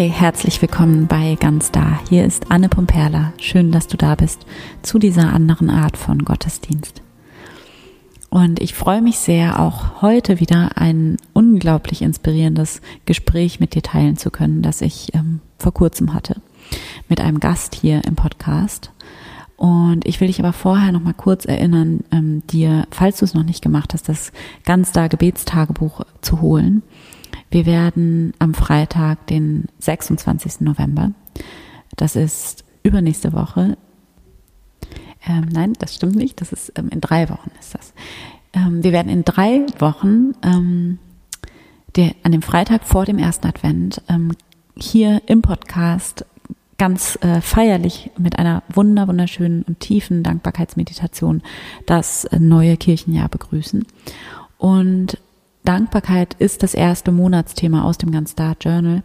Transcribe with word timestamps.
Hi, 0.00 0.08
herzlich 0.08 0.62
willkommen 0.62 1.08
bei 1.08 1.36
Ganz 1.38 1.72
Da. 1.72 2.00
Hier 2.08 2.24
ist 2.24 2.50
Anne 2.50 2.70
Pumperla. 2.70 3.34
Schön, 3.36 3.70
dass 3.70 3.86
du 3.86 3.98
da 3.98 4.14
bist 4.14 4.46
zu 4.80 4.98
dieser 4.98 5.30
anderen 5.30 5.68
Art 5.68 5.98
von 5.98 6.24
Gottesdienst. 6.24 7.02
Und 8.30 8.62
ich 8.62 8.72
freue 8.72 9.02
mich 9.02 9.18
sehr, 9.18 9.60
auch 9.60 10.00
heute 10.00 10.40
wieder 10.40 10.78
ein 10.78 11.18
unglaublich 11.34 12.00
inspirierendes 12.00 12.80
Gespräch 13.04 13.60
mit 13.60 13.74
dir 13.74 13.82
teilen 13.82 14.16
zu 14.16 14.30
können, 14.30 14.62
das 14.62 14.80
ich 14.80 15.14
ähm, 15.14 15.40
vor 15.58 15.74
kurzem 15.74 16.14
hatte 16.14 16.40
mit 17.10 17.20
einem 17.20 17.38
Gast 17.38 17.74
hier 17.74 18.02
im 18.06 18.16
Podcast. 18.16 18.92
Und 19.58 20.06
ich 20.06 20.18
will 20.22 20.28
dich 20.28 20.40
aber 20.40 20.54
vorher 20.54 20.92
noch 20.92 21.02
mal 21.02 21.12
kurz 21.12 21.44
erinnern, 21.44 22.04
ähm, 22.10 22.42
dir, 22.46 22.86
falls 22.90 23.18
du 23.18 23.26
es 23.26 23.34
noch 23.34 23.44
nicht 23.44 23.60
gemacht 23.60 23.92
hast, 23.92 24.08
das 24.08 24.32
Ganz 24.64 24.92
Da 24.92 25.08
Gebetstagebuch 25.08 26.06
zu 26.22 26.40
holen. 26.40 26.82
Wir 27.50 27.66
werden 27.66 28.32
am 28.38 28.54
Freitag, 28.54 29.26
den 29.26 29.66
26. 29.80 30.60
November, 30.60 31.12
das 31.96 32.16
ist 32.16 32.64
übernächste 32.82 33.32
Woche, 33.32 33.76
ähm, 35.26 35.48
nein, 35.50 35.74
das 35.78 35.94
stimmt 35.94 36.16
nicht, 36.16 36.40
das 36.40 36.52
ist 36.52 36.72
ähm, 36.76 36.88
in 36.90 37.00
drei 37.00 37.28
Wochen 37.28 37.50
ist 37.58 37.74
das. 37.74 37.92
Ähm, 38.52 38.82
wir 38.82 38.92
werden 38.92 39.10
in 39.10 39.24
drei 39.24 39.66
Wochen 39.78 40.32
ähm, 40.42 40.98
der, 41.96 42.14
an 42.22 42.32
dem 42.32 42.42
Freitag 42.42 42.84
vor 42.84 43.04
dem 43.04 43.18
ersten 43.18 43.46
Advent 43.46 44.02
ähm, 44.08 44.32
hier 44.76 45.22
im 45.26 45.42
Podcast 45.42 46.24
ganz 46.78 47.18
äh, 47.20 47.42
feierlich 47.42 48.10
mit 48.16 48.38
einer 48.38 48.62
wunder 48.72 49.06
wunderschönen 49.06 49.62
und 49.64 49.80
tiefen 49.80 50.22
Dankbarkeitsmeditation 50.22 51.42
das 51.84 52.24
äh, 52.24 52.38
neue 52.38 52.76
Kirchenjahr 52.78 53.28
begrüßen. 53.28 53.86
Und 54.56 55.18
Dankbarkeit 55.64 56.34
ist 56.34 56.62
das 56.62 56.74
erste 56.74 57.12
Monatsthema 57.12 57.84
aus 57.84 57.98
dem 57.98 58.10
Ganz 58.10 58.32
Start 58.32 58.64
Journal, 58.64 59.02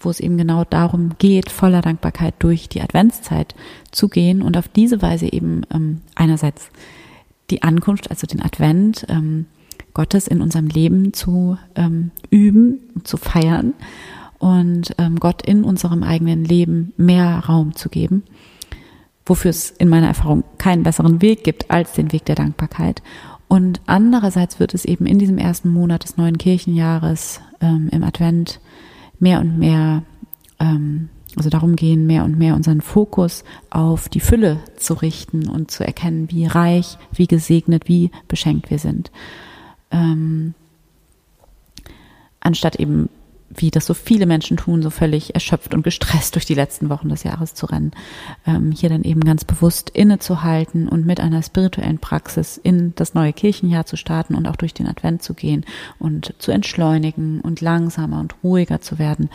wo 0.00 0.10
es 0.10 0.20
eben 0.20 0.38
genau 0.38 0.64
darum 0.64 1.10
geht, 1.18 1.50
voller 1.50 1.82
Dankbarkeit 1.82 2.34
durch 2.38 2.68
die 2.68 2.80
Adventszeit 2.80 3.54
zu 3.90 4.08
gehen 4.08 4.42
und 4.42 4.56
auf 4.56 4.68
diese 4.68 5.02
Weise 5.02 5.32
eben 5.32 5.62
ähm, 5.72 6.02
einerseits 6.14 6.70
die 7.50 7.62
Ankunft, 7.62 8.10
also 8.10 8.26
den 8.26 8.42
Advent 8.42 9.06
ähm, 9.08 9.46
Gottes 9.94 10.28
in 10.28 10.40
unserem 10.40 10.68
Leben 10.68 11.12
zu 11.12 11.58
ähm, 11.74 12.12
üben, 12.30 12.80
zu 13.02 13.16
feiern 13.16 13.74
und 14.38 14.94
ähm, 14.98 15.16
Gott 15.16 15.42
in 15.42 15.64
unserem 15.64 16.02
eigenen 16.02 16.44
Leben 16.44 16.92
mehr 16.96 17.42
Raum 17.48 17.74
zu 17.74 17.88
geben, 17.88 18.22
wofür 19.26 19.50
es 19.50 19.70
in 19.70 19.88
meiner 19.88 20.06
Erfahrung 20.06 20.44
keinen 20.58 20.84
besseren 20.84 21.20
Weg 21.20 21.42
gibt 21.42 21.70
als 21.70 21.92
den 21.92 22.12
Weg 22.12 22.24
der 22.26 22.36
Dankbarkeit. 22.36 23.02
Und 23.48 23.80
andererseits 23.86 24.60
wird 24.60 24.74
es 24.74 24.84
eben 24.84 25.06
in 25.06 25.18
diesem 25.18 25.38
ersten 25.38 25.70
Monat 25.70 26.04
des 26.04 26.18
neuen 26.18 26.36
Kirchenjahres 26.36 27.40
ähm, 27.60 27.88
im 27.90 28.04
Advent 28.04 28.60
mehr 29.18 29.40
und 29.40 29.58
mehr, 29.58 30.02
ähm, 30.60 31.08
also 31.34 31.48
darum 31.48 31.74
gehen, 31.74 32.06
mehr 32.06 32.24
und 32.24 32.38
mehr 32.38 32.54
unseren 32.54 32.82
Fokus 32.82 33.44
auf 33.70 34.10
die 34.10 34.20
Fülle 34.20 34.58
zu 34.76 34.94
richten 34.94 35.48
und 35.48 35.70
zu 35.70 35.84
erkennen, 35.84 36.30
wie 36.30 36.46
reich, 36.46 36.98
wie 37.12 37.26
gesegnet, 37.26 37.88
wie 37.88 38.10
beschenkt 38.28 38.70
wir 38.70 38.78
sind. 38.78 39.10
Ähm, 39.90 40.54
anstatt 42.40 42.76
eben 42.76 43.08
wie 43.60 43.70
das 43.70 43.86
so 43.86 43.94
viele 43.94 44.26
Menschen 44.26 44.56
tun, 44.56 44.82
so 44.82 44.90
völlig 44.90 45.34
erschöpft 45.34 45.74
und 45.74 45.82
gestresst 45.82 46.34
durch 46.34 46.46
die 46.46 46.54
letzten 46.54 46.88
Wochen 46.88 47.08
des 47.08 47.22
Jahres 47.22 47.54
zu 47.54 47.66
rennen, 47.66 47.92
ähm, 48.46 48.72
hier 48.72 48.88
dann 48.88 49.02
eben 49.02 49.20
ganz 49.20 49.44
bewusst 49.44 49.90
innezuhalten 49.90 50.88
und 50.88 51.06
mit 51.06 51.20
einer 51.20 51.42
spirituellen 51.42 51.98
Praxis 51.98 52.56
in 52.56 52.92
das 52.96 53.14
neue 53.14 53.32
Kirchenjahr 53.32 53.86
zu 53.86 53.96
starten 53.96 54.34
und 54.34 54.46
auch 54.46 54.56
durch 54.56 54.74
den 54.74 54.86
Advent 54.86 55.22
zu 55.22 55.34
gehen 55.34 55.64
und 55.98 56.34
zu 56.38 56.50
entschleunigen 56.50 57.40
und 57.40 57.60
langsamer 57.60 58.20
und 58.20 58.34
ruhiger 58.42 58.80
zu 58.80 58.98
werden 58.98 59.28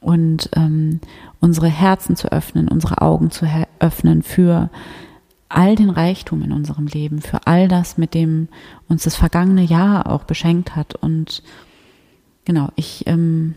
und 0.00 0.50
ähm, 0.54 1.00
unsere 1.40 1.68
Herzen 1.68 2.16
zu 2.16 2.30
öffnen, 2.30 2.68
unsere 2.68 3.02
Augen 3.02 3.30
zu 3.30 3.46
öffnen 3.80 4.22
für 4.22 4.70
all 5.48 5.76
den 5.76 5.90
Reichtum 5.90 6.42
in 6.42 6.52
unserem 6.52 6.86
Leben, 6.86 7.20
für 7.20 7.46
all 7.46 7.68
das, 7.68 7.98
mit 7.98 8.14
dem 8.14 8.48
uns 8.88 9.04
das 9.04 9.16
vergangene 9.16 9.62
Jahr 9.62 10.10
auch 10.10 10.24
beschenkt 10.24 10.76
hat 10.76 10.94
und 10.96 11.42
genau, 12.46 12.70
ich 12.76 13.06
ähm, 13.06 13.54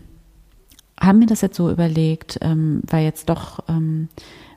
habe 1.00 1.18
mir 1.18 1.26
das 1.26 1.40
jetzt 1.40 1.56
so 1.56 1.70
überlegt, 1.70 2.38
ähm, 2.42 2.82
weil 2.86 3.04
jetzt 3.04 3.30
doch 3.30 3.60
ähm, 3.68 4.08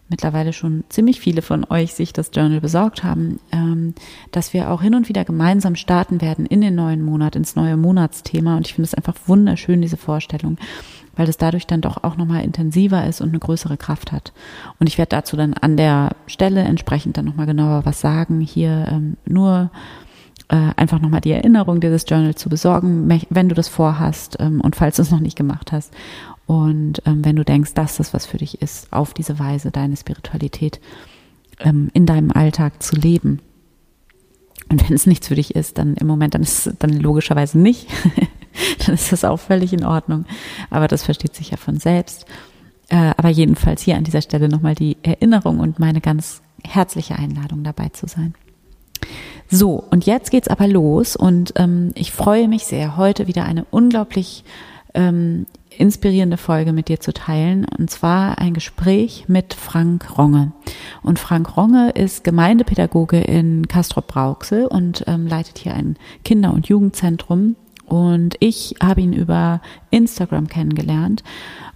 mittlerweile 0.09 0.51
schon 0.51 0.83
ziemlich 0.89 1.21
viele 1.21 1.41
von 1.41 1.65
euch 1.69 1.93
sich 1.93 2.11
das 2.11 2.31
Journal 2.33 2.59
besorgt 2.59 3.03
haben, 3.03 3.39
ähm, 3.51 3.93
dass 4.31 4.53
wir 4.53 4.69
auch 4.69 4.81
hin 4.81 4.95
und 4.95 5.07
wieder 5.07 5.23
gemeinsam 5.23 5.75
starten 5.75 6.19
werden 6.19 6.45
in 6.45 6.59
den 6.59 6.75
neuen 6.75 7.01
Monat, 7.01 7.37
ins 7.37 7.55
neue 7.55 7.77
Monatsthema. 7.77 8.57
Und 8.57 8.67
ich 8.67 8.73
finde 8.73 8.87
es 8.87 8.93
einfach 8.93 9.15
wunderschön, 9.25 9.81
diese 9.81 9.97
Vorstellung, 9.97 10.57
weil 11.15 11.29
es 11.29 11.37
dadurch 11.37 11.65
dann 11.65 11.81
doch 11.81 12.03
auch 12.03 12.17
nochmal 12.17 12.43
intensiver 12.43 13.07
ist 13.07 13.21
und 13.21 13.29
eine 13.29 13.39
größere 13.39 13.77
Kraft 13.77 14.11
hat. 14.11 14.33
Und 14.79 14.87
ich 14.87 14.97
werde 14.97 15.15
dazu 15.15 15.37
dann 15.37 15.53
an 15.53 15.77
der 15.77 16.11
Stelle 16.27 16.61
entsprechend 16.61 17.15
dann 17.15 17.25
nochmal 17.25 17.45
genauer 17.45 17.85
was 17.85 18.01
sagen. 18.01 18.41
Hier 18.41 18.87
ähm, 18.91 19.15
nur 19.25 19.71
äh, 20.49 20.71
einfach 20.75 20.99
nochmal 20.99 21.21
die 21.21 21.31
Erinnerung, 21.31 21.79
dieses 21.79 22.05
Journal 22.07 22.35
zu 22.35 22.49
besorgen, 22.49 23.09
wenn 23.29 23.49
du 23.49 23.55
das 23.55 23.67
vorhast 23.67 24.37
ähm, 24.39 24.61
und 24.61 24.75
falls 24.75 24.97
du 24.97 25.01
es 25.01 25.11
noch 25.11 25.19
nicht 25.19 25.37
gemacht 25.37 25.71
hast. 25.71 25.93
Und 26.45 27.01
ähm, 27.05 27.23
wenn 27.23 27.35
du 27.35 27.45
denkst, 27.45 27.73
dass 27.73 27.97
das 27.97 28.13
was 28.13 28.25
für 28.25 28.37
dich 28.37 28.61
ist, 28.61 28.91
auf 28.91 29.13
diese 29.13 29.39
Weise 29.39 29.71
deine 29.71 29.95
Spiritualität 29.95 30.81
ähm, 31.59 31.89
in 31.93 32.05
deinem 32.05 32.31
Alltag 32.31 32.83
zu 32.83 32.95
leben. 32.95 33.39
Und 34.69 34.87
wenn 34.87 34.95
es 34.95 35.05
nichts 35.05 35.27
für 35.27 35.35
dich 35.35 35.55
ist, 35.55 35.77
dann 35.77 35.95
im 35.95 36.07
Moment, 36.07 36.33
dann 36.33 36.41
ist 36.41 36.67
es 36.67 36.77
dann 36.77 36.91
logischerweise 36.91 37.57
nicht. 37.59 37.87
dann 38.85 38.95
ist 38.95 39.11
das 39.11 39.23
auch 39.23 39.39
völlig 39.39 39.73
in 39.73 39.85
Ordnung. 39.85 40.25
Aber 40.69 40.87
das 40.87 41.03
versteht 41.03 41.35
sich 41.35 41.51
ja 41.51 41.57
von 41.57 41.79
selbst. 41.79 42.25
Äh, 42.89 43.13
aber 43.17 43.29
jedenfalls 43.29 43.81
hier 43.81 43.95
an 43.95 44.03
dieser 44.03 44.21
Stelle 44.21 44.49
nochmal 44.49 44.75
die 44.75 44.97
Erinnerung 45.03 45.59
und 45.59 45.79
meine 45.79 46.01
ganz 46.01 46.41
herzliche 46.63 47.17
Einladung 47.17 47.63
dabei 47.63 47.89
zu 47.89 48.07
sein. 48.07 48.33
So, 49.53 49.83
und 49.91 50.07
jetzt 50.07 50.31
geht's 50.31 50.47
aber 50.47 50.67
los 50.67 51.15
und 51.15 51.53
ähm, 51.57 51.91
ich 51.93 52.11
freue 52.11 52.47
mich 52.47 52.65
sehr, 52.65 52.97
heute 52.97 53.27
wieder 53.27 53.45
eine 53.45 53.65
unglaublich 53.69 54.43
ähm, 54.95 55.45
inspirierende 55.77 56.37
Folge 56.37 56.73
mit 56.73 56.87
dir 56.87 56.99
zu 56.99 57.13
teilen. 57.13 57.65
Und 57.65 57.91
zwar 57.91 58.39
ein 58.39 58.55
Gespräch 58.55 59.25
mit 59.27 59.53
Frank 59.53 60.17
Ronge. 60.17 60.53
Und 61.03 61.19
Frank 61.19 61.55
Ronge 61.55 61.91
ist 61.91 62.23
Gemeindepädagoge 62.23 63.21
in 63.21 63.67
Castrop-Brauxel 63.67 64.65
und 64.65 65.03
ähm, 65.05 65.27
leitet 65.27 65.59
hier 65.59 65.75
ein 65.75 65.97
Kinder- 66.25 66.53
und 66.53 66.67
Jugendzentrum. 66.67 67.55
Und 67.85 68.35
ich 68.39 68.73
habe 68.81 69.01
ihn 69.01 69.13
über 69.13 69.61
Instagram 69.91 70.47
kennengelernt 70.47 71.23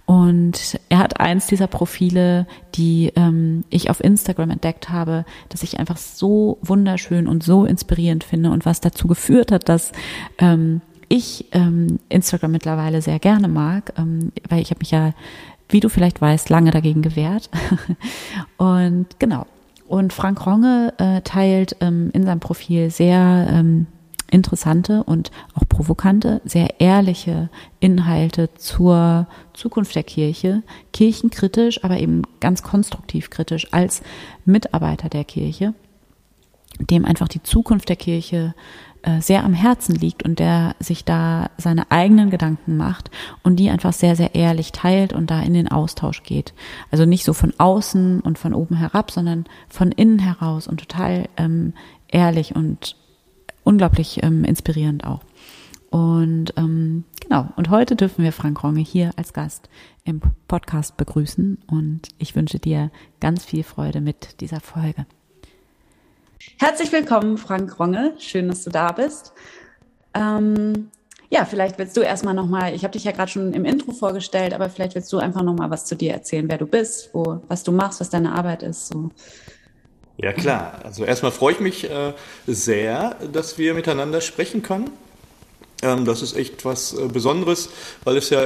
und 0.08 0.80
er 0.88 1.00
hat 1.00 1.20
eins 1.20 1.48
dieser 1.48 1.66
Profile, 1.66 2.46
die 2.74 3.12
ähm, 3.14 3.64
ich 3.68 3.90
auf 3.90 4.02
Instagram 4.02 4.48
entdeckt 4.48 4.88
habe, 4.88 5.26
das 5.50 5.62
ich 5.62 5.78
einfach 5.78 5.98
so 5.98 6.56
wunderschön 6.62 7.28
und 7.28 7.42
so 7.42 7.66
inspirierend 7.66 8.24
finde 8.24 8.50
und 8.50 8.64
was 8.64 8.80
dazu 8.80 9.06
geführt 9.06 9.52
hat, 9.52 9.68
dass 9.68 9.92
ähm, 10.38 10.80
ich 11.10 11.44
ähm, 11.52 11.98
Instagram 12.08 12.52
mittlerweile 12.52 13.02
sehr 13.02 13.18
gerne 13.18 13.48
mag, 13.48 13.92
ähm, 13.98 14.32
weil 14.48 14.62
ich 14.62 14.70
habe 14.70 14.78
mich 14.78 14.92
ja, 14.92 15.12
wie 15.68 15.80
du 15.80 15.90
vielleicht 15.90 16.22
weißt, 16.22 16.48
lange 16.48 16.70
dagegen 16.70 17.02
gewehrt. 17.02 17.50
und 18.56 19.08
genau. 19.18 19.44
Und 19.88 20.14
Frank 20.14 20.46
Ronge 20.46 20.94
äh, 20.96 21.20
teilt 21.20 21.76
ähm, 21.80 22.08
in 22.14 22.24
seinem 22.24 22.40
Profil 22.40 22.88
sehr 22.88 23.46
ähm, 23.52 23.86
interessante 24.30 25.02
und 25.04 25.30
auch 25.54 25.68
provokante, 25.68 26.40
sehr 26.44 26.80
ehrliche 26.80 27.48
Inhalte 27.80 28.50
zur 28.54 29.26
Zukunft 29.54 29.94
der 29.94 30.02
Kirche, 30.02 30.62
kirchenkritisch, 30.92 31.84
aber 31.84 31.98
eben 31.98 32.22
ganz 32.40 32.62
konstruktiv 32.62 33.30
kritisch 33.30 33.72
als 33.72 34.02
Mitarbeiter 34.44 35.08
der 35.08 35.24
Kirche, 35.24 35.74
dem 36.78 37.04
einfach 37.04 37.28
die 37.28 37.42
Zukunft 37.42 37.88
der 37.88 37.96
Kirche 37.96 38.54
äh, 39.02 39.20
sehr 39.20 39.44
am 39.44 39.54
Herzen 39.54 39.94
liegt 39.94 40.24
und 40.24 40.38
der 40.38 40.74
sich 40.80 41.04
da 41.04 41.50
seine 41.56 41.90
eigenen 41.90 42.30
Gedanken 42.30 42.76
macht 42.76 43.10
und 43.42 43.56
die 43.56 43.70
einfach 43.70 43.92
sehr, 43.92 44.16
sehr 44.16 44.34
ehrlich 44.34 44.72
teilt 44.72 45.12
und 45.12 45.30
da 45.30 45.40
in 45.40 45.54
den 45.54 45.68
Austausch 45.68 46.22
geht. 46.22 46.52
Also 46.90 47.04
nicht 47.04 47.24
so 47.24 47.32
von 47.32 47.54
außen 47.58 48.20
und 48.20 48.38
von 48.38 48.54
oben 48.54 48.76
herab, 48.76 49.10
sondern 49.10 49.46
von 49.68 49.92
innen 49.92 50.18
heraus 50.18 50.66
und 50.66 50.80
total 50.80 51.28
ähm, 51.36 51.74
ehrlich 52.08 52.56
und 52.56 52.96
unglaublich 53.68 54.22
ähm, 54.22 54.44
inspirierend 54.44 55.04
auch. 55.04 55.20
Und 55.90 56.54
ähm, 56.56 57.04
genau, 57.20 57.48
und 57.56 57.68
heute 57.68 57.96
dürfen 57.96 58.24
wir 58.24 58.32
Frank 58.32 58.64
Ronge 58.64 58.80
hier 58.80 59.10
als 59.16 59.34
Gast 59.34 59.68
im 60.04 60.22
Podcast 60.48 60.96
begrüßen 60.96 61.58
und 61.66 62.08
ich 62.18 62.34
wünsche 62.34 62.58
dir 62.58 62.90
ganz 63.20 63.44
viel 63.44 63.62
Freude 63.62 64.00
mit 64.00 64.40
dieser 64.40 64.60
Folge. 64.60 65.06
Herzlich 66.58 66.90
willkommen, 66.92 67.36
Frank 67.36 67.78
Ronge. 67.78 68.14
Schön, 68.18 68.48
dass 68.48 68.64
du 68.64 68.70
da 68.70 68.92
bist. 68.92 69.32
Ähm, 70.14 70.90
ja, 71.28 71.44
vielleicht 71.44 71.78
willst 71.78 71.94
du 71.96 72.00
erstmal 72.00 72.32
nochmal, 72.32 72.74
ich 72.74 72.84
habe 72.84 72.92
dich 72.92 73.04
ja 73.04 73.12
gerade 73.12 73.30
schon 73.30 73.52
im 73.52 73.66
Intro 73.66 73.92
vorgestellt, 73.92 74.54
aber 74.54 74.70
vielleicht 74.70 74.94
willst 74.94 75.12
du 75.12 75.18
einfach 75.18 75.42
nochmal 75.42 75.70
was 75.70 75.84
zu 75.84 75.94
dir 75.94 76.14
erzählen, 76.14 76.48
wer 76.48 76.56
du 76.56 76.66
bist, 76.66 77.10
wo, 77.12 77.42
was 77.48 77.64
du 77.64 77.72
machst, 77.72 78.00
was 78.00 78.08
deine 78.08 78.32
Arbeit 78.32 78.62
ist. 78.62 78.88
So. 78.88 79.10
Ja 80.20 80.32
klar, 80.32 80.80
also 80.82 81.04
erstmal 81.04 81.30
freue 81.30 81.54
ich 81.54 81.60
mich 81.60 81.88
äh, 81.88 82.12
sehr, 82.48 83.14
dass 83.32 83.56
wir 83.56 83.72
miteinander 83.72 84.20
sprechen 84.20 84.62
können. 84.64 84.90
Ähm, 85.80 86.04
das 86.04 86.22
ist 86.22 86.36
echt 86.36 86.64
was 86.64 86.92
äh, 86.92 87.06
Besonderes, 87.06 87.68
weil 88.02 88.16
es 88.16 88.30
ja 88.30 88.42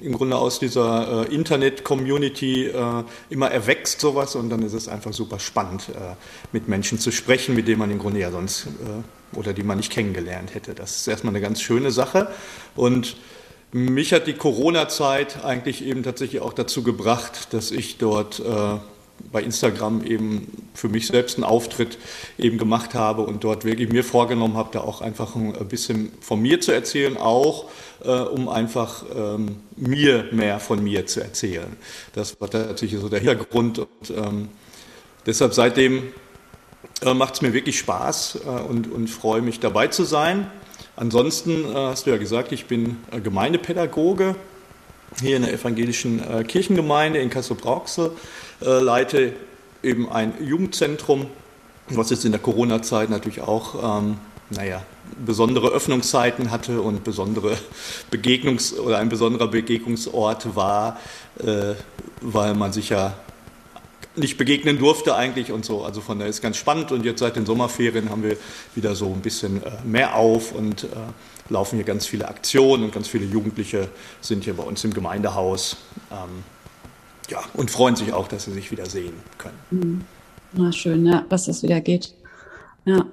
im 0.00 0.12
Grunde 0.12 0.36
aus 0.36 0.58
dieser 0.58 1.28
äh, 1.28 1.34
Internet-Community 1.34 2.68
äh, 2.68 3.04
immer 3.28 3.50
erwächst 3.50 4.00
sowas 4.00 4.34
und 4.34 4.48
dann 4.48 4.62
ist 4.62 4.72
es 4.72 4.88
einfach 4.88 5.12
super 5.12 5.38
spannend, 5.38 5.90
äh, 5.90 6.14
mit 6.52 6.66
Menschen 6.66 6.98
zu 6.98 7.10
sprechen, 7.10 7.54
mit 7.54 7.68
denen 7.68 7.78
man 7.78 7.90
im 7.90 7.98
Grunde 7.98 8.20
ja 8.20 8.30
sonst 8.30 8.66
äh, 8.66 9.36
oder 9.38 9.52
die 9.52 9.62
man 9.62 9.76
nicht 9.76 9.92
kennengelernt 9.92 10.54
hätte. 10.54 10.72
Das 10.72 10.96
ist 10.96 11.08
erstmal 11.08 11.34
eine 11.34 11.42
ganz 11.42 11.60
schöne 11.60 11.90
Sache 11.90 12.28
und 12.74 13.18
mich 13.72 14.14
hat 14.14 14.26
die 14.26 14.32
Corona-Zeit 14.32 15.44
eigentlich 15.44 15.84
eben 15.84 16.02
tatsächlich 16.02 16.40
auch 16.40 16.54
dazu 16.54 16.82
gebracht, 16.82 17.52
dass 17.52 17.70
ich 17.70 17.98
dort 17.98 18.42
bei 19.32 19.42
Instagram 19.42 20.04
eben 20.04 20.68
für 20.74 20.88
mich 20.88 21.06
selbst 21.06 21.36
einen 21.36 21.44
Auftritt 21.44 21.98
eben 22.38 22.58
gemacht 22.58 22.94
habe 22.94 23.22
und 23.22 23.44
dort 23.44 23.64
wirklich 23.64 23.90
mir 23.90 24.04
vorgenommen 24.04 24.56
habe, 24.56 24.70
da 24.72 24.80
auch 24.80 25.00
einfach 25.00 25.36
ein 25.36 25.68
bisschen 25.68 26.12
von 26.20 26.40
mir 26.40 26.60
zu 26.60 26.72
erzählen, 26.72 27.16
auch 27.16 27.66
äh, 28.04 28.10
um 28.10 28.48
einfach 28.48 29.04
ähm, 29.14 29.56
mir 29.76 30.28
mehr 30.32 30.60
von 30.60 30.82
mir 30.82 31.06
zu 31.06 31.20
erzählen. 31.20 31.76
Das 32.14 32.40
war 32.40 32.50
tatsächlich 32.50 33.00
so 33.00 33.08
der 33.08 33.20
Hintergrund 33.20 33.78
und 33.78 34.10
ähm, 34.10 34.48
deshalb 35.26 35.54
seitdem 35.54 36.12
äh, 37.02 37.14
macht 37.14 37.34
es 37.34 37.42
mir 37.42 37.52
wirklich 37.52 37.78
Spaß 37.78 38.40
äh, 38.44 38.48
und, 38.48 38.90
und 38.90 39.08
freue 39.08 39.42
mich 39.42 39.60
dabei 39.60 39.88
zu 39.88 40.04
sein. 40.04 40.50
Ansonsten 40.96 41.64
äh, 41.64 41.74
hast 41.74 42.06
du 42.06 42.10
ja 42.10 42.16
gesagt, 42.18 42.52
ich 42.52 42.66
bin 42.66 42.98
äh, 43.10 43.20
Gemeindepädagoge 43.20 44.36
hier 45.20 45.36
in 45.36 45.42
der 45.42 45.52
evangelischen 45.52 46.22
äh, 46.22 46.44
Kirchengemeinde 46.44 47.18
in 47.18 47.30
Kassel-Brauxel, 47.30 48.12
leite 48.60 49.32
eben 49.82 50.10
ein 50.10 50.34
Jugendzentrum, 50.40 51.26
was 51.88 52.10
jetzt 52.10 52.24
in 52.24 52.32
der 52.32 52.40
Corona-Zeit 52.40 53.10
natürlich 53.10 53.40
auch, 53.40 54.00
ähm, 54.00 54.18
naja, 54.50 54.82
besondere 55.24 55.68
Öffnungszeiten 55.68 56.50
hatte 56.50 56.82
und 56.82 57.04
besondere 57.04 57.56
Begegnungs- 58.10 58.78
oder 58.78 58.98
ein 58.98 59.08
besonderer 59.08 59.48
Begegnungsort 59.48 60.54
war, 60.54 60.98
äh, 61.38 61.74
weil 62.20 62.54
man 62.54 62.72
sich 62.72 62.90
ja 62.90 63.14
nicht 64.16 64.38
begegnen 64.38 64.78
durfte 64.78 65.14
eigentlich 65.14 65.52
und 65.52 65.64
so. 65.64 65.84
Also 65.84 66.00
von 66.00 66.18
daher 66.18 66.30
ist 66.30 66.42
ganz 66.42 66.56
spannend 66.56 66.90
und 66.92 67.04
jetzt 67.04 67.20
seit 67.20 67.36
den 67.36 67.46
Sommerferien 67.46 68.10
haben 68.10 68.22
wir 68.22 68.36
wieder 68.74 68.94
so 68.94 69.06
ein 69.06 69.20
bisschen 69.20 69.62
äh, 69.62 69.70
mehr 69.84 70.16
auf 70.16 70.52
und 70.52 70.84
äh, 70.84 70.88
laufen 71.48 71.76
hier 71.76 71.84
ganz 71.84 72.06
viele 72.06 72.28
Aktionen 72.28 72.84
und 72.84 72.92
ganz 72.92 73.08
viele 73.08 73.24
Jugendliche 73.24 73.88
sind 74.20 74.44
hier 74.44 74.54
bei 74.54 74.62
uns 74.62 74.82
im 74.84 74.92
Gemeindehaus. 74.92 75.76
Ähm, 76.10 76.44
ja, 77.30 77.40
und 77.54 77.70
freuen 77.70 77.96
sich 77.96 78.12
auch, 78.12 78.28
dass 78.28 78.44
sie 78.44 78.52
sich 78.52 78.70
wieder 78.70 78.86
sehen 78.86 79.14
können. 79.38 79.58
Mhm. 79.70 80.04
Na 80.52 80.72
schön, 80.72 81.06
ja, 81.06 81.24
dass 81.28 81.48
es 81.48 81.62
wieder 81.62 81.80
geht. 81.80 82.14
Ja. 82.84 83.06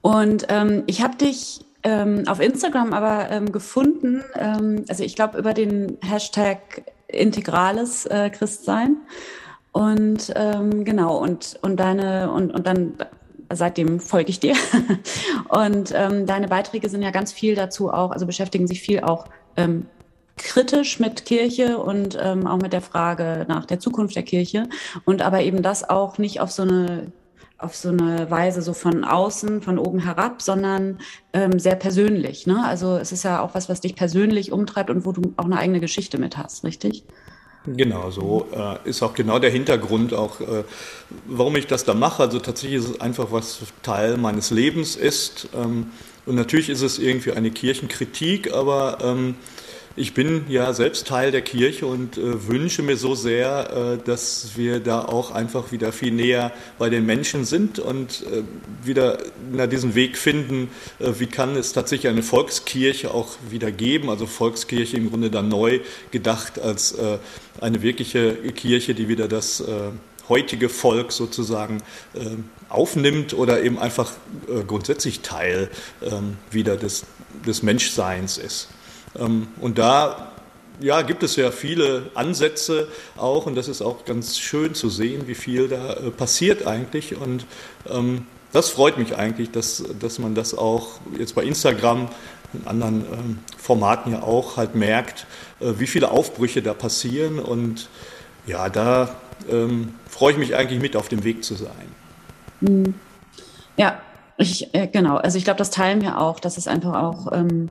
Und 0.00 0.46
ähm, 0.48 0.84
ich 0.86 1.02
habe 1.02 1.16
dich 1.16 1.64
ähm, 1.82 2.24
auf 2.26 2.40
Instagram 2.40 2.92
aber 2.92 3.30
ähm, 3.30 3.52
gefunden, 3.52 4.22
ähm, 4.36 4.84
also 4.88 5.02
ich 5.04 5.16
glaube 5.16 5.38
über 5.38 5.52
den 5.52 5.98
Hashtag 6.00 6.84
integrales 7.08 8.06
äh, 8.06 8.30
Christsein. 8.30 8.96
Und 9.72 10.32
ähm, 10.36 10.84
genau, 10.84 11.16
und, 11.16 11.58
und 11.62 11.80
deine, 11.80 12.30
und, 12.30 12.52
und 12.52 12.66
dann 12.66 12.94
seitdem 13.50 14.00
folge 14.00 14.30
ich 14.30 14.40
dir. 14.40 14.54
und 15.48 15.92
ähm, 15.94 16.26
deine 16.26 16.48
Beiträge 16.48 16.88
sind 16.88 17.02
ja 17.02 17.10
ganz 17.10 17.32
viel 17.32 17.54
dazu 17.54 17.90
auch, 17.90 18.10
also 18.10 18.26
beschäftigen 18.26 18.66
sich 18.66 18.80
viel 18.80 19.00
auch 19.00 19.26
kritisch 20.36 20.98
mit 21.00 21.24
Kirche 21.24 21.78
und 21.78 22.18
ähm, 22.20 22.46
auch 22.46 22.58
mit 22.58 22.72
der 22.72 22.82
Frage 22.82 23.44
nach 23.48 23.66
der 23.66 23.80
Zukunft 23.80 24.16
der 24.16 24.22
Kirche. 24.22 24.68
Und 25.04 25.22
aber 25.22 25.42
eben 25.42 25.62
das 25.62 25.88
auch 25.88 26.18
nicht 26.18 26.40
auf 26.40 26.50
so 26.50 26.62
eine 26.62 27.12
auf 27.58 27.76
so 27.76 27.90
eine 27.90 28.28
Weise 28.28 28.60
so 28.60 28.72
von 28.72 29.04
außen, 29.04 29.62
von 29.62 29.78
oben 29.78 30.00
herab, 30.00 30.42
sondern 30.42 30.98
ähm, 31.32 31.60
sehr 31.60 31.76
persönlich. 31.76 32.46
Ne? 32.46 32.64
Also 32.64 32.96
es 32.96 33.12
ist 33.12 33.22
ja 33.22 33.40
auch 33.40 33.54
was, 33.54 33.68
was 33.68 33.80
dich 33.80 33.94
persönlich 33.94 34.50
umtreibt 34.50 34.90
und 34.90 35.06
wo 35.06 35.12
du 35.12 35.32
auch 35.36 35.44
eine 35.44 35.58
eigene 35.58 35.78
Geschichte 35.78 36.18
mit 36.18 36.36
hast, 36.36 36.64
richtig? 36.64 37.04
Genau, 37.64 38.10
so 38.10 38.48
äh, 38.52 38.88
ist 38.88 39.02
auch 39.04 39.14
genau 39.14 39.38
der 39.38 39.50
Hintergrund, 39.50 40.12
auch 40.12 40.40
äh, 40.40 40.64
warum 41.26 41.54
ich 41.54 41.68
das 41.68 41.84
da 41.84 41.94
mache. 41.94 42.24
Also 42.24 42.40
tatsächlich 42.40 42.80
ist 42.80 42.90
es 42.90 43.00
einfach, 43.00 43.30
was 43.30 43.60
Teil 43.82 44.16
meines 44.16 44.50
Lebens 44.50 44.96
ist. 44.96 45.48
Ähm, 45.54 45.92
und 46.26 46.34
natürlich 46.34 46.68
ist 46.68 46.82
es 46.82 46.98
irgendwie 46.98 47.32
eine 47.32 47.52
Kirchenkritik, 47.52 48.52
aber 48.52 48.98
ähm, 49.02 49.36
ich 49.94 50.14
bin 50.14 50.44
ja 50.48 50.72
selbst 50.72 51.06
Teil 51.06 51.30
der 51.30 51.42
Kirche 51.42 51.86
und 51.86 52.16
äh, 52.16 52.48
wünsche 52.48 52.82
mir 52.82 52.96
so 52.96 53.14
sehr, 53.14 53.98
äh, 54.00 54.04
dass 54.04 54.52
wir 54.56 54.80
da 54.80 55.04
auch 55.04 55.30
einfach 55.30 55.72
wieder 55.72 55.92
viel 55.92 56.12
näher 56.12 56.52
bei 56.78 56.88
den 56.88 57.04
Menschen 57.04 57.44
sind 57.44 57.78
und 57.78 58.22
äh, 58.22 58.42
wieder 58.86 59.18
na, 59.50 59.66
diesen 59.66 59.94
Weg 59.94 60.16
finden, 60.16 60.70
äh, 60.98 61.12
wie 61.18 61.26
kann 61.26 61.56
es 61.56 61.72
tatsächlich 61.72 62.10
eine 62.10 62.22
Volkskirche 62.22 63.12
auch 63.12 63.36
wieder 63.50 63.70
geben, 63.70 64.08
also 64.08 64.26
Volkskirche 64.26 64.96
im 64.96 65.10
Grunde 65.10 65.30
dann 65.30 65.48
neu 65.48 65.80
gedacht 66.10 66.58
als 66.58 66.92
äh, 66.92 67.18
eine 67.60 67.82
wirkliche 67.82 68.34
Kirche, 68.34 68.94
die 68.94 69.08
wieder 69.08 69.28
das 69.28 69.60
äh, 69.60 69.90
heutige 70.28 70.68
Volk 70.68 71.12
sozusagen 71.12 71.82
aufnimmt 72.68 73.34
oder 73.34 73.62
eben 73.64 73.78
einfach 73.78 74.12
grundsätzlich 74.68 75.20
Teil 75.20 75.68
ähm, 76.00 76.36
wieder 76.50 76.76
des, 76.76 77.04
des 77.44 77.62
Menschseins 77.64 78.38
ist. 78.38 78.68
Ähm, 79.18 79.48
und 79.60 79.78
da 79.78 80.32
ja, 80.80 81.02
gibt 81.02 81.22
es 81.22 81.36
ja 81.36 81.50
viele 81.50 82.10
Ansätze 82.14 82.88
auch 83.16 83.46
und 83.46 83.54
das 83.54 83.68
ist 83.68 83.82
auch 83.82 84.04
ganz 84.04 84.38
schön 84.38 84.74
zu 84.74 84.88
sehen, 84.88 85.26
wie 85.26 85.34
viel 85.34 85.68
da 85.68 85.94
äh, 85.94 86.10
passiert 86.10 86.66
eigentlich. 86.66 87.16
Und 87.16 87.46
ähm, 87.88 88.26
das 88.52 88.70
freut 88.70 88.98
mich 88.98 89.16
eigentlich, 89.16 89.50
dass, 89.50 89.84
dass 90.00 90.18
man 90.18 90.34
das 90.34 90.56
auch 90.56 91.00
jetzt 91.18 91.34
bei 91.34 91.44
Instagram 91.44 92.08
in 92.52 92.66
anderen 92.66 93.04
ähm, 93.12 93.38
Formaten 93.56 94.12
ja 94.12 94.22
auch 94.22 94.56
halt 94.56 94.74
merkt, 94.74 95.26
äh, 95.60 95.72
wie 95.78 95.86
viele 95.86 96.10
Aufbrüche 96.10 96.62
da 96.62 96.74
passieren. 96.74 97.38
Und 97.38 97.88
ja, 98.46 98.68
da 98.68 99.16
ähm, 99.50 99.94
freue 100.08 100.32
ich 100.32 100.38
mich 100.38 100.54
eigentlich 100.56 100.80
mit 100.80 100.96
auf 100.96 101.08
dem 101.08 101.24
Weg 101.24 101.44
zu 101.44 101.54
sein. 101.54 101.70
Mhm. 102.60 102.94
Ja, 103.76 104.00
ich, 104.36 104.74
äh, 104.74 104.86
genau. 104.86 105.16
Also 105.16 105.38
ich 105.38 105.44
glaube, 105.44 105.58
das 105.58 105.70
teilen 105.70 106.02
wir 106.02 106.18
auch, 106.18 106.40
dass 106.40 106.58
es 106.58 106.68
einfach 106.68 107.02
auch 107.02 107.32
ähm, 107.32 107.70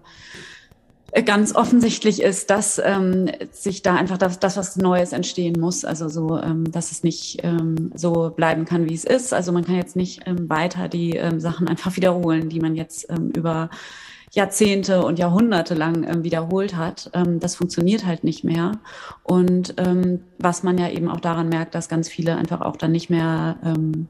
ganz 1.26 1.54
offensichtlich 1.54 2.22
ist, 2.22 2.50
dass 2.50 2.82
ähm, 2.84 3.30
sich 3.52 3.82
da 3.82 3.96
einfach 3.96 4.18
das, 4.18 4.40
das, 4.40 4.56
was 4.56 4.78
Neues 4.78 5.12
entstehen 5.12 5.60
muss. 5.60 5.84
Also 5.84 6.08
so, 6.08 6.38
ähm, 6.38 6.72
dass 6.72 6.92
es 6.92 7.04
nicht 7.04 7.40
ähm, 7.44 7.92
so 7.96 8.32
bleiben 8.34 8.66
kann, 8.66 8.90
wie 8.90 8.94
es 8.94 9.04
ist. 9.04 9.34
Also 9.34 9.52
man 9.52 9.66
kann 9.66 9.76
jetzt 9.76 9.96
nicht 9.98 10.22
ähm, 10.26 10.50
weiter 10.50 10.88
die 10.88 11.18
ähm, 11.18 11.40
Sachen 11.40 11.68
einfach 11.68 11.98
wiederholen, 11.98 12.48
die 12.48 12.62
man 12.62 12.76
jetzt 12.76 13.10
ähm, 13.10 13.32
über 13.36 13.70
Jahrzehnte 14.32 15.04
und 15.04 15.20
Jahrhunderte 15.20 15.74
lang 15.74 16.06
ähm, 16.08 16.24
wiederholt 16.24 16.78
hat. 16.78 17.12
Ähm, 17.14 17.42
das 17.42 17.56
funktioniert 17.56 18.06
halt 18.06 18.24
nicht 18.24 18.46
mehr. 18.46 18.80
Und 19.24 19.74
ähm, 19.78 20.22
was 20.40 20.64
man 20.64 20.78
ja 20.78 20.90
eben 20.90 21.10
auch 21.10 21.20
daran 21.20 21.50
merkt, 21.50 21.76
dass 21.76 21.90
ganz 21.90 22.08
viele 22.08 22.38
einfach 22.38 22.62
auch 22.62 22.78
dann 22.78 22.94
nicht 22.94 23.10
mehr 23.10 23.58
ähm, 23.66 24.08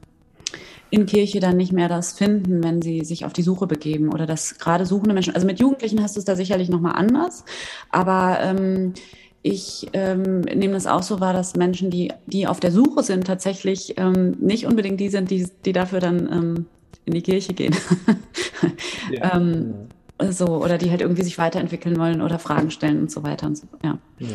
in 0.92 1.06
Kirche 1.06 1.40
dann 1.40 1.56
nicht 1.56 1.72
mehr 1.72 1.88
das 1.88 2.12
finden, 2.12 2.62
wenn 2.62 2.82
sie 2.82 3.02
sich 3.02 3.24
auf 3.24 3.32
die 3.32 3.42
Suche 3.42 3.66
begeben 3.66 4.12
oder 4.12 4.26
das 4.26 4.58
gerade 4.58 4.84
suchende 4.84 5.14
Menschen. 5.14 5.34
Also 5.34 5.46
mit 5.46 5.58
Jugendlichen 5.58 6.02
hast 6.02 6.16
du 6.16 6.18
es 6.18 6.26
da 6.26 6.36
sicherlich 6.36 6.68
nochmal 6.68 6.96
anders, 6.96 7.46
aber 7.90 8.38
ähm, 8.42 8.92
ich 9.40 9.88
ähm, 9.94 10.42
nehme 10.42 10.74
das 10.74 10.86
auch 10.86 11.02
so 11.02 11.18
wahr, 11.18 11.32
dass 11.32 11.56
Menschen, 11.56 11.90
die, 11.90 12.12
die 12.26 12.46
auf 12.46 12.60
der 12.60 12.70
Suche 12.70 13.02
sind, 13.02 13.26
tatsächlich 13.26 13.94
ähm, 13.96 14.36
nicht 14.38 14.66
unbedingt 14.66 15.00
die 15.00 15.08
sind, 15.08 15.30
die, 15.30 15.48
die 15.64 15.72
dafür 15.72 16.00
dann 16.00 16.30
ähm, 16.30 16.66
in 17.06 17.14
die 17.14 17.22
Kirche 17.22 17.54
gehen. 17.54 17.74
ja. 19.10 19.34
ähm, 19.36 19.72
so, 20.28 20.62
oder 20.62 20.76
die 20.76 20.90
halt 20.90 21.00
irgendwie 21.00 21.22
sich 21.22 21.38
weiterentwickeln 21.38 21.98
wollen 21.98 22.20
oder 22.20 22.38
Fragen 22.38 22.70
stellen 22.70 23.00
und 23.00 23.10
so 23.10 23.22
weiter 23.22 23.46
und 23.46 23.56
so. 23.56 23.66
Ja. 23.82 23.96
ja. 24.18 24.28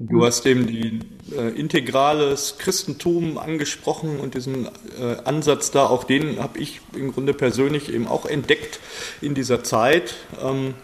Du 0.00 0.24
hast 0.24 0.46
eben 0.46 0.68
die 0.68 1.00
äh, 1.36 1.48
integrales 1.58 2.54
Christentum 2.58 3.36
angesprochen 3.36 4.20
und 4.20 4.34
diesen 4.34 4.66
äh, 4.66 5.16
Ansatz 5.24 5.72
da, 5.72 5.86
auch 5.86 6.04
den 6.04 6.40
habe 6.40 6.60
ich 6.60 6.80
im 6.94 7.12
Grunde 7.12 7.34
persönlich 7.34 7.92
eben 7.92 8.06
auch 8.06 8.24
entdeckt 8.24 8.78
in 9.20 9.34
dieser 9.34 9.64
Zeit, 9.64 10.14
ähm, 10.40 10.74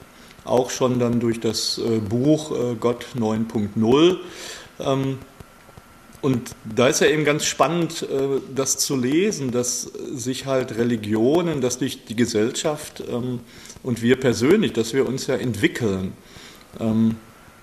auch 0.44 0.70
schon 0.70 0.98
dann 0.98 1.20
durch 1.20 1.38
das 1.38 1.78
äh, 1.78 2.00
Buch 2.00 2.50
äh, 2.50 2.74
Gott 2.74 3.06
9.0. 3.16 4.16
Ähm, 4.80 5.18
und 6.20 6.50
da 6.64 6.88
ist 6.88 7.00
ja 7.00 7.06
eben 7.06 7.24
ganz 7.24 7.44
spannend, 7.44 8.02
äh, 8.02 8.40
das 8.52 8.78
zu 8.78 8.96
lesen, 8.96 9.52
dass 9.52 9.82
sich 9.82 10.46
halt 10.46 10.76
Religionen, 10.76 11.60
dass 11.60 11.74
sich 11.74 12.04
die 12.04 12.16
Gesellschaft 12.16 13.04
ähm, 13.08 13.38
und 13.84 14.02
wir 14.02 14.18
persönlich, 14.18 14.72
dass 14.72 14.92
wir 14.92 15.06
uns 15.06 15.28
ja 15.28 15.36
entwickeln. 15.36 16.14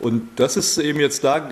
Und 0.01 0.27
das 0.37 0.57
ist 0.57 0.79
eben 0.79 0.99
jetzt 0.99 1.23
da 1.23 1.49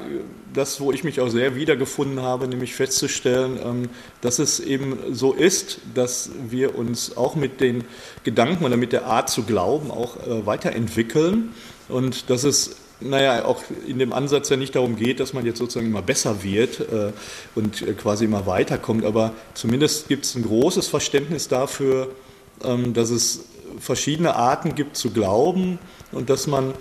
das, 0.54 0.82
wo 0.82 0.92
ich 0.92 1.04
mich 1.04 1.22
auch 1.22 1.30
sehr 1.30 1.56
wiedergefunden 1.56 2.22
habe, 2.22 2.48
nämlich 2.48 2.74
festzustellen, 2.74 3.60
ähm, 3.64 3.90
dass 4.22 4.40
es 4.40 4.60
eben 4.60 4.98
so 5.12 5.34
ist, 5.34 5.80
dass 5.94 6.32
wir 6.50 6.76
uns 6.76 7.16
auch 7.16 7.36
mit 7.36 7.62
den 7.62 7.84
Gedanken 8.24 8.66
oder 8.66 8.76
mit 8.76 8.92
der 8.92 9.06
Art 9.06 9.30
zu 9.30 9.44
glauben 9.44 9.92
auch 9.92 10.18
äh, 10.18 10.46
weiterentwickeln. 10.48 11.54
Und 11.88 12.32
dass 12.32 12.44
es 12.44 12.78
naja, 13.02 13.46
auch 13.46 13.64
in 13.88 14.00
dem 14.00 14.12
Ansatz 14.12 14.50
ja 14.50 14.58
nicht 14.58 14.76
darum 14.76 14.96
geht, 14.96 15.20
dass 15.20 15.34
man 15.34 15.46
jetzt 15.46 15.60
sozusagen 15.60 15.88
immer 15.88 16.02
besser 16.02 16.44
wird 16.44 16.80
äh, 16.80 17.14
und 17.56 17.82
äh, 17.82 17.94
quasi 17.94 18.26
immer 18.26 18.46
weiterkommt, 18.46 19.06
aber 19.06 19.34
zumindest 19.54 20.08
gibt 20.10 20.26
es 20.26 20.36
ein 20.36 20.44
großes 20.44 20.88
Verständnis 20.88 21.48
dafür, 21.48 22.10
ähm, 22.64 22.94
dass 22.94 23.10
es 23.10 23.46
verschiedene 23.80 24.36
Arten 24.36 24.76
gibt 24.76 24.98
zu 24.98 25.12
glauben 25.12 25.80
und 26.12 26.30
dass 26.30 26.48
man 26.48 26.74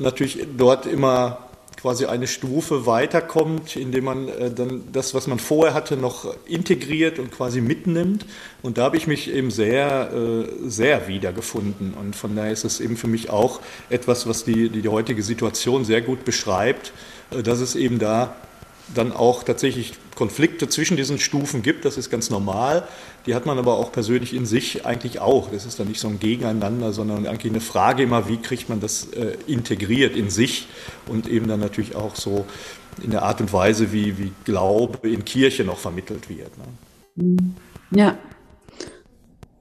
natürlich 0.00 0.46
dort 0.56 0.86
immer 0.86 1.46
quasi 1.76 2.06
eine 2.06 2.26
Stufe 2.26 2.86
weiterkommt, 2.86 3.76
indem 3.76 4.04
man 4.04 4.28
äh, 4.28 4.50
dann 4.50 4.84
das, 4.92 5.14
was 5.14 5.26
man 5.26 5.38
vorher 5.38 5.74
hatte, 5.74 5.96
noch 5.96 6.34
integriert 6.46 7.18
und 7.18 7.30
quasi 7.30 7.60
mitnimmt. 7.60 8.26
Und 8.62 8.78
da 8.78 8.84
habe 8.84 8.96
ich 8.96 9.06
mich 9.06 9.32
eben 9.32 9.50
sehr, 9.50 10.10
äh, 10.12 10.68
sehr 10.68 11.06
wiedergefunden. 11.06 11.94
Und 11.94 12.16
von 12.16 12.34
daher 12.34 12.50
ist 12.50 12.64
es 12.64 12.80
eben 12.80 12.96
für 12.96 13.06
mich 13.06 13.30
auch 13.30 13.60
etwas, 13.90 14.26
was 14.26 14.44
die, 14.44 14.68
die, 14.70 14.88
heutige 14.88 15.22
Situation 15.22 15.84
sehr 15.84 16.00
gut 16.00 16.24
beschreibt, 16.24 16.92
äh, 17.30 17.42
dass 17.42 17.60
es 17.60 17.76
eben 17.76 17.98
da 17.98 18.34
dann 18.94 19.12
auch 19.12 19.42
tatsächlich 19.42 19.94
Konflikte 20.14 20.68
zwischen 20.68 20.96
diesen 20.96 21.18
Stufen 21.18 21.62
gibt, 21.62 21.84
das 21.84 21.96
ist 21.96 22.10
ganz 22.10 22.30
normal. 22.30 22.86
Die 23.26 23.34
hat 23.34 23.44
man 23.44 23.58
aber 23.58 23.76
auch 23.76 23.90
persönlich 23.90 24.34
in 24.34 24.46
sich 24.46 24.86
eigentlich 24.86 25.20
auch. 25.20 25.50
Das 25.50 25.66
ist 25.66 25.80
dann 25.80 25.88
nicht 25.88 26.00
so 26.00 26.08
ein 26.08 26.20
Gegeneinander, 26.20 26.92
sondern 26.92 27.26
eigentlich 27.26 27.52
eine 27.52 27.60
Frage 27.60 28.04
immer, 28.04 28.28
wie 28.28 28.36
kriegt 28.36 28.68
man 28.68 28.80
das 28.80 29.08
äh, 29.12 29.36
integriert 29.46 30.16
in 30.16 30.30
sich 30.30 30.68
und 31.06 31.28
eben 31.28 31.48
dann 31.48 31.60
natürlich 31.60 31.96
auch 31.96 32.14
so 32.14 32.46
in 33.02 33.10
der 33.10 33.22
Art 33.22 33.40
und 33.40 33.52
Weise, 33.52 33.92
wie, 33.92 34.16
wie 34.18 34.32
Glaube 34.44 35.08
in 35.08 35.24
Kirche 35.24 35.64
noch 35.64 35.78
vermittelt 35.78 36.28
wird. 36.28 36.52
Ne? 37.16 37.36
Ja. 37.90 38.16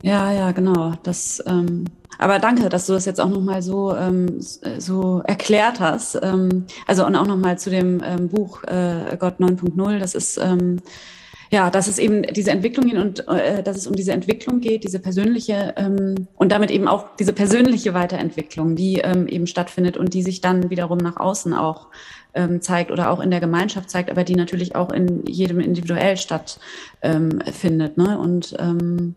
Ja, 0.03 0.31
ja, 0.31 0.51
genau. 0.51 0.93
Das 1.01 1.43
ähm, 1.47 1.85
aber 2.17 2.39
danke, 2.39 2.69
dass 2.69 2.85
du 2.85 2.93
das 2.93 3.05
jetzt 3.05 3.19
auch 3.19 3.29
nochmal 3.29 3.61
so, 3.61 3.95
ähm, 3.95 4.39
so 4.39 5.21
erklärt 5.25 5.79
hast. 5.79 6.17
Ähm, 6.21 6.65
also 6.87 7.05
und 7.05 7.15
auch 7.15 7.27
nochmal 7.27 7.57
zu 7.57 7.69
dem 7.69 8.01
ähm, 8.03 8.29
Buch 8.29 8.63
äh, 8.63 9.17
Gott 9.19 9.39
9.0. 9.39 9.99
Das 9.99 10.15
ist 10.15 10.37
ähm, 10.37 10.81
ja, 11.51 11.69
dass 11.69 11.87
es 11.87 11.99
eben 11.99 12.23
diese 12.23 12.51
Entwicklungen 12.51 12.97
und 12.97 13.27
äh, 13.27 13.63
dass 13.63 13.77
es 13.77 13.87
um 13.87 13.95
diese 13.95 14.11
Entwicklung 14.11 14.59
geht, 14.59 14.83
diese 14.83 14.99
persönliche 14.99 15.73
ähm, 15.77 16.27
und 16.35 16.51
damit 16.51 16.71
eben 16.71 16.87
auch 16.87 17.15
diese 17.17 17.33
persönliche 17.33 17.93
Weiterentwicklung, 17.93 18.75
die 18.75 18.99
ähm, 18.99 19.27
eben 19.27 19.47
stattfindet 19.47 19.97
und 19.97 20.13
die 20.13 20.23
sich 20.23 20.41
dann 20.41 20.69
wiederum 20.69 20.97
nach 20.97 21.17
außen 21.17 21.53
auch 21.53 21.87
ähm, 22.33 22.61
zeigt 22.61 22.91
oder 22.91 23.11
auch 23.11 23.19
in 23.19 23.31
der 23.31 23.39
Gemeinschaft 23.39 23.89
zeigt, 23.89 24.09
aber 24.09 24.23
die 24.23 24.35
natürlich 24.35 24.75
auch 24.75 24.91
in 24.91 25.25
jedem 25.25 25.59
individuell 25.59 26.17
stattfindet. 26.17 26.59
Ähm, 27.97 28.03
ne? 28.03 28.19
Und 28.19 28.55
ähm, 28.59 29.15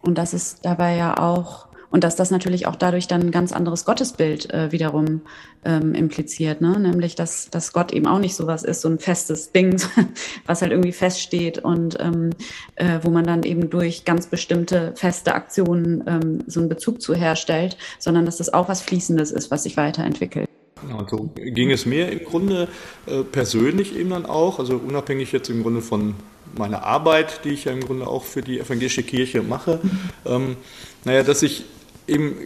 und 0.00 0.16
das 0.16 0.32
ist 0.32 0.64
dabei 0.64 0.96
ja 0.96 1.18
auch 1.18 1.67
und 1.90 2.04
dass 2.04 2.16
das 2.16 2.30
natürlich 2.30 2.66
auch 2.66 2.76
dadurch 2.76 3.06
dann 3.06 3.22
ein 3.22 3.30
ganz 3.30 3.52
anderes 3.52 3.84
Gottesbild 3.84 4.52
äh, 4.52 4.72
wiederum 4.72 5.22
ähm, 5.64 5.94
impliziert, 5.94 6.60
ne? 6.60 6.78
nämlich 6.78 7.14
dass, 7.14 7.50
dass 7.50 7.72
Gott 7.72 7.92
eben 7.92 8.06
auch 8.06 8.18
nicht 8.18 8.34
sowas 8.34 8.62
ist, 8.62 8.82
so 8.82 8.88
ein 8.88 8.98
festes 8.98 9.52
Ding, 9.52 9.80
was 10.46 10.62
halt 10.62 10.72
irgendwie 10.72 10.92
feststeht 10.92 11.58
und 11.58 11.98
ähm, 12.00 12.30
äh, 12.76 13.00
wo 13.02 13.10
man 13.10 13.24
dann 13.24 13.42
eben 13.42 13.70
durch 13.70 14.04
ganz 14.04 14.26
bestimmte 14.26 14.92
feste 14.96 15.34
Aktionen 15.34 16.04
ähm, 16.06 16.44
so 16.46 16.60
einen 16.60 16.68
Bezug 16.68 17.00
zu 17.00 17.14
herstellt, 17.14 17.76
sondern 17.98 18.26
dass 18.26 18.36
das 18.36 18.52
auch 18.52 18.68
was 18.68 18.82
Fließendes 18.82 19.30
ist, 19.30 19.50
was 19.50 19.62
sich 19.62 19.76
weiterentwickelt. 19.76 20.48
Genau, 20.82 21.04
so 21.08 21.30
ging 21.34 21.70
es 21.70 21.86
mir 21.86 22.10
im 22.10 22.24
Grunde 22.24 22.68
äh, 23.06 23.22
persönlich 23.22 23.96
eben 23.96 24.10
dann 24.10 24.26
auch, 24.26 24.58
also 24.58 24.76
unabhängig 24.76 25.32
jetzt 25.32 25.50
im 25.50 25.62
Grunde 25.62 25.80
von 25.80 26.14
meiner 26.56 26.84
Arbeit, 26.84 27.44
die 27.44 27.50
ich 27.50 27.64
ja 27.64 27.72
im 27.72 27.80
Grunde 27.80 28.06
auch 28.06 28.24
für 28.24 28.42
die 28.42 28.60
evangelische 28.60 29.02
Kirche 29.02 29.42
mache, 29.42 29.80
mhm. 29.82 30.00
ähm, 30.24 30.56
naja, 31.04 31.22
dass 31.22 31.42
ich 31.42 31.64
eben 32.08 32.36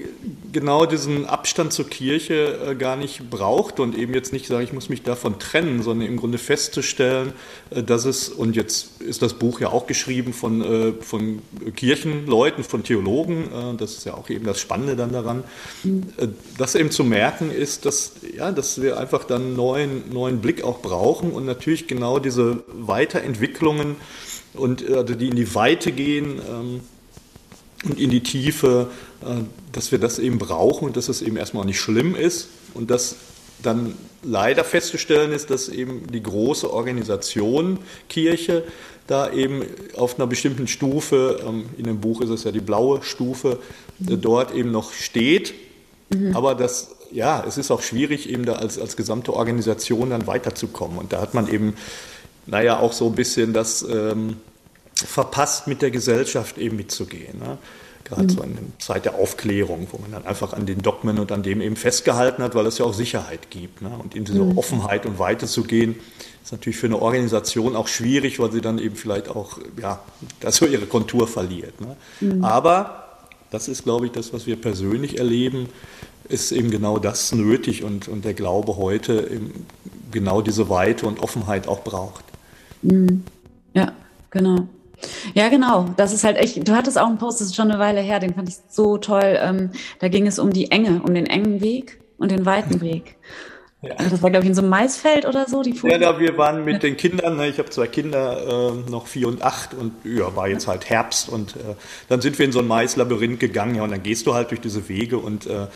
genau 0.52 0.86
diesen 0.86 1.24
Abstand 1.26 1.72
zur 1.72 1.88
Kirche 1.88 2.58
äh, 2.70 2.74
gar 2.74 2.96
nicht 2.96 3.30
braucht 3.30 3.80
und 3.80 3.96
eben 3.96 4.12
jetzt 4.12 4.32
nicht 4.32 4.46
sagen, 4.46 4.64
ich 4.64 4.72
muss 4.72 4.88
mich 4.88 5.02
davon 5.02 5.38
trennen, 5.38 5.82
sondern 5.82 6.08
im 6.08 6.16
Grunde 6.16 6.38
festzustellen, 6.38 7.32
äh, 7.70 7.82
dass 7.82 8.04
es, 8.04 8.28
und 8.28 8.56
jetzt 8.56 9.00
ist 9.00 9.22
das 9.22 9.34
Buch 9.34 9.60
ja 9.60 9.68
auch 9.68 9.86
geschrieben 9.86 10.32
von, 10.32 10.60
äh, 10.62 10.92
von 11.00 11.40
Kirchenleuten, 11.76 12.64
von 12.64 12.82
Theologen, 12.82 13.44
äh, 13.44 13.76
das 13.76 13.92
ist 13.92 14.04
ja 14.04 14.14
auch 14.14 14.28
eben 14.28 14.44
das 14.44 14.60
Spannende 14.60 14.96
dann 14.96 15.12
daran, 15.12 15.44
äh, 15.84 16.28
dass 16.58 16.74
eben 16.74 16.90
zu 16.90 17.04
merken 17.04 17.50
ist, 17.50 17.86
dass, 17.86 18.12
ja, 18.36 18.52
dass 18.52 18.82
wir 18.82 18.98
einfach 18.98 19.24
dann 19.24 19.42
einen 19.42 19.56
neuen, 19.56 20.12
neuen 20.12 20.40
Blick 20.40 20.64
auch 20.64 20.80
brauchen 20.80 21.30
und 21.32 21.46
natürlich 21.46 21.86
genau 21.86 22.18
diese 22.18 22.64
Weiterentwicklungen 22.66 23.96
und 24.54 24.88
also 24.90 25.14
die 25.14 25.28
in 25.28 25.36
die 25.36 25.54
Weite 25.54 25.92
gehen, 25.92 26.40
ähm, 26.48 26.80
und 27.84 27.98
in 27.98 28.10
die 28.10 28.22
Tiefe, 28.22 28.88
äh, 29.22 29.42
dass 29.72 29.92
wir 29.92 29.98
das 29.98 30.18
eben 30.18 30.38
brauchen 30.38 30.86
und 30.86 30.96
dass 30.96 31.08
es 31.08 31.22
eben 31.22 31.36
erstmal 31.36 31.64
nicht 31.64 31.80
schlimm 31.80 32.14
ist 32.14 32.48
und 32.74 32.90
dass 32.90 33.16
dann 33.62 33.94
leider 34.22 34.64
festzustellen 34.64 35.32
ist, 35.32 35.50
dass 35.50 35.68
eben 35.68 36.06
die 36.12 36.22
große 36.22 36.72
Organisation 36.72 37.78
Kirche 38.08 38.64
da 39.06 39.32
eben 39.32 39.62
auf 39.96 40.16
einer 40.18 40.26
bestimmten 40.26 40.68
Stufe, 40.68 41.40
ähm, 41.46 41.64
in 41.76 41.84
dem 41.84 42.00
Buch 42.00 42.20
ist 42.20 42.30
es 42.30 42.44
ja 42.44 42.52
die 42.52 42.60
blaue 42.60 43.02
Stufe, 43.02 43.58
äh, 44.08 44.16
dort 44.16 44.54
eben 44.54 44.70
noch 44.70 44.92
steht. 44.92 45.54
Mhm. 46.10 46.36
Aber 46.36 46.54
das, 46.54 46.90
ja, 47.10 47.44
es 47.46 47.58
ist 47.58 47.70
auch 47.70 47.82
schwierig, 47.82 48.28
eben 48.28 48.44
da 48.44 48.54
als, 48.54 48.78
als 48.78 48.96
gesamte 48.96 49.34
Organisation 49.34 50.10
dann 50.10 50.26
weiterzukommen. 50.26 50.98
Und 50.98 51.12
da 51.12 51.20
hat 51.20 51.34
man 51.34 51.52
eben, 51.52 51.74
naja, 52.46 52.78
auch 52.78 52.92
so 52.92 53.06
ein 53.08 53.14
bisschen 53.14 53.52
das, 53.52 53.82
ähm, 53.82 54.36
verpasst, 55.06 55.66
mit 55.66 55.82
der 55.82 55.90
Gesellschaft 55.90 56.58
eben 56.58 56.76
mitzugehen. 56.76 57.38
Ne? 57.38 57.58
Gerade 58.04 58.24
mhm. 58.24 58.28
so 58.30 58.42
in 58.42 58.54
der 58.54 58.64
Zeit 58.78 59.04
der 59.04 59.14
Aufklärung, 59.14 59.86
wo 59.90 59.98
man 59.98 60.12
dann 60.12 60.26
einfach 60.26 60.52
an 60.52 60.66
den 60.66 60.82
Dogmen 60.82 61.18
und 61.18 61.32
an 61.32 61.42
dem 61.42 61.60
eben 61.60 61.76
festgehalten 61.76 62.42
hat, 62.42 62.54
weil 62.54 62.66
es 62.66 62.78
ja 62.78 62.84
auch 62.84 62.94
Sicherheit 62.94 63.50
gibt. 63.50 63.82
Ne? 63.82 63.90
Und 64.02 64.14
in 64.14 64.24
diese 64.24 64.42
mhm. 64.42 64.58
Offenheit 64.58 65.06
und 65.06 65.18
Weite 65.18 65.46
zu 65.46 65.62
gehen, 65.62 65.96
ist 66.42 66.52
natürlich 66.52 66.76
für 66.76 66.86
eine 66.86 67.00
Organisation 67.00 67.76
auch 67.76 67.88
schwierig, 67.88 68.40
weil 68.40 68.50
sie 68.50 68.60
dann 68.60 68.78
eben 68.78 68.96
vielleicht 68.96 69.28
auch, 69.28 69.58
ja, 69.80 70.00
da 70.40 70.50
so 70.50 70.66
ihre 70.66 70.86
Kontur 70.86 71.28
verliert. 71.28 71.80
Ne? 71.80 71.96
Mhm. 72.20 72.44
Aber 72.44 73.04
das 73.50 73.68
ist, 73.68 73.84
glaube 73.84 74.06
ich, 74.06 74.12
das, 74.12 74.32
was 74.32 74.46
wir 74.46 74.56
persönlich 74.56 75.18
erleben, 75.18 75.68
ist 76.28 76.52
eben 76.52 76.70
genau 76.70 76.98
das 76.98 77.32
nötig 77.32 77.84
und, 77.84 78.08
und 78.08 78.24
der 78.24 78.34
Glaube 78.34 78.76
heute 78.76 79.40
genau 80.10 80.40
diese 80.42 80.68
Weite 80.68 81.06
und 81.06 81.20
Offenheit 81.20 81.68
auch 81.68 81.82
braucht. 81.82 82.24
Mhm. 82.82 83.24
Ja, 83.74 83.92
genau. 84.30 84.68
Ja, 85.34 85.48
genau. 85.48 85.86
Das 85.96 86.12
ist 86.12 86.24
halt 86.24 86.36
echt, 86.36 86.66
du 86.66 86.76
hattest 86.76 86.98
auch 86.98 87.06
einen 87.06 87.18
Post, 87.18 87.40
das 87.40 87.48
ist 87.48 87.56
schon 87.56 87.70
eine 87.70 87.80
Weile 87.80 88.00
her, 88.00 88.18
den 88.18 88.34
fand 88.34 88.48
ich 88.48 88.56
so 88.68 88.98
toll. 88.98 89.38
Ähm, 89.40 89.70
da 90.00 90.08
ging 90.08 90.26
es 90.26 90.38
um 90.38 90.52
die 90.52 90.70
Enge, 90.70 91.02
um 91.02 91.14
den 91.14 91.26
engen 91.26 91.60
Weg 91.60 92.00
und 92.18 92.30
den 92.30 92.46
weiten 92.46 92.80
Weg. 92.80 93.16
Ja. 93.84 93.96
Also 93.96 94.10
das 94.10 94.22
war, 94.22 94.30
glaube 94.30 94.44
ich, 94.44 94.48
in 94.48 94.54
so 94.54 94.60
einem 94.60 94.70
Maisfeld 94.70 95.26
oder 95.26 95.48
so, 95.48 95.62
die 95.62 95.72
Fotos. 95.72 95.90
Ja, 95.90 95.98
da, 95.98 96.20
wir 96.20 96.38
waren 96.38 96.64
mit 96.64 96.84
den 96.84 96.96
Kindern, 96.96 97.36
ne, 97.36 97.48
ich 97.48 97.58
habe 97.58 97.68
zwei 97.70 97.88
Kinder, 97.88 98.70
äh, 98.76 98.90
noch 98.90 99.08
vier 99.08 99.26
und 99.26 99.42
acht 99.42 99.74
und 99.74 99.92
ja, 100.04 100.36
war 100.36 100.46
jetzt 100.46 100.68
halt 100.68 100.88
Herbst 100.88 101.28
und 101.28 101.56
äh, 101.56 101.74
dann 102.08 102.20
sind 102.20 102.38
wir 102.38 102.46
in 102.46 102.52
so 102.52 102.60
ein 102.60 102.68
Maislabyrinth 102.68 103.40
gegangen, 103.40 103.74
ja, 103.74 103.82
und 103.82 103.90
dann 103.90 104.04
gehst 104.04 104.28
du 104.28 104.34
halt 104.34 104.52
durch 104.52 104.60
diese 104.60 104.88
Wege 104.88 105.18
und 105.18 105.48
äh, 105.48 105.66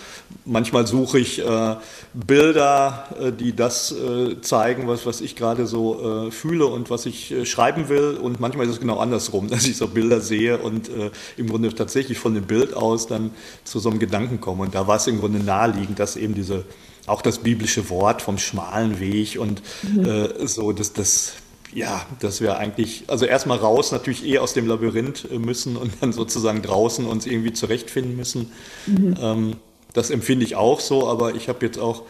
manchmal 0.45 0.87
suche 0.87 1.19
ich 1.19 1.45
äh, 1.45 1.77
Bilder, 2.15 3.09
äh, 3.21 3.33
die 3.33 3.57
das 3.57 3.91
äh, 3.91 4.41
zeigen, 4.41 4.87
was, 4.87 5.05
was 5.05 5.21
ich 5.21 5.35
gerade 5.35 5.67
so 5.67 6.29
äh, 6.29 6.31
fühle 6.31 6.67
und 6.67 6.91
was 6.91 7.07
ich 7.07 7.33
äh, 7.33 7.45
schreiben 7.45 7.89
will 7.89 8.17
und 8.23 8.39
manchmal 8.39 8.67
ist 8.67 8.73
es 8.75 8.81
genau 8.81 8.99
andersrum, 8.99 9.49
dass 9.51 9.67
ich 9.67 9.77
so 9.77 9.89
Bilder 9.89 10.21
sehe 10.21 10.59
und 10.59 10.89
äh, 10.91 11.11
im 11.37 11.49
Grunde 11.49 11.75
tatsächlich 11.75 12.21
von 12.21 12.35
dem 12.35 12.45
Bild 12.45 12.73
aus 12.73 13.09
dann 13.09 13.33
zu 13.65 13.81
so 13.81 13.91
einem 13.91 13.99
Gedanken 13.99 14.41
komme 14.41 14.63
und 14.63 14.77
da 14.77 14.87
war 14.87 14.99
es 14.99 15.09
im 15.09 15.19
Grunde 15.19 15.41
naheliegend, 15.41 15.99
dass 15.99 16.15
eben 16.15 16.37
diese 16.37 16.67
auch 17.07 17.23
das 17.23 17.39
biblische 17.39 17.89
Wort 17.91 18.23
vom 18.23 18.39
schmalen 18.39 19.01
Weg 19.01 19.39
und 19.39 19.63
mhm. 19.83 20.05
äh, 20.05 20.47
so, 20.47 20.73
dass 20.73 20.93
das, 20.93 21.35
ja, 21.73 22.05
dass 22.21 22.41
wir 22.41 22.59
eigentlich, 22.59 23.05
also 23.07 23.27
erstmal 23.27 23.59
raus 23.59 23.93
natürlich 23.93 24.27
eher 24.27 24.43
aus 24.43 24.53
dem 24.53 24.67
Labyrinth 24.67 25.29
äh, 25.31 25.39
müssen 25.39 25.77
und 25.77 25.93
dann 26.01 26.13
sozusagen 26.13 26.63
draußen 26.63 27.07
uns 27.07 27.27
irgendwie 27.27 27.53
zurechtfinden 27.53 28.17
müssen. 28.17 28.53
Mhm. 28.87 29.17
Ähm, 29.21 29.57
das 29.93 30.11
empfinde 30.11 30.45
ich 30.45 30.57
auch 30.57 30.81
so, 30.81 31.09
aber 31.09 31.35
ich 31.35 31.49
habe 31.49 31.65
jetzt 31.65 31.79
auch 31.79 32.03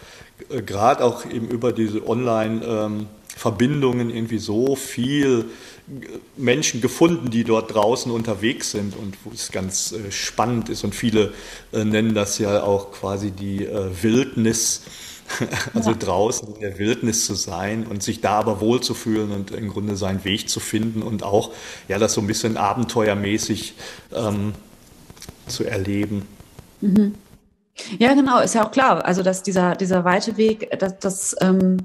äh, 0.48 0.62
gerade 0.62 1.04
auch 1.04 1.24
eben 1.24 1.48
über 1.48 1.72
diese 1.72 2.06
Online- 2.08 2.64
ähm, 2.64 3.06
Verbindungen 3.36 4.08
irgendwie 4.08 4.38
so 4.38 4.76
viel 4.76 5.44
Menschen 6.36 6.80
gefunden, 6.80 7.30
die 7.30 7.44
dort 7.44 7.74
draußen 7.74 8.10
unterwegs 8.10 8.70
sind 8.70 8.96
und 8.96 9.16
wo 9.24 9.30
es 9.32 9.52
ganz 9.52 9.92
äh, 9.92 10.10
spannend 10.10 10.70
ist 10.70 10.82
und 10.84 10.94
viele 10.94 11.32
äh, 11.72 11.84
nennen 11.84 12.14
das 12.14 12.38
ja 12.38 12.62
auch 12.62 12.90
quasi 12.92 13.30
die 13.30 13.66
äh, 13.66 13.90
Wildnis, 14.02 14.82
also 15.74 15.90
ja. 15.90 15.96
draußen 15.96 16.54
in 16.54 16.60
der 16.60 16.78
Wildnis 16.78 17.26
zu 17.26 17.34
sein 17.34 17.86
und 17.86 18.02
sich 18.02 18.22
da 18.22 18.38
aber 18.38 18.60
wohlzufühlen 18.60 19.30
und 19.30 19.50
im 19.50 19.68
Grunde 19.68 19.96
seinen 19.96 20.24
Weg 20.24 20.48
zu 20.48 20.58
finden 20.58 21.02
und 21.02 21.22
auch 21.22 21.52
ja 21.88 21.98
das 21.98 22.14
so 22.14 22.22
ein 22.22 22.26
bisschen 22.26 22.56
abenteuermäßig 22.56 23.74
ähm, 24.14 24.54
zu 25.46 25.64
erleben. 25.64 26.26
Mhm. 26.80 27.14
Ja, 27.98 28.14
genau, 28.14 28.40
ist 28.40 28.54
ja 28.54 28.66
auch 28.66 28.70
klar. 28.70 29.04
Also, 29.04 29.22
dass 29.22 29.42
dieser, 29.42 29.76
dieser 29.76 30.04
weite 30.04 30.36
Weg, 30.36 30.70
dass 30.78 30.98
das 30.98 31.36
ähm, 31.40 31.78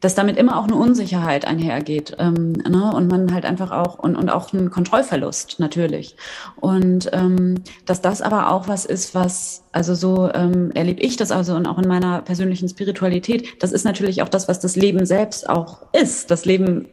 dass 0.00 0.14
damit 0.14 0.36
immer 0.36 0.58
auch 0.58 0.64
eine 0.64 0.76
Unsicherheit 0.76 1.46
einhergeht 1.46 2.16
ähm, 2.18 2.52
ne? 2.52 2.92
und 2.94 3.08
man 3.08 3.32
halt 3.32 3.44
einfach 3.44 3.70
auch 3.70 3.98
und, 3.98 4.16
und 4.16 4.30
auch 4.30 4.52
ein 4.52 4.70
Kontrollverlust 4.70 5.58
natürlich 5.58 6.16
und 6.56 7.10
ähm, 7.12 7.62
dass 7.84 8.00
das 8.00 8.22
aber 8.22 8.50
auch 8.50 8.68
was 8.68 8.84
ist, 8.84 9.14
was 9.14 9.64
also 9.72 9.94
so 9.94 10.30
ähm, 10.32 10.70
erlebe 10.72 11.00
ich 11.00 11.16
das 11.16 11.30
also 11.30 11.54
und 11.54 11.66
auch 11.66 11.78
in 11.78 11.88
meiner 11.88 12.22
persönlichen 12.22 12.68
Spiritualität. 12.68 13.62
Das 13.62 13.72
ist 13.72 13.84
natürlich 13.84 14.22
auch 14.22 14.28
das, 14.28 14.48
was 14.48 14.58
das 14.60 14.74
Leben 14.74 15.04
selbst 15.04 15.48
auch 15.48 15.82
ist. 15.92 16.30
Das 16.30 16.46
Leben 16.46 16.88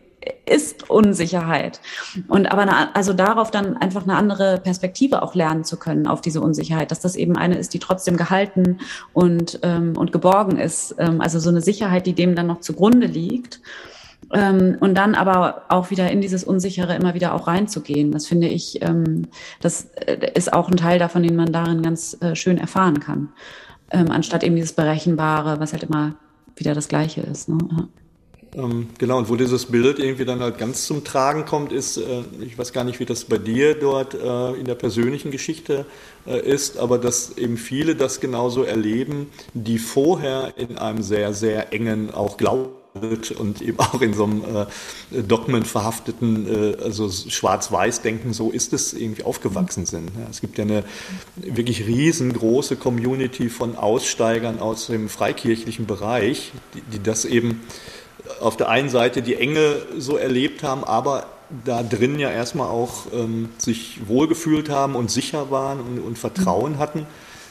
ist 0.46 0.90
Unsicherheit. 0.90 1.80
Und 2.28 2.52
aber 2.52 2.64
eine, 2.64 2.96
also 2.96 3.14
darauf 3.14 3.52
dann 3.52 3.78
einfach 3.78 4.04
eine 4.04 4.16
andere 4.16 4.60
Perspektive 4.60 5.22
auch 5.22 5.36
lernen 5.36 5.64
zu 5.64 5.78
können 5.78 6.08
auf 6.08 6.22
diese 6.22 6.42
Unsicherheit, 6.42 6.92
dass 6.92 7.00
das 7.00 7.16
eben 7.16 7.38
eine 7.38 7.58
ist, 7.58 7.74
die 7.74 7.80
trotzdem 7.80 8.18
gehalten 8.18 8.80
und, 9.14 9.60
ähm, 9.64 9.98
und 9.98 10.12
geborgen 10.12 10.58
ist. 10.58 10.96
Ähm, 11.00 11.22
also 11.22 11.40
so 11.40 11.50
eine 11.50 11.62
Sicherheit, 11.62 12.06
die 12.06 12.14
dem 12.14 12.36
dann 12.36 12.48
noch 12.48 12.60
zugrunde 12.60 13.08
liegt. 13.08 13.62
Ähm, 14.32 14.78
und 14.80 14.96
dann 14.96 15.16
aber 15.16 15.64
auch 15.70 15.92
wieder 15.92 16.10
in 16.10 16.22
dieses 16.22 16.44
Unsichere 16.44 16.96
immer 16.96 17.14
wieder 17.14 17.34
auch 17.34 17.48
reinzugehen. 17.48 18.12
Das 18.12 18.28
finde 18.28 18.48
ich, 18.48 18.82
ähm, 18.82 19.28
das 19.62 19.86
äh, 19.96 20.32
ist 20.34 20.54
auch 20.54 20.70
ein 20.70 20.78
Teil 20.78 21.00
davon, 21.00 21.24
den 21.24 21.36
man 21.36 21.52
darin 21.52 21.82
ganz 21.82 22.18
äh, 22.22 22.36
schön 22.36 22.58
erfahren 22.58 23.00
kann. 23.00 23.30
Ähm, 23.92 24.10
anstatt 24.10 24.44
eben 24.44 24.56
dieses 24.56 24.74
Berechenbare, 24.74 25.60
was 25.60 25.74
halt 25.74 25.84
immer 25.84 26.16
wieder 26.56 26.74
das 26.74 26.88
Gleiche 26.88 27.22
ist. 27.22 27.50
Ne? 27.50 27.58
Ähm, 28.56 28.90
genau, 29.00 29.18
und 29.18 29.30
wo 29.30 29.36
dieses 29.36 29.66
Bild 29.66 30.00
irgendwie 30.00 30.26
dann 30.26 30.40
halt 30.40 30.58
ganz 30.58 30.86
zum 30.86 31.04
Tragen 31.04 31.46
kommt, 31.46 31.72
ist, 31.72 31.98
äh, 31.98 32.24
ich 32.42 32.58
weiß 32.58 32.72
gar 32.72 32.84
nicht, 32.84 33.00
wie 33.00 33.06
das 33.06 33.26
bei 33.26 33.38
dir 33.38 33.74
dort 33.76 34.14
äh, 34.14 34.54
in 34.54 34.66
der 34.66 34.76
persönlichen 34.76 35.32
Geschichte 35.32 35.86
äh, 36.28 36.40
ist, 36.40 36.78
aber 36.78 37.00
dass 37.00 37.38
eben 37.38 37.58
viele 37.58 37.96
das 37.96 38.20
genauso 38.20 38.64
erleben, 38.64 39.30
die 39.54 39.80
vorher 39.80 40.54
in 40.58 40.78
einem 40.78 41.02
sehr, 41.02 41.34
sehr 41.34 41.74
engen 41.74 42.14
auch 42.14 42.38
Glauben 42.38 42.70
und 43.40 43.62
eben 43.62 43.80
auch 43.80 44.02
in 44.02 44.14
so 44.14 44.26
einem 44.26 44.44
äh, 44.44 45.24
Dogmen 45.24 45.66
verhafteten, 45.66 46.48
äh, 46.48 46.84
also 46.84 47.10
Schwarz-Weiß-Denken, 47.10 48.34
so 48.34 48.52
ist 48.52 48.72
es 48.74 48.94
irgendwie 48.94 49.24
aufgewachsen 49.24 49.88
sind. 49.88 50.12
Ja, 50.16 50.28
es 50.30 50.42
gibt 50.42 50.60
ja 50.60 50.64
eine 50.64 50.84
wirklich 51.36 51.88
riesengroße 51.88 52.76
Community 52.76 53.50
von 53.50 53.76
Aussteigern 53.76 54.60
aus 54.60 54.88
dem 54.88 55.10
freikirchlichen 55.10 55.88
Bereich, 55.88 56.52
die, 56.76 56.82
die 56.82 57.02
das 57.02 57.26
eben 57.26 57.62
auf 58.40 58.58
der 58.58 58.70
einen 58.70 58.90
Seite 58.90 59.22
die 59.22 59.36
Enge 59.36 59.78
so 59.98 60.18
erlebt 60.18 60.64
haben, 60.64 60.84
aber 60.84 61.28
da 61.66 61.84
drin 61.84 62.20
ja 62.20 62.32
erstmal 62.32 62.68
auch 62.68 63.06
ähm, 63.14 63.50
sich 63.58 64.08
wohlgefühlt 64.08 64.70
haben 64.70 64.96
und 64.96 65.12
sicher 65.12 65.52
waren 65.52 65.80
und, 65.80 66.00
und 66.00 66.18
Vertrauen 66.18 66.80
hatten 66.80 67.06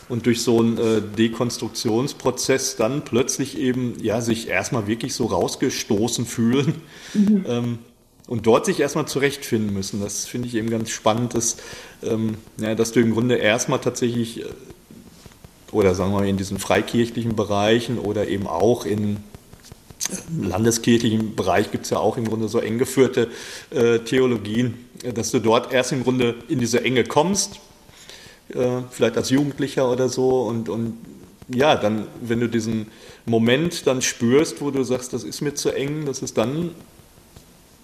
und 0.08 0.26
durch 0.26 0.42
so 0.42 0.58
einen 0.58 0.78
äh, 0.78 1.00
Dekonstruktionsprozess 1.00 2.76
dann 2.76 3.02
plötzlich 3.02 3.58
eben 3.58 3.94
ja 4.02 4.20
sich 4.20 4.48
erstmal 4.48 4.86
wirklich 4.86 5.14
so 5.14 5.26
rausgestoßen 5.26 6.26
fühlen 6.26 6.82
mhm. 7.14 7.44
ähm, 7.48 7.78
und 8.26 8.46
dort 8.46 8.66
sich 8.66 8.80
erstmal 8.80 9.06
zurechtfinden 9.06 9.72
müssen. 9.72 10.00
Das 10.00 10.26
finde 10.26 10.48
ich 10.48 10.54
eben 10.54 10.70
ganz 10.70 10.90
spannend, 10.90 11.34
dass, 11.34 11.58
ähm, 12.02 12.36
ja, 12.58 12.74
dass 12.74 12.92
du 12.92 13.00
im 13.00 13.12
Grunde 13.12 13.36
erstmal 13.36 13.78
tatsächlich 13.78 14.40
äh, 14.40 14.44
oder 15.70 15.94
sagen 15.94 16.12
wir 16.12 16.20
mal 16.20 16.28
in 16.28 16.36
diesen 16.36 16.58
freikirchlichen 16.58 17.34
Bereichen 17.34 17.98
oder 17.98 18.28
eben 18.28 18.46
auch 18.46 18.84
in 18.84 19.18
landeskirchlichen 20.40 21.34
Bereich 21.34 21.70
gibt 21.70 21.84
es 21.84 21.90
ja 21.90 21.98
auch 21.98 22.16
im 22.16 22.24
Grunde 22.24 22.48
so 22.48 22.58
eng 22.58 22.78
geführte 22.78 23.28
äh, 23.70 24.00
Theologien, 24.00 24.74
dass 25.14 25.30
du 25.30 25.38
dort 25.38 25.72
erst 25.72 25.92
im 25.92 26.02
Grunde 26.02 26.36
in 26.48 26.58
diese 26.58 26.84
Enge 26.84 27.04
kommst, 27.04 27.60
äh, 28.54 28.82
vielleicht 28.90 29.16
als 29.16 29.30
Jugendlicher 29.30 29.90
oder 29.90 30.08
so, 30.08 30.42
und, 30.42 30.68
und 30.68 30.98
ja, 31.48 31.76
dann, 31.76 32.06
wenn 32.20 32.40
du 32.40 32.48
diesen 32.48 32.86
Moment 33.26 33.86
dann 33.86 34.02
spürst, 34.02 34.60
wo 34.60 34.70
du 34.70 34.82
sagst, 34.84 35.12
das 35.12 35.24
ist 35.24 35.40
mir 35.40 35.54
zu 35.54 35.70
eng, 35.70 36.06
dass 36.06 36.22
es 36.22 36.34
dann 36.34 36.70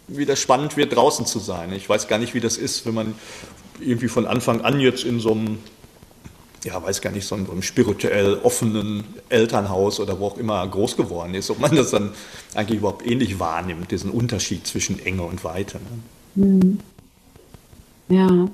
wieder 0.07 0.37
spannend 0.37 0.77
wird, 0.77 0.97
draußen 0.97 1.27
zu 1.27 1.39
sein. 1.39 1.73
Ich 1.73 1.89
weiß 1.89 2.09
gar 2.09 2.19
nicht, 2.19 2.35
wie 2.35 2.41
das 2.41 2.57
ist, 2.57 2.87
wenn 2.87 2.95
man 2.95 3.15
irgendwie 3.81 4.09
von 4.09 4.27
Anfang 4.27 4.63
an 4.63 4.81
jetzt 4.81 5.05
in 5.05 5.21
so 5.21 5.33
einem 5.33 5.59
ja, 6.65 6.83
weiß 6.83 7.01
gar 7.01 7.11
nicht, 7.11 7.27
so 7.27 7.35
einem 7.35 7.63
spirituell 7.63 8.39
offenen 8.43 9.05
Elternhaus 9.29 10.01
oder 10.01 10.19
wo 10.19 10.27
auch 10.27 10.39
immer 10.39 10.67
groß 10.67 10.97
geworden 10.97 11.35
ist, 11.35 11.51
ob 11.51 11.61
man 11.61 11.75
das 11.75 11.91
dann 11.91 12.11
eigentlich 12.55 12.79
überhaupt 12.81 13.07
ähnlich 13.07 13.39
wahrnimmt, 13.39 13.91
diesen 13.91 14.11
Unterschied 14.11 14.67
zwischen 14.67 15.05
Enge 15.05 15.23
und 15.23 15.45
Weite. 15.45 15.79
Ne? 16.35 16.47
Mhm. 16.47 16.79
Ja. 18.09 18.49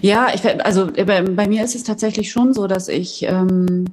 Ja, 0.00 0.28
ich, 0.32 0.44
also 0.64 0.86
bei, 0.86 1.22
bei, 1.22 1.48
mir 1.48 1.64
ist 1.64 1.74
es 1.74 1.82
tatsächlich 1.82 2.30
schon 2.30 2.54
so, 2.54 2.68
dass 2.68 2.88
ich, 2.88 3.24
ähm, 3.24 3.86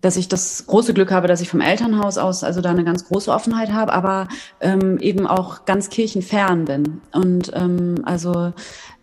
dass 0.00 0.16
ich 0.16 0.28
das 0.28 0.66
große 0.66 0.92
Glück 0.92 1.12
habe, 1.12 1.28
dass 1.28 1.40
ich 1.40 1.48
vom 1.48 1.60
Elternhaus 1.60 2.18
aus 2.18 2.42
also 2.42 2.60
da 2.60 2.70
eine 2.70 2.84
ganz 2.84 3.06
große 3.06 3.30
Offenheit 3.30 3.72
habe, 3.72 3.92
aber 3.92 4.26
ähm, 4.60 4.98
eben 4.98 5.28
auch 5.28 5.64
ganz 5.66 5.88
kirchenfern 5.88 6.64
bin. 6.64 7.00
Und 7.12 7.52
ähm, 7.54 8.02
also 8.04 8.52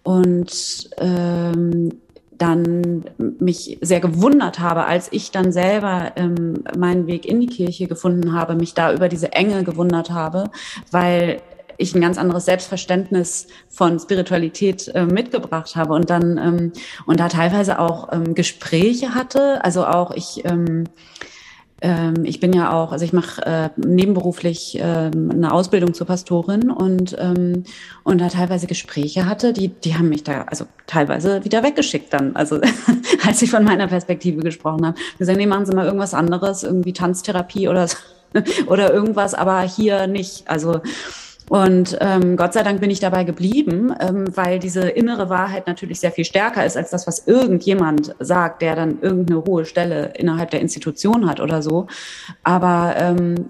und 0.03 0.89
ähm, 0.97 1.93
dann 2.37 3.05
mich 3.39 3.77
sehr 3.81 3.99
gewundert 3.99 4.59
habe, 4.59 4.85
als 4.85 5.11
ich 5.11 5.31
dann 5.31 5.51
selber 5.51 6.13
ähm, 6.15 6.63
meinen 6.77 7.07
Weg 7.07 7.25
in 7.25 7.39
die 7.39 7.47
Kirche 7.47 7.87
gefunden 7.87 8.33
habe, 8.33 8.55
mich 8.55 8.73
da 8.73 8.93
über 8.93 9.09
diese 9.09 9.33
Enge 9.33 9.63
gewundert 9.63 10.11
habe, 10.11 10.49
weil 10.91 11.41
ich 11.77 11.93
ein 11.95 12.01
ganz 12.01 12.17
anderes 12.17 12.45
Selbstverständnis 12.45 13.47
von 13.69 13.99
Spiritualität 13.99 14.87
äh, 14.89 15.05
mitgebracht 15.05 15.75
habe 15.75 15.93
und 15.93 16.09
dann 16.09 16.37
ähm, 16.37 16.71
und 17.05 17.19
da 17.19 17.29
teilweise 17.29 17.79
auch 17.79 18.11
ähm, 18.11 18.35
Gespräche 18.35 19.13
hatte, 19.13 19.63
also 19.63 19.85
auch 19.85 20.11
ich 20.11 20.43
ähm, 20.45 20.85
ähm, 21.81 22.25
ich 22.25 22.39
bin 22.39 22.53
ja 22.53 22.71
auch, 22.73 22.91
also 22.91 23.05
ich 23.05 23.13
mache 23.13 23.45
äh, 23.45 23.69
nebenberuflich 23.75 24.77
ähm, 24.81 25.29
eine 25.31 25.53
Ausbildung 25.53 25.93
zur 25.93 26.07
Pastorin 26.07 26.71
und, 26.71 27.15
ähm, 27.19 27.63
und 28.03 28.19
da 28.19 28.29
teilweise 28.29 28.65
Gespräche 28.65 29.27
hatte, 29.27 29.53
die, 29.53 29.69
die 29.69 29.95
haben 29.95 30.09
mich 30.09 30.23
da 30.23 30.43
also 30.43 30.65
teilweise 30.87 31.45
wieder 31.45 31.63
weggeschickt 31.63 32.11
dann, 32.13 32.35
also 32.35 32.59
als 33.25 33.41
ich 33.41 33.51
von 33.51 33.63
meiner 33.63 33.87
Perspektive 33.87 34.41
gesprochen 34.41 34.87
habe. 34.87 34.97
Sagen, 35.19 35.37
nee, 35.37 35.45
machen 35.45 35.65
Sie 35.65 35.75
mal 35.75 35.85
irgendwas 35.85 36.15
anderes, 36.15 36.63
irgendwie 36.63 36.93
Tanztherapie 36.93 37.67
oder, 37.67 37.87
oder 38.67 38.91
irgendwas, 38.91 39.35
aber 39.35 39.61
hier 39.61 40.07
nicht. 40.07 40.49
Also 40.49 40.81
und 41.49 41.97
ähm, 42.01 42.35
Gott 42.35 42.53
sei 42.53 42.63
Dank 42.63 42.81
bin 42.81 42.89
ich 42.89 42.99
dabei 42.99 43.23
geblieben, 43.23 43.93
ähm, 43.99 44.25
weil 44.35 44.59
diese 44.59 44.89
innere 44.89 45.29
Wahrheit 45.29 45.65
natürlich 45.65 45.99
sehr 45.99 46.11
viel 46.11 46.25
stärker 46.25 46.65
ist 46.65 46.75
als 46.75 46.89
das, 46.89 47.07
was 47.07 47.25
irgendjemand 47.25 48.13
sagt, 48.19 48.61
der 48.61 48.75
dann 48.75 48.99
irgendeine 49.01 49.45
hohe 49.45 49.65
Stelle 49.65 50.13
innerhalb 50.17 50.51
der 50.51 50.59
Institution 50.59 51.29
hat 51.29 51.39
oder 51.39 51.61
so. 51.61 51.87
Aber 52.43 52.95
ähm, 52.97 53.45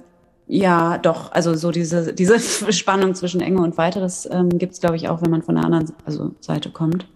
ja, 0.48 0.98
doch, 1.00 1.32
also 1.32 1.56
so 1.56 1.72
diese, 1.72 2.14
diese 2.14 2.40
Spannung 2.72 3.16
zwischen 3.16 3.42
Enge 3.42 3.62
und 3.62 3.78
Weite, 3.78 4.00
das 4.00 4.30
ähm, 4.32 4.50
gibt 4.50 4.74
es, 4.74 4.80
glaube 4.80 4.96
ich, 4.96 5.10
auch, 5.10 5.22
wenn 5.24 5.32
man 5.32 5.42
von 5.42 5.56
der 5.56 5.66
anderen 5.66 5.92
also 6.06 6.36
Seite 6.40 6.70
kommt. 6.70 7.08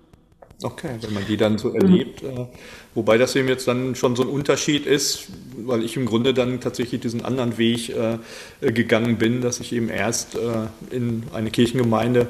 Okay, 0.64 0.96
wenn 1.02 1.14
man 1.14 1.26
die 1.28 1.38
dann 1.38 1.58
so 1.58 1.74
erlebt. 1.74 2.24
Mhm. 2.24 2.48
wobei 2.94 3.18
das 3.18 3.36
eben 3.36 3.48
jetzt 3.48 3.68
dann 3.68 3.96
schon 3.96 4.16
so 4.16 4.24
ein 4.24 4.30
Unterschied 4.30 4.86
ist, 4.86 5.28
weil 5.58 5.84
ich 5.84 5.98
im 5.98 6.06
Grunde 6.06 6.34
dann 6.34 6.60
tatsächlich 6.60 7.02
diesen 7.02 7.24
anderen 7.26 7.58
Weg 7.58 7.90
äh, 7.90 8.72
gegangen 8.72 9.18
bin, 9.18 9.42
dass 9.42 9.60
ich 9.60 9.74
eben 9.74 9.90
erst 9.90 10.36
äh, 10.36 10.68
in 10.96 11.24
eine 11.34 11.52
Kirchengemeinde 11.52 12.28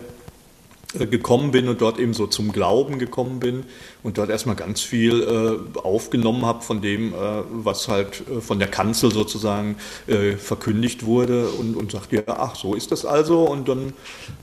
gekommen 0.94 1.52
bin 1.52 1.70
und 1.70 1.82
dort 1.82 2.00
eben 2.00 2.14
so 2.14 2.28
zum 2.28 2.52
Glauben 2.52 3.00
gekommen 3.00 3.40
bin 3.40 3.64
und 4.04 4.18
dort 4.18 4.30
erstmal 4.30 4.56
ganz 4.56 4.82
viel 4.82 5.22
äh, 5.22 5.80
aufgenommen 5.80 6.46
habe 6.46 6.62
von 6.64 6.82
dem, 6.82 7.14
äh, 7.14 7.18
was 7.52 7.88
halt 7.88 8.24
äh, 8.30 8.42
von 8.42 8.60
der 8.60 8.68
Kanzel 8.68 9.12
sozusagen 9.12 9.78
äh, 10.08 10.34
verkündigt 10.34 11.06
wurde 11.06 11.48
und, 11.48 11.76
und 11.76 11.92
sagte, 11.92 12.18
ja, 12.18 12.24
ach, 12.28 12.56
so 12.56 12.76
ist 12.76 12.92
das 12.92 13.06
also 13.06 13.44
und 13.44 13.70
dann 13.70 13.94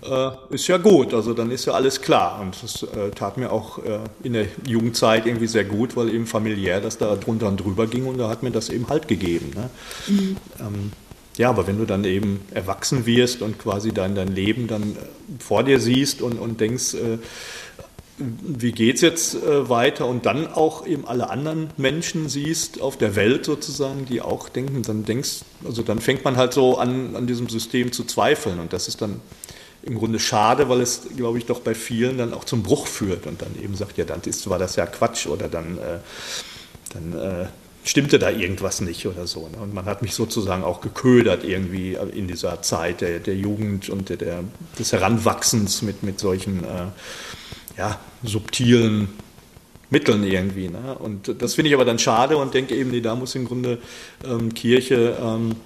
äh, 0.02 0.30
ist 0.54 0.66
ja 0.68 0.78
gut, 0.78 1.12
also 1.12 1.34
dann 1.34 1.50
ist 1.50 1.66
ja 1.66 1.74
alles 1.74 2.00
klar 2.00 2.40
und 2.40 2.56
das 2.62 2.86
tat 3.14 3.36
mir 3.36 3.52
auch 3.52 3.78
in 4.22 4.32
der 4.32 4.46
Jugendzeit 4.66 5.26
irgendwie 5.26 5.46
sehr 5.46 5.64
gut, 5.64 5.96
weil 5.96 6.08
eben 6.08 6.26
familiär 6.26 6.80
das 6.80 6.98
da 6.98 7.14
drunter 7.16 7.48
und 7.48 7.58
drüber 7.58 7.86
ging 7.86 8.06
und 8.06 8.18
da 8.18 8.28
hat 8.28 8.42
mir 8.42 8.50
das 8.50 8.68
eben 8.68 8.88
halt 8.88 9.08
gegeben. 9.08 9.52
Ne? 9.54 9.70
Mhm. 10.08 10.36
Ähm, 10.60 10.92
ja, 11.38 11.48
aber 11.48 11.66
wenn 11.66 11.78
du 11.78 11.86
dann 11.86 12.04
eben 12.04 12.40
erwachsen 12.52 13.06
wirst 13.06 13.42
und 13.42 13.58
quasi 13.58 13.92
dein, 13.92 14.14
dein 14.14 14.28
Leben 14.28 14.66
dann 14.66 14.82
äh, 14.82 15.42
vor 15.42 15.62
dir 15.62 15.80
siehst 15.80 16.20
und, 16.20 16.38
und 16.38 16.60
denkst, 16.60 16.94
äh, 16.94 17.18
wie 18.18 18.90
es 18.90 19.00
jetzt 19.00 19.36
äh, 19.36 19.68
weiter 19.68 20.06
und 20.06 20.26
dann 20.26 20.48
auch 20.48 20.84
eben 20.84 21.06
alle 21.06 21.30
anderen 21.30 21.70
Menschen 21.76 22.28
siehst 22.28 22.80
auf 22.80 22.98
der 22.98 23.14
Welt 23.14 23.44
sozusagen, 23.44 24.04
die 24.06 24.20
auch 24.20 24.48
denken, 24.48 24.82
dann 24.82 25.04
denkst, 25.04 25.42
also 25.64 25.82
dann 25.82 26.00
fängt 26.00 26.24
man 26.24 26.36
halt 26.36 26.52
so 26.52 26.76
an, 26.76 27.14
an 27.14 27.28
diesem 27.28 27.48
System 27.48 27.92
zu 27.92 28.02
zweifeln 28.04 28.58
und 28.58 28.72
das 28.72 28.88
ist 28.88 29.00
dann 29.00 29.20
im 29.82 29.96
Grunde 29.96 30.18
schade, 30.18 30.68
weil 30.68 30.80
es, 30.80 31.02
glaube 31.16 31.38
ich, 31.38 31.46
doch 31.46 31.60
bei 31.60 31.74
vielen 31.74 32.18
dann 32.18 32.34
auch 32.34 32.44
zum 32.44 32.64
Bruch 32.64 32.88
führt 32.88 33.28
und 33.28 33.40
dann 33.40 33.54
eben 33.62 33.76
sagt, 33.76 33.96
ja, 33.96 34.04
dann 34.04 34.20
ist, 34.24 34.50
war 34.50 34.58
das 34.58 34.74
ja 34.74 34.86
Quatsch 34.86 35.28
oder 35.28 35.48
dann, 35.48 35.78
äh, 35.78 35.98
dann 36.92 37.12
äh, 37.12 37.46
stimmte 37.84 38.18
da 38.18 38.30
irgendwas 38.30 38.80
nicht 38.80 39.06
oder 39.06 39.26
so. 39.26 39.48
Ne? 39.48 39.58
Und 39.58 39.74
man 39.74 39.86
hat 39.86 40.02
mich 40.02 40.14
sozusagen 40.14 40.64
auch 40.64 40.80
geködert 40.80 41.44
irgendwie 41.44 41.96
in 42.14 42.28
dieser 42.28 42.62
Zeit 42.62 43.00
der, 43.00 43.18
der 43.18 43.36
Jugend 43.36 43.88
und 43.88 44.08
der, 44.10 44.44
des 44.78 44.92
Heranwachsens 44.92 45.82
mit, 45.82 46.02
mit 46.02 46.18
solchen 46.18 46.64
äh, 46.64 47.78
ja, 47.78 47.98
subtilen 48.22 49.08
Mitteln 49.90 50.22
irgendwie. 50.24 50.68
Ne? 50.68 50.96
Und 50.98 51.40
das 51.40 51.54
finde 51.54 51.70
ich 51.70 51.74
aber 51.74 51.84
dann 51.84 51.98
schade 51.98 52.36
und 52.36 52.52
denke 52.52 52.74
eben, 52.74 52.90
nee, 52.90 53.00
da 53.00 53.14
muss 53.14 53.34
im 53.34 53.46
Grunde 53.46 53.78
ähm, 54.24 54.52
Kirche 54.52 55.16
ähm, 55.20 55.56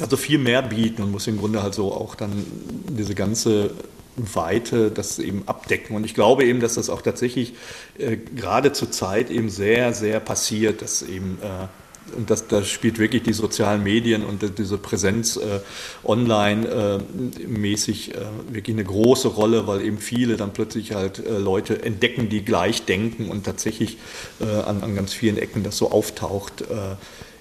also 0.00 0.16
viel 0.16 0.38
mehr 0.38 0.62
bieten 0.62 1.02
und 1.02 1.10
muss 1.10 1.26
im 1.26 1.38
Grunde 1.38 1.62
halt 1.62 1.74
so 1.74 1.92
auch 1.92 2.14
dann 2.14 2.44
diese 2.88 3.14
ganze 3.14 3.70
Weite 4.16 4.90
das 4.90 5.18
eben 5.18 5.42
abdecken. 5.46 5.96
Und 5.96 6.04
ich 6.04 6.14
glaube 6.14 6.44
eben, 6.44 6.60
dass 6.60 6.74
das 6.74 6.90
auch 6.90 7.02
tatsächlich 7.02 7.54
äh, 7.98 8.16
gerade 8.16 8.72
zur 8.72 8.90
Zeit 8.90 9.30
eben 9.30 9.48
sehr, 9.48 9.92
sehr 9.94 10.20
passiert, 10.20 10.82
dass 10.82 11.02
eben 11.02 11.38
äh, 11.42 11.68
und 12.16 12.30
das, 12.30 12.48
das 12.48 12.68
spielt 12.68 12.98
wirklich 12.98 13.22
die 13.22 13.32
sozialen 13.32 13.82
Medien 13.82 14.24
und 14.24 14.58
diese 14.58 14.78
Präsenz 14.78 15.36
äh, 15.36 15.60
online 16.04 17.00
äh, 17.40 17.46
mäßig 17.46 18.14
äh, 18.14 18.18
wirklich 18.50 18.74
eine 18.74 18.84
große 18.84 19.28
Rolle, 19.28 19.66
weil 19.66 19.82
eben 19.82 19.98
viele 19.98 20.36
dann 20.36 20.52
plötzlich 20.52 20.92
halt 20.92 21.24
äh, 21.24 21.38
Leute 21.38 21.82
entdecken, 21.82 22.28
die 22.28 22.44
gleich 22.44 22.84
denken 22.84 23.30
und 23.30 23.44
tatsächlich 23.44 23.98
äh, 24.40 24.44
an, 24.44 24.82
an 24.82 24.94
ganz 24.94 25.12
vielen 25.12 25.38
Ecken 25.38 25.62
das 25.62 25.76
so 25.76 25.90
auftaucht. 25.90 26.62
Äh, 26.62 26.96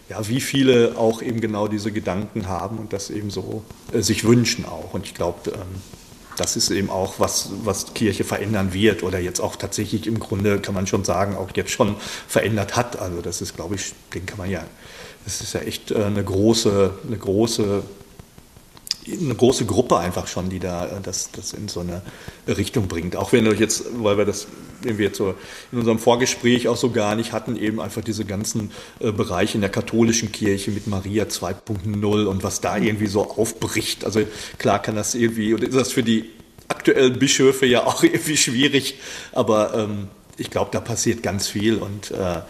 ja, 0.10 0.28
wie 0.28 0.42
viele 0.42 0.98
auch 0.98 1.22
eben 1.22 1.40
genau 1.40 1.68
diese 1.68 1.92
Gedanken 1.92 2.48
haben 2.48 2.78
und 2.80 2.92
das 2.92 3.10
eben 3.10 3.30
so 3.30 3.64
sich 3.94 4.26
wünschen 4.26 4.66
auch. 4.66 4.94
Und 4.94 5.06
ich 5.06 5.14
glaube, 5.14 5.52
ähm, 5.52 5.82
das 6.38 6.56
ist 6.56 6.70
eben 6.72 6.90
auch 6.90 7.20
was, 7.20 7.50
was 7.64 7.94
Kirche 7.94 8.24
verändern 8.24 8.74
wird 8.74 9.04
oder 9.04 9.20
jetzt 9.20 9.40
auch 9.40 9.56
tatsächlich 9.56 10.08
im 10.08 10.20
Grunde 10.20 10.60
kann 10.60 10.74
man 10.74 10.88
schon 10.88 11.04
sagen, 11.04 11.36
auch 11.36 11.50
jetzt 11.56 11.72
schon 11.72 11.96
verändert 12.28 12.76
hat. 12.76 13.00
Also 13.00 13.22
das 13.22 13.42
ist, 13.42 13.56
glaube 13.56 13.76
ich, 13.76 13.94
den 14.14 14.26
kann 14.26 14.38
man 14.38 14.50
ja, 14.50 14.64
das 15.26 15.42
ist 15.42 15.54
ja 15.54 15.62
echt 15.62 15.92
äh, 15.92 16.04
eine 16.04 16.24
große, 16.24 16.94
eine 17.06 17.18
große 17.18 17.84
eine 19.08 19.36
große 19.36 19.66
Gruppe 19.66 19.98
einfach 19.98 20.28
schon, 20.28 20.50
die 20.50 20.60
da 20.60 20.86
äh, 20.86 21.02
das, 21.02 21.32
das 21.32 21.54
in 21.54 21.68
so 21.68 21.80
eine 21.80 22.02
Richtung 22.48 22.88
bringt. 22.88 23.16
Auch 23.16 23.32
wenn 23.32 23.46
wir 23.46 23.54
jetzt, 23.54 23.86
weil 23.98 24.18
wir 24.18 24.26
das, 24.26 24.48
wir 24.82 24.94
jetzt 25.06 25.18
so 25.18 25.36
in 25.72 25.80
unserem 25.80 26.00
Vorgespräch 26.00 26.68
auch 26.68 26.78
so 26.78 26.92
gar 26.92 27.16
nicht 27.16 27.32
hatten, 27.32 27.56
eben 27.56 27.80
einfach 27.80 28.04
diese 28.04 28.26
ganzen 28.26 28.72
äh, 29.00 29.12
Bereiche 29.12 29.56
in 29.56 29.62
der 29.62 29.70
katholischen 29.70 30.32
Kirche 30.32 30.72
mit 30.72 30.88
Maria 30.88 31.26
2.0 31.26 32.26
und 32.26 32.44
was 32.44 32.62
da 32.62 32.78
irgendwie 32.78 33.08
so 33.08 33.30
aufbricht. 33.30 34.06
Also 34.06 34.22
klar 34.58 34.82
kann 34.82 34.96
das 34.96 35.16
irgendwie, 35.16 35.54
oder 35.54 35.68
ist 35.68 35.76
das 35.76 35.92
für 35.92 36.04
die 36.04 36.30
aktuellen 36.68 37.18
Bischöfe 37.20 37.66
ja 37.66 37.86
auch 37.86 38.04
irgendwie 38.04 38.38
schwierig, 38.38 39.00
aber 39.32 39.74
ähm, 39.74 40.08
ich 40.38 40.50
glaube, 40.50 40.70
da 40.72 40.80
passiert 40.80 41.24
ganz 41.24 41.48
viel 41.48 41.78
und 41.78 42.12
äh, 42.12 42.42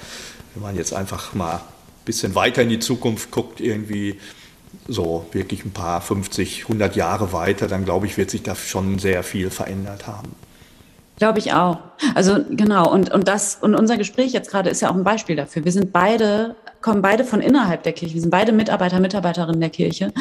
wenn 0.54 0.64
man 0.64 0.76
jetzt 0.76 0.94
einfach 0.94 1.34
mal 1.34 1.56
ein 1.56 2.06
bisschen 2.06 2.36
weiter 2.36 2.62
in 2.62 2.70
die 2.70 2.80
Zukunft 2.80 3.32
guckt, 3.32 3.60
irgendwie, 3.60 4.20
so 4.88 5.26
wirklich 5.32 5.66
ein 5.66 5.72
paar 5.72 6.02
50, 6.02 6.64
100 6.64 6.96
Jahre 6.96 7.34
weiter, 7.34 7.68
dann 7.68 7.86
glaube 7.86 8.06
ich, 8.06 8.18
wird 8.18 8.30
sich 8.30 8.44
da 8.44 8.56
schon 8.56 9.00
sehr 9.00 9.24
viel 9.24 9.50
verändert 9.50 10.08
haben. 10.08 10.36
Glaube 11.22 11.38
ich 11.38 11.54
auch. 11.54 11.78
Also 12.16 12.38
genau, 12.50 12.92
und, 12.92 13.12
und 13.12 13.28
das, 13.28 13.56
und 13.62 13.76
unser 13.76 13.96
Gespräch 13.98 14.34
jetzt 14.34 14.50
gerade 14.50 14.72
ist 14.72 14.82
ja 14.82 14.90
auch 14.90 14.96
ein 14.96 15.04
Beispiel 15.04 15.36
dafür. 15.36 15.64
Wir 15.64 15.72
sind 15.72 15.92
beide, 15.92 16.56
kommen 16.82 17.04
beide 17.04 17.26
von 17.26 17.42
innerhalb 17.42 17.84
der 17.84 17.94
Kirche, 17.94 18.16
wir 18.16 18.22
sind 18.22 18.32
beide 18.32 18.52
Mitarbeiter, 18.52 19.00
Mitarbeiterinnen 19.00 19.62
der 19.62 19.70
Kirche 19.70 20.12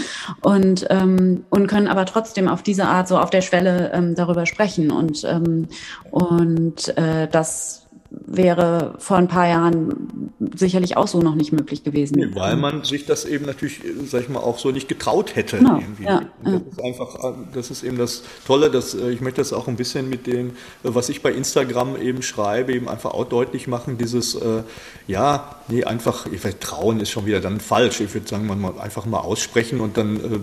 und, 0.43 0.87
ähm, 0.91 1.45
und 1.49 1.69
können 1.69 1.89
aber 1.89 2.05
trotzdem 2.05 2.49
auf 2.49 2.63
diese 2.63 2.85
Art 2.85 3.09
so 3.09 3.17
auf 3.19 3.31
der 3.31 3.41
Schwelle 3.41 3.93
ähm, 3.95 4.15
darüber 4.15 4.45
sprechen. 4.45 4.91
Und, 4.91 5.25
ähm, 5.25 5.69
und 6.11 6.95
äh, 6.99 7.29
das 7.29 7.87
wäre 8.11 8.95
vor 8.99 9.17
ein 9.17 9.29
paar 9.29 9.49
Jahren 9.49 10.33
sicherlich 10.55 10.97
auch 10.97 11.07
so 11.07 11.21
noch 11.21 11.35
nicht 11.35 11.53
möglich 11.53 11.85
gewesen. 11.85 12.17
Nee, 12.17 12.35
weil 12.35 12.57
man 12.57 12.83
sich 12.85 13.07
das 13.07 13.25
eben 13.25 13.47
natürlich, 13.47 13.81
sag 14.05 14.23
ich 14.23 14.29
mal, 14.29 14.41
auch 14.41 14.59
so 14.59 14.71
nicht 14.71 14.89
getraut 14.89 15.37
hätte. 15.37 15.59
Genau. 15.59 15.81
Ja, 16.01 16.23
das 16.43 16.53
ja. 16.53 16.61
ist 16.71 16.83
einfach, 16.83 17.35
das 17.55 17.71
ist 17.71 17.83
eben 17.85 17.99
das 17.99 18.23
Tolle, 18.47 18.71
dass 18.71 18.95
äh, 18.95 19.11
ich 19.11 19.21
möchte 19.21 19.41
das 19.41 19.53
auch 19.53 19.69
ein 19.69 19.77
bisschen 19.77 20.09
mit 20.09 20.27
dem, 20.27 20.53
was 20.83 21.09
ich 21.09 21.23
bei 21.23 21.33
Instagram 21.33 21.97
eben 22.01 22.23
schreibe, 22.23 22.73
eben 22.73 22.89
einfach 22.89 23.13
auch 23.13 23.25
deutlich 23.27 23.69
machen, 23.69 23.97
dieses, 23.99 24.35
äh, 24.35 24.63
ja, 25.07 25.57
nee, 25.69 25.85
einfach, 25.85 26.27
ich 26.27 26.45
weiß, 26.45 26.57
trauen 26.61 27.01
ist 27.01 27.11
schon 27.11 27.27
wieder 27.27 27.41
dann 27.41 27.61
falsch. 27.61 28.01
Ich 28.01 28.13
würde 28.15 28.29
sagen, 28.29 28.47
man 28.47 28.61
mal 28.61 28.79
einfach 28.81 29.07
mal 29.07 29.21
aussprechen 29.21 29.81
und 29.81 29.97
dann 29.97 30.17
äh, 30.17 30.41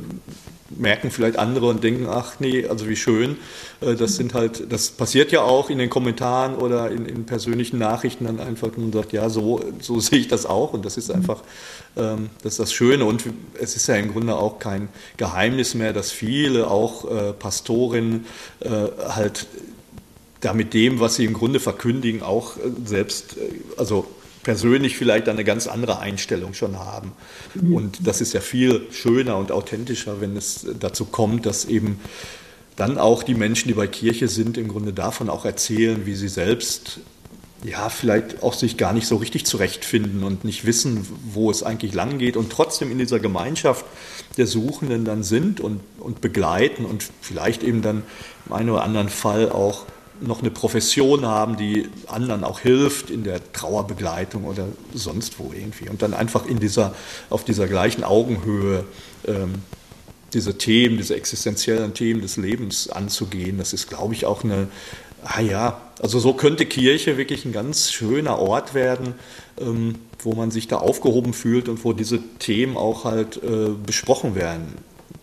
merken 0.70 1.12
vielleicht 1.12 1.38
andere 1.38 1.68
und 1.68 1.84
denken, 1.84 2.08
ach 2.10 2.40
nee, 2.40 2.66
also 2.68 2.88
wie 2.88 2.96
schön. 2.96 3.38
Äh, 3.82 3.96
das 3.96 4.16
sind 4.16 4.34
halt, 4.34 4.72
das 4.72 4.90
passiert 4.90 5.32
ja 5.32 5.42
auch 5.42 5.70
in 5.70 5.78
den 5.78 5.90
Kommentaren 5.90 6.56
oder 6.56 6.92
in, 6.92 7.06
in 7.06 7.26
persönlichen 7.26 7.80
Nachrichten 7.80 8.26
dann 8.26 8.40
einfach 8.40 8.70
und 8.76 8.94
sagt, 8.94 9.14
ja, 9.14 9.30
so, 9.30 9.62
so 9.80 10.00
sehe 10.00 10.20
ich 10.20 10.28
das 10.28 10.46
auch 10.46 10.74
und 10.74 10.86
das 10.86 10.98
ist 10.98 11.12
einfach, 11.12 11.42
ähm, 11.96 12.30
das 12.44 12.54
ist 12.54 12.60
das 12.60 12.74
Schöne 12.74 13.06
und 13.06 13.24
es 13.60 13.76
ist 13.76 13.88
ja 13.88 13.96
im 13.96 14.12
Grunde 14.12 14.36
auch 14.36 14.60
kein 14.60 14.90
Geheimnis 15.18 15.74
mehr, 15.74 15.94
dass 15.94 16.12
viele 16.12 16.70
auch 16.70 17.10
äh, 17.10 17.34
Pastorinnen 17.34 18.26
äh, 18.60 18.70
halt 19.10 19.48
da 20.42 20.54
mit 20.54 20.74
dem, 20.76 21.00
was 21.00 21.16
sie 21.16 21.26
im 21.26 21.34
Grunde 21.34 21.60
verkündigen, 21.60 22.22
auch 22.22 22.58
selbst, 22.86 23.38
also 23.76 24.06
persönlich 24.48 24.96
vielleicht 24.96 25.28
eine 25.28 25.44
ganz 25.44 25.68
andere 25.68 26.00
Einstellung 26.00 26.54
schon 26.54 26.80
haben. 26.80 27.12
Und 27.70 28.08
das 28.08 28.22
ist 28.22 28.32
ja 28.32 28.40
viel 28.40 28.84
schöner 28.92 29.36
und 29.36 29.52
authentischer, 29.52 30.22
wenn 30.22 30.38
es 30.38 30.66
dazu 30.80 31.04
kommt, 31.04 31.46
dass 31.46 31.66
eben 31.66 32.00
dann 32.78 32.98
auch 32.98 33.24
die 33.24 33.34
Menschen, 33.34 33.68
die 33.68 33.74
bei 33.74 33.88
Kirche 33.88 34.30
sind, 34.30 34.58
im 34.58 34.70
Grunde 34.70 34.94
davon 34.94 35.30
auch 35.30 35.44
erzählen, 35.44 36.06
wie 36.06 36.16
sie 36.16 36.30
selbst 36.30 37.02
ja, 37.62 37.90
vielleicht 37.90 38.42
auch 38.42 38.54
sich 38.54 38.78
gar 38.78 38.94
nicht 38.94 39.06
so 39.06 39.18
richtig 39.18 39.46
zurechtfinden 39.46 40.24
und 40.24 40.46
nicht 40.46 40.66
wissen, 40.66 41.06
wo 41.30 41.52
es 41.52 41.62
eigentlich 41.62 41.94
lang 41.94 42.18
geht 42.18 42.38
und 42.38 42.50
trotzdem 42.50 42.90
in 42.90 43.00
dieser 43.00 43.20
Gemeinschaft 43.20 43.84
der 44.38 44.48
Suchenden 44.48 45.04
dann 45.04 45.24
sind 45.24 45.60
und, 45.60 45.82
und 46.00 46.22
begleiten 46.22 46.86
und 46.86 47.04
vielleicht 47.20 47.64
eben 47.64 47.82
dann 47.82 48.04
im 48.46 48.54
einen 48.54 48.70
oder 48.70 48.84
anderen 48.84 49.10
Fall 49.10 49.52
auch 49.52 49.88
noch 50.22 50.42
eine 50.42 50.52
Profession 50.52 51.26
haben, 51.26 51.58
die 51.58 51.90
anderen 52.08 52.44
auch 52.44 52.60
hilft 52.60 53.10
in 53.10 53.24
der 53.24 53.40
Trauerbegleitung 53.54 54.46
oder 54.46 54.68
sonst 54.94 55.40
wo 55.40 55.52
irgendwie. 55.54 55.90
Und 55.90 56.02
dann 56.02 56.14
einfach 56.14 56.46
in 56.46 56.60
dieser, 56.60 56.94
auf 57.30 57.44
dieser 57.44 57.68
gleichen 57.68 58.04
Augenhöhe 58.04 58.84
ähm, 59.26 59.56
diese 60.34 60.58
Themen, 60.58 60.98
diese 60.98 61.16
existenziellen 61.16 61.94
Themen 61.94 62.22
des 62.22 62.38
Lebens 62.38 62.90
anzugehen, 62.90 63.58
das 63.58 63.74
ist, 63.74 63.88
glaube 63.88 64.14
ich, 64.14 64.26
auch 64.26 64.44
eine, 64.44 64.68
ah 65.24 65.42
ja, 65.42 65.82
also 66.02 66.20
so 66.20 66.34
könnte 66.34 66.66
Kirche 66.66 67.18
wirklich 67.18 67.46
ein 67.46 67.54
ganz 67.54 67.92
schöner 67.92 68.40
Ort 68.40 68.74
werden, 68.74 69.16
ähm, 69.60 69.96
wo 70.20 70.34
man 70.34 70.52
sich 70.52 70.68
da 70.68 70.78
aufgehoben 70.78 71.34
fühlt 71.34 71.70
und 71.70 71.84
wo 71.84 71.94
diese 71.94 72.20
Themen 72.40 72.78
auch 72.78 73.06
halt 73.06 73.38
äh, 73.44 73.70
besprochen 73.86 74.36
werden. 74.36 74.74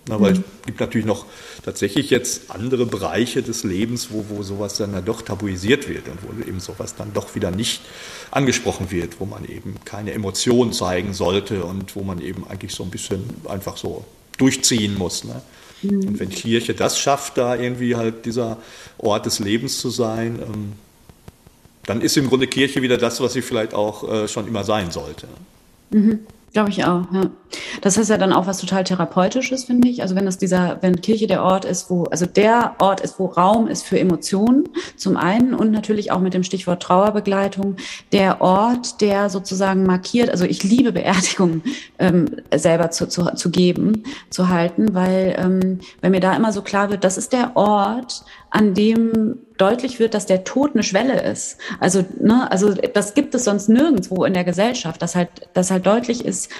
Na, 0.06 0.20
weil 0.20 0.34
mhm. 0.34 0.44
es 0.60 0.66
gibt 0.66 0.80
natürlich 0.80 1.06
noch 1.06 1.24
tatsächlich 1.64 2.10
jetzt 2.10 2.50
andere 2.50 2.84
Bereiche 2.84 3.42
des 3.42 3.64
Lebens, 3.64 4.08
wo, 4.10 4.26
wo 4.28 4.42
sowas 4.42 4.76
dann, 4.76 4.92
dann 4.92 5.04
doch 5.04 5.22
tabuisiert 5.22 5.88
wird 5.88 6.08
und 6.08 6.18
wo 6.22 6.48
eben 6.48 6.60
sowas 6.60 6.94
dann 6.94 7.12
doch 7.14 7.34
wieder 7.34 7.50
nicht 7.50 7.80
angesprochen 8.30 8.90
wird, 8.90 9.18
wo 9.20 9.24
man 9.24 9.46
eben 9.46 9.76
keine 9.84 10.12
Emotionen 10.12 10.72
zeigen 10.72 11.14
sollte 11.14 11.64
und 11.64 11.96
wo 11.96 12.02
man 12.02 12.20
eben 12.20 12.46
eigentlich 12.46 12.74
so 12.74 12.82
ein 12.82 12.90
bisschen 12.90 13.24
einfach 13.48 13.78
so 13.78 14.04
durchziehen 14.36 14.98
muss. 14.98 15.24
Ne? 15.24 15.40
Mhm. 15.82 16.08
Und 16.08 16.20
wenn 16.20 16.28
Kirche 16.28 16.74
das 16.74 16.98
schafft, 16.98 17.38
da 17.38 17.56
irgendwie 17.56 17.96
halt 17.96 18.26
dieser 18.26 18.58
Ort 18.98 19.24
des 19.24 19.38
Lebens 19.38 19.78
zu 19.78 19.88
sein, 19.88 20.38
ähm, 20.42 20.72
dann 21.86 22.00
ist 22.00 22.16
im 22.16 22.28
Grunde 22.28 22.46
Kirche 22.46 22.82
wieder 22.82 22.98
das, 22.98 23.20
was 23.20 23.34
sie 23.34 23.42
vielleicht 23.42 23.74
auch 23.74 24.10
äh, 24.10 24.28
schon 24.28 24.46
immer 24.46 24.64
sein 24.64 24.90
sollte. 24.90 25.28
Mhm. 25.90 26.20
Glaube 26.54 26.70
ich 26.70 26.84
auch, 26.84 27.02
ja. 27.12 27.30
Das 27.82 27.96
ist 27.96 28.10
ja 28.10 28.16
dann 28.16 28.32
auch 28.32 28.46
was 28.46 28.58
total 28.58 28.84
Therapeutisches, 28.84 29.64
finde 29.64 29.88
ich. 29.88 30.02
Also 30.02 30.14
wenn 30.14 30.24
das 30.24 30.38
dieser, 30.38 30.78
wenn 30.82 31.00
Kirche 31.00 31.26
der 31.26 31.42
Ort 31.42 31.64
ist, 31.64 31.90
wo, 31.90 32.04
also 32.04 32.26
der 32.26 32.76
Ort 32.78 33.00
ist, 33.00 33.18
wo 33.18 33.26
Raum 33.26 33.66
ist 33.66 33.84
für 33.84 33.98
Emotionen, 33.98 34.68
zum 34.96 35.16
einen 35.16 35.52
und 35.52 35.72
natürlich 35.72 36.12
auch 36.12 36.20
mit 36.20 36.32
dem 36.32 36.44
Stichwort 36.44 36.80
Trauerbegleitung, 36.80 37.74
der 38.12 38.40
Ort, 38.40 39.00
der 39.00 39.30
sozusagen 39.30 39.82
markiert, 39.84 40.30
also 40.30 40.44
ich 40.44 40.62
liebe 40.62 40.92
Beerdigungen 40.92 41.64
ähm, 41.98 42.36
selber 42.54 42.92
zu, 42.92 43.08
zu, 43.08 43.24
zu 43.34 43.50
geben, 43.50 44.04
zu 44.30 44.48
halten, 44.48 44.94
weil, 44.94 45.34
ähm, 45.36 45.80
weil 46.02 46.10
mir 46.10 46.20
da 46.20 46.36
immer 46.36 46.52
so 46.52 46.62
klar 46.62 46.88
wird, 46.88 47.02
das 47.02 47.18
ist 47.18 47.32
der 47.32 47.56
Ort, 47.56 48.24
an 48.54 48.72
dem 48.72 49.38
deutlich 49.58 49.98
wird, 49.98 50.14
dass 50.14 50.26
der 50.26 50.44
Tod 50.44 50.74
eine 50.74 50.84
Schwelle 50.84 51.20
ist. 51.20 51.58
Also, 51.80 52.04
ne, 52.20 52.48
also 52.52 52.72
das 52.72 53.14
gibt 53.14 53.34
es 53.34 53.44
sonst 53.44 53.68
nirgendwo 53.68 54.24
in 54.24 54.32
der 54.32 54.44
Gesellschaft, 54.44 55.02
dass 55.02 55.16
halt, 55.16 55.28
dass 55.54 55.72
halt 55.72 55.84
deutlich 55.86 56.24
ist, 56.24 56.50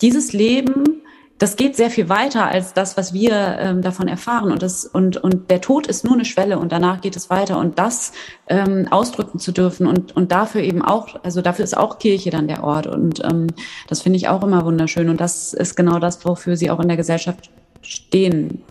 dieses 0.00 0.32
Leben, 0.32 1.02
das 1.36 1.56
geht 1.56 1.76
sehr 1.76 1.90
viel 1.90 2.08
weiter 2.08 2.46
als 2.46 2.72
das, 2.72 2.96
was 2.96 3.12
wir 3.12 3.58
ähm, 3.58 3.82
davon 3.82 4.08
erfahren. 4.08 4.50
Und, 4.50 4.62
das, 4.62 4.86
und, 4.86 5.18
und 5.18 5.50
der 5.50 5.60
Tod 5.60 5.86
ist 5.86 6.04
nur 6.04 6.14
eine 6.14 6.24
Schwelle 6.24 6.58
und 6.58 6.72
danach 6.72 7.02
geht 7.02 7.16
es 7.16 7.28
weiter. 7.28 7.58
Und 7.58 7.78
das 7.78 8.12
ähm, 8.48 8.88
ausdrücken 8.90 9.38
zu 9.38 9.52
dürfen 9.52 9.86
und, 9.86 10.16
und 10.16 10.32
dafür 10.32 10.62
eben 10.62 10.80
auch, 10.80 11.22
also 11.22 11.42
dafür 11.42 11.66
ist 11.66 11.76
auch 11.76 11.98
Kirche 11.98 12.30
dann 12.30 12.48
der 12.48 12.64
Ort. 12.64 12.86
Und 12.86 13.22
ähm, 13.24 13.48
das 13.88 14.00
finde 14.00 14.16
ich 14.16 14.28
auch 14.28 14.42
immer 14.42 14.64
wunderschön. 14.64 15.10
Und 15.10 15.20
das 15.20 15.52
ist 15.52 15.76
genau 15.76 15.98
das, 15.98 16.24
wofür 16.24 16.56
sie 16.56 16.70
auch 16.70 16.80
in 16.80 16.88
der 16.88 16.96
Gesellschaft 16.96 17.50
stehen 17.82 18.62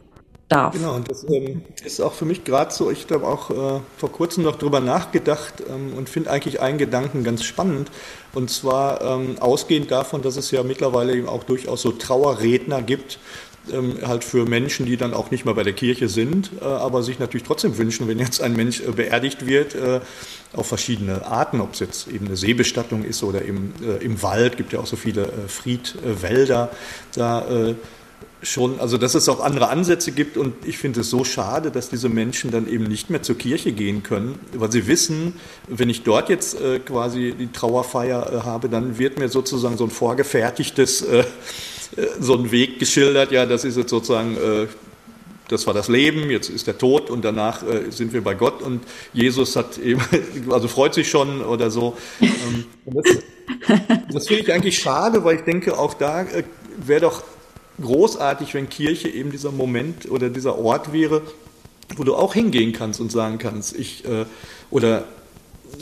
darf. 0.51 0.73
Genau, 0.73 0.95
und 0.95 1.09
das 1.09 1.23
ähm, 1.29 1.63
ist 1.83 2.01
auch 2.01 2.13
für 2.13 2.25
mich 2.25 2.43
gerade 2.43 2.71
so, 2.73 2.91
ich 2.91 3.07
habe 3.09 3.25
auch 3.25 3.49
äh, 3.49 3.79
vor 3.97 4.11
kurzem 4.11 4.43
noch 4.43 4.57
drüber 4.57 4.79
nachgedacht 4.79 5.63
ähm, 5.69 5.93
und 5.97 6.09
finde 6.09 6.29
eigentlich 6.31 6.61
einen 6.61 6.77
Gedanken 6.77 7.23
ganz 7.23 7.43
spannend. 7.43 7.89
Und 8.33 8.49
zwar 8.49 9.01
ähm, 9.01 9.37
ausgehend 9.39 9.91
davon, 9.91 10.21
dass 10.21 10.37
es 10.37 10.51
ja 10.51 10.63
mittlerweile 10.63 11.15
eben 11.15 11.27
auch 11.27 11.43
durchaus 11.43 11.81
so 11.81 11.91
Trauerredner 11.91 12.81
gibt, 12.81 13.19
ähm, 13.71 13.97
halt 14.05 14.23
für 14.23 14.45
Menschen, 14.45 14.85
die 14.85 14.97
dann 14.97 15.13
auch 15.13 15.31
nicht 15.31 15.45
mehr 15.45 15.53
bei 15.53 15.63
der 15.63 15.73
Kirche 15.73 16.07
sind, 16.07 16.51
äh, 16.61 16.65
aber 16.65 17.03
sich 17.03 17.19
natürlich 17.19 17.45
trotzdem 17.45 17.77
wünschen, 17.77 18.07
wenn 18.07 18.19
jetzt 18.19 18.41
ein 18.41 18.55
Mensch 18.55 18.81
äh, 18.81 18.91
beerdigt 18.91 19.45
wird, 19.45 19.75
äh, 19.75 19.99
auf 20.53 20.67
verschiedene 20.67 21.25
Arten, 21.25 21.61
ob 21.61 21.73
es 21.73 21.79
jetzt 21.79 22.07
eben 22.07 22.25
eine 22.25 22.37
Seebestattung 22.37 23.03
ist 23.03 23.23
oder 23.23 23.43
eben 23.45 23.73
äh, 23.83 24.03
im 24.03 24.21
Wald, 24.21 24.57
gibt 24.57 24.73
ja 24.73 24.79
auch 24.79 24.87
so 24.87 24.95
viele 24.95 25.23
äh, 25.23 25.47
Friedwälder 25.47 26.71
da 27.13 27.75
schon, 28.43 28.79
also 28.79 28.97
dass 28.97 29.15
es 29.15 29.29
auch 29.29 29.39
andere 29.39 29.69
Ansätze 29.69 30.11
gibt. 30.11 30.37
Und 30.37 30.53
ich 30.65 30.77
finde 30.77 31.01
es 31.01 31.09
so 31.09 31.23
schade, 31.23 31.71
dass 31.71 31.89
diese 31.89 32.09
Menschen 32.09 32.51
dann 32.51 32.67
eben 32.67 32.85
nicht 32.85 33.09
mehr 33.09 33.21
zur 33.21 33.37
Kirche 33.37 33.71
gehen 33.71 34.03
können, 34.03 34.39
weil 34.53 34.71
sie 34.71 34.87
wissen, 34.87 35.33
wenn 35.67 35.89
ich 35.89 36.03
dort 36.03 36.29
jetzt 36.29 36.59
äh, 36.59 36.79
quasi 36.79 37.33
die 37.37 37.51
Trauerfeier 37.51 38.33
äh, 38.33 38.45
habe, 38.45 38.69
dann 38.69 38.97
wird 38.97 39.19
mir 39.19 39.29
sozusagen 39.29 39.77
so 39.77 39.85
ein 39.85 39.91
vorgefertigtes, 39.91 41.01
äh, 41.01 41.19
äh 41.19 41.25
so 42.19 42.35
ein 42.35 42.51
Weg 42.51 42.79
geschildert, 42.79 43.31
ja, 43.31 43.45
das 43.45 43.63
ist 43.63 43.77
jetzt 43.77 43.89
sozusagen 43.89 44.35
äh, 44.35 44.67
das 45.51 45.67
war 45.67 45.73
das 45.73 45.89
Leben, 45.89 46.29
jetzt 46.29 46.49
ist 46.49 46.67
der 46.67 46.77
Tod 46.77 47.09
und 47.09 47.25
danach 47.25 47.61
äh, 47.63 47.91
sind 47.91 48.13
wir 48.13 48.23
bei 48.23 48.35
Gott. 48.35 48.61
Und 48.61 48.83
Jesus 49.11 49.57
hat 49.57 49.77
eben, 49.77 50.01
also 50.49 50.69
freut 50.69 50.93
sich 50.93 51.09
schon 51.09 51.41
oder 51.41 51.69
so. 51.69 51.97
Ähm, 52.21 52.65
das, 52.85 53.17
das 54.13 54.27
finde 54.27 54.43
ich 54.43 54.53
eigentlich 54.53 54.79
schade, 54.79 55.25
weil 55.25 55.35
ich 55.35 55.41
denke, 55.41 55.77
auch 55.77 55.93
da 55.93 56.21
äh, 56.21 56.43
wäre 56.77 57.01
doch 57.01 57.23
großartig, 57.81 58.53
wenn 58.53 58.69
Kirche 58.69 59.09
eben 59.09 59.31
dieser 59.31 59.51
Moment 59.51 60.09
oder 60.09 60.29
dieser 60.29 60.57
Ort 60.57 60.93
wäre, 60.93 61.21
wo 61.95 62.03
du 62.03 62.15
auch 62.15 62.33
hingehen 62.33 62.73
kannst 62.73 62.99
und 62.99 63.11
sagen 63.11 63.37
kannst, 63.37 63.75
ich 63.77 64.05
äh, 64.05 64.25
oder 64.69 65.05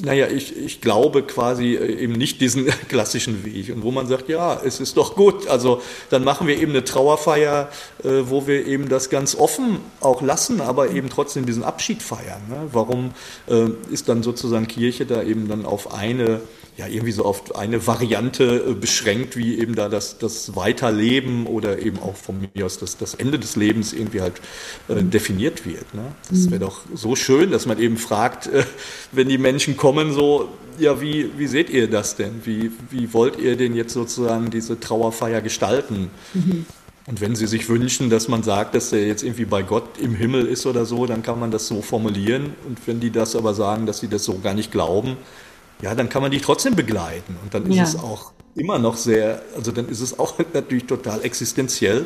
naja, 0.01 0.27
ich, 0.27 0.55
ich 0.55 0.81
glaube 0.81 1.23
quasi 1.23 1.75
äh, 1.75 2.03
eben 2.03 2.13
nicht 2.13 2.41
diesen 2.41 2.65
klassischen 2.89 3.43
Weg. 3.43 3.73
Und 3.73 3.83
wo 3.83 3.91
man 3.91 4.07
sagt, 4.07 4.29
ja, 4.29 4.59
es 4.63 4.79
ist 4.79 4.97
doch 4.97 5.15
gut. 5.15 5.47
Also 5.47 5.81
dann 6.09 6.23
machen 6.23 6.47
wir 6.47 6.57
eben 6.57 6.71
eine 6.71 6.83
Trauerfeier, 6.83 7.69
äh, 8.03 8.09
wo 8.25 8.47
wir 8.47 8.65
eben 8.65 8.89
das 8.89 9.09
ganz 9.09 9.35
offen 9.35 9.79
auch 9.99 10.21
lassen, 10.21 10.61
aber 10.61 10.91
eben 10.91 11.09
trotzdem 11.09 11.45
diesen 11.45 11.63
Abschied 11.63 12.01
feiern. 12.01 12.41
Ne? 12.49 12.67
Warum 12.71 13.11
äh, 13.47 13.69
ist 13.91 14.09
dann 14.09 14.23
sozusagen 14.23 14.67
Kirche 14.67 15.05
da 15.05 15.23
eben 15.23 15.47
dann 15.47 15.65
auf 15.65 15.93
eine 15.93 16.41
ja 16.79 16.87
irgendwie 16.87 17.11
so 17.11 17.25
auf 17.25 17.55
eine 17.55 17.85
Variante 17.85 18.65
äh, 18.69 18.73
beschränkt, 18.73 19.35
wie 19.35 19.59
eben 19.59 19.75
da 19.75 19.89
das, 19.89 20.17
das 20.17 20.55
Weiterleben 20.55 21.45
oder 21.45 21.79
eben 21.79 21.99
auch 21.99 22.15
von 22.15 22.47
mir 22.53 22.65
aus 22.65 22.79
das, 22.79 22.97
das 22.97 23.15
Ende 23.15 23.37
des 23.37 23.57
Lebens 23.57 23.91
irgendwie 23.91 24.21
halt 24.21 24.41
äh, 24.87 25.03
definiert 25.03 25.65
wird. 25.65 25.93
Ne? 25.93 26.05
Das 26.29 26.49
wäre 26.49 26.55
mhm. 26.55 26.67
doch 26.67 26.81
so 26.93 27.17
schön, 27.17 27.51
dass 27.51 27.65
man 27.65 27.79
eben 27.79 27.97
fragt, 27.97 28.47
äh, 28.47 28.63
wenn 29.11 29.27
die 29.27 29.37
Menschen 29.37 29.75
kommen, 29.75 30.13
so, 30.13 30.47
ja, 30.79 31.01
wie, 31.01 31.31
wie 31.37 31.47
seht 31.47 31.69
ihr 31.69 31.89
das 31.89 32.15
denn? 32.15 32.41
Wie, 32.45 32.71
wie 32.89 33.13
wollt 33.13 33.37
ihr 33.37 33.57
denn 33.57 33.75
jetzt 33.75 33.93
sozusagen 33.93 34.49
diese 34.49 34.79
Trauerfeier 34.79 35.41
gestalten? 35.41 36.09
Mhm. 36.33 36.65
Und 37.07 37.19
wenn 37.19 37.35
Sie 37.35 37.47
sich 37.47 37.67
wünschen, 37.67 38.09
dass 38.09 38.29
man 38.29 38.43
sagt, 38.43 38.75
dass 38.75 38.93
er 38.93 39.05
jetzt 39.05 39.23
irgendwie 39.23 39.45
bei 39.45 39.63
Gott 39.63 39.97
im 39.99 40.15
Himmel 40.15 40.45
ist 40.45 40.65
oder 40.65 40.85
so, 40.85 41.07
dann 41.07 41.23
kann 41.23 41.39
man 41.39 41.51
das 41.51 41.67
so 41.67 41.81
formulieren. 41.81 42.53
Und 42.65 42.79
wenn 42.85 43.01
die 43.01 43.09
das 43.09 43.35
aber 43.35 43.53
sagen, 43.53 43.85
dass 43.85 43.99
sie 43.99 44.07
das 44.07 44.23
so 44.23 44.37
gar 44.37 44.53
nicht 44.53 44.71
glauben, 44.71 45.17
ja, 45.81 45.95
dann 45.95 46.09
kann 46.09 46.21
man 46.21 46.31
die 46.31 46.39
trotzdem 46.39 46.75
begleiten. 46.75 47.37
Und 47.41 47.53
dann 47.53 47.65
ist 47.67 47.77
ja. 47.77 47.83
es 47.83 47.95
auch 47.95 48.31
immer 48.55 48.79
noch 48.79 48.97
sehr, 48.97 49.41
also 49.55 49.71
dann 49.71 49.87
ist 49.89 50.01
es 50.01 50.19
auch 50.19 50.35
natürlich 50.53 50.85
total 50.85 51.23
existenziell, 51.23 52.05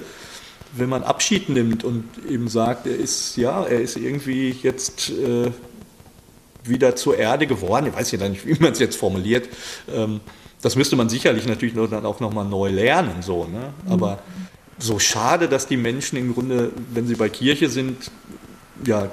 wenn 0.75 0.89
man 0.89 1.03
Abschied 1.03 1.49
nimmt 1.49 1.83
und 1.83 2.05
eben 2.29 2.47
sagt, 2.47 2.87
er 2.87 2.95
ist, 2.95 3.37
ja, 3.37 3.63
er 3.63 3.81
ist 3.81 3.95
irgendwie 3.95 4.55
jetzt 4.63 5.09
äh, 5.09 5.51
wieder 6.63 6.95
zur 6.95 7.17
Erde 7.17 7.47
geworden. 7.47 7.87
Ich 7.87 7.95
weiß 7.95 8.11
ja 8.11 8.29
nicht, 8.29 8.45
wie 8.47 8.59
man 8.59 8.71
es 8.71 8.79
jetzt 8.79 8.95
formuliert. 8.95 9.49
Ähm, 9.93 10.19
das 10.61 10.75
müsste 10.75 10.95
man 10.95 11.09
sicherlich 11.09 11.45
natürlich 11.45 11.75
dann 11.75 12.05
auch 12.05 12.21
nochmal 12.21 12.45
neu 12.45 12.69
lernen, 12.69 13.21
so, 13.21 13.43
ne? 13.43 13.73
Aber 13.89 14.19
so 14.79 14.97
schade, 14.97 15.49
dass 15.49 15.67
die 15.67 15.75
Menschen 15.75 16.17
im 16.17 16.33
Grunde, 16.33 16.71
wenn 16.93 17.05
sie 17.05 17.15
bei 17.15 17.27
Kirche 17.27 17.67
sind, 17.67 18.09
ja, 18.85 19.11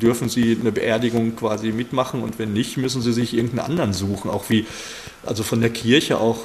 dürfen 0.00 0.28
sie 0.28 0.56
eine 0.60 0.72
Beerdigung 0.72 1.36
quasi 1.36 1.72
mitmachen 1.72 2.22
und 2.22 2.38
wenn 2.38 2.52
nicht, 2.52 2.76
müssen 2.76 3.02
sie 3.02 3.12
sich 3.12 3.34
irgendeinen 3.34 3.70
anderen 3.70 3.92
suchen. 3.92 4.30
Auch 4.30 4.50
wie, 4.50 4.66
also 5.24 5.42
von 5.42 5.60
der 5.60 5.70
Kirche 5.70 6.18
auch, 6.18 6.38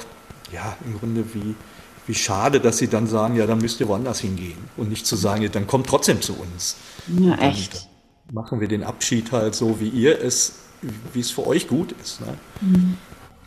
ja, 0.52 0.76
im 0.84 0.98
Grunde 0.98 1.24
wie, 1.34 1.54
wie 2.06 2.14
schade, 2.14 2.60
dass 2.60 2.78
sie 2.78 2.88
dann 2.88 3.06
sagen, 3.06 3.36
ja, 3.36 3.46
dann 3.46 3.58
müsst 3.58 3.80
ihr 3.80 3.88
woanders 3.88 4.20
hingehen 4.20 4.58
und 4.76 4.88
nicht 4.88 5.06
zu 5.06 5.16
sagen, 5.16 5.48
dann 5.52 5.66
kommt 5.66 5.86
trotzdem 5.86 6.20
zu 6.20 6.34
uns. 6.34 6.76
Ja, 7.18 7.36
echt. 7.36 7.88
Machen 8.32 8.60
wir 8.60 8.68
den 8.68 8.84
Abschied 8.84 9.32
halt 9.32 9.54
so, 9.54 9.80
wie 9.80 9.88
ihr 9.88 10.20
es, 10.22 10.54
wie 11.12 11.20
es 11.20 11.30
für 11.30 11.46
euch 11.46 11.66
gut 11.66 11.94
ist. 12.00 12.20
Ne? 12.20 12.38
Mhm. 12.60 12.96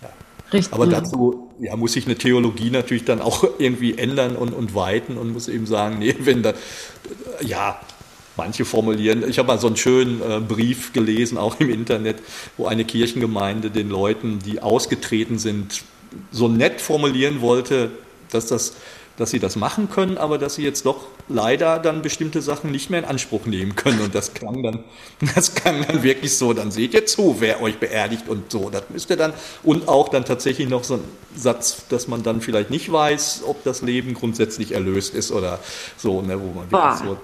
Ja. 0.02 0.10
Richtig. 0.52 0.74
Aber 0.74 0.88
dazu 0.88 1.50
ja, 1.60 1.76
muss 1.78 1.94
sich 1.94 2.06
eine 2.06 2.16
Theologie 2.16 2.70
natürlich 2.70 3.06
dann 3.06 3.22
auch 3.22 3.46
irgendwie 3.58 3.98
ändern 3.98 4.36
und, 4.36 4.54
und 4.54 4.76
weiten 4.76 5.18
und 5.18 5.32
muss 5.32 5.48
eben 5.48 5.66
sagen, 5.66 6.00
nee, 6.00 6.16
wenn 6.20 6.44
da, 6.44 6.54
ja, 7.42 7.80
Manche 8.36 8.66
formulieren, 8.66 9.28
ich 9.30 9.38
habe 9.38 9.48
mal 9.48 9.60
so 9.60 9.68
einen 9.68 9.78
schönen 9.78 10.22
äh, 10.22 10.40
Brief 10.40 10.92
gelesen, 10.92 11.38
auch 11.38 11.60
im 11.60 11.70
Internet, 11.70 12.18
wo 12.58 12.66
eine 12.66 12.84
Kirchengemeinde 12.84 13.70
den 13.70 13.90
Leuten, 13.90 14.40
die 14.40 14.62
ausgetreten 14.62 15.38
sind, 15.38 15.84
so 16.32 16.48
nett 16.48 16.82
formulieren 16.82 17.42
wollte, 17.42 17.92
dass, 18.32 18.48
das, 18.48 18.74
dass 19.18 19.30
sie 19.30 19.40
das 19.40 19.56
machen 19.56 19.90
können, 19.90 20.18
aber 20.18 20.40
dass 20.40 20.56
sie 20.56 20.64
jetzt 20.64 20.86
doch 20.86 21.06
leider 21.30 21.78
dann 21.80 22.02
bestimmte 22.02 22.42
Sachen 22.42 22.72
nicht 22.72 22.90
mehr 22.90 23.00
in 23.00 23.06
Anspruch 23.06 23.46
nehmen 23.46 23.76
können. 23.76 24.02
Und 24.02 24.16
das 24.16 24.34
klang 24.34 24.64
dann, 24.64 24.84
das 25.36 25.54
klang 25.54 25.86
dann 25.86 26.02
wirklich 26.04 26.36
so, 26.36 26.54
dann 26.54 26.72
seht 26.72 26.94
ihr 26.94 27.06
zu, 27.06 27.38
wer 27.40 27.62
euch 27.62 27.78
beerdigt 27.78 28.28
und 28.28 28.52
so. 28.52 28.70
Das 28.70 28.84
müsst 28.90 29.10
ihr 29.12 29.18
dann, 29.18 29.34
und 29.62 29.88
auch 29.88 30.10
dann 30.10 30.26
tatsächlich 30.26 30.70
noch 30.70 30.84
so 30.84 30.96
ein 30.96 31.04
Satz, 31.36 31.86
dass 31.90 32.08
man 32.08 32.24
dann 32.24 32.42
vielleicht 32.42 32.72
nicht 32.72 32.92
weiß, 32.92 33.44
ob 33.46 33.64
das 33.64 33.82
Leben 33.82 34.16
grundsätzlich 34.16 34.72
erlöst 34.72 35.14
ist 35.14 35.32
oder 35.32 35.60
so, 35.98 36.22
ne, 36.22 36.40
wo 36.42 36.48
man 36.48 36.72
wirklich 36.72 37.08
so 37.08 37.18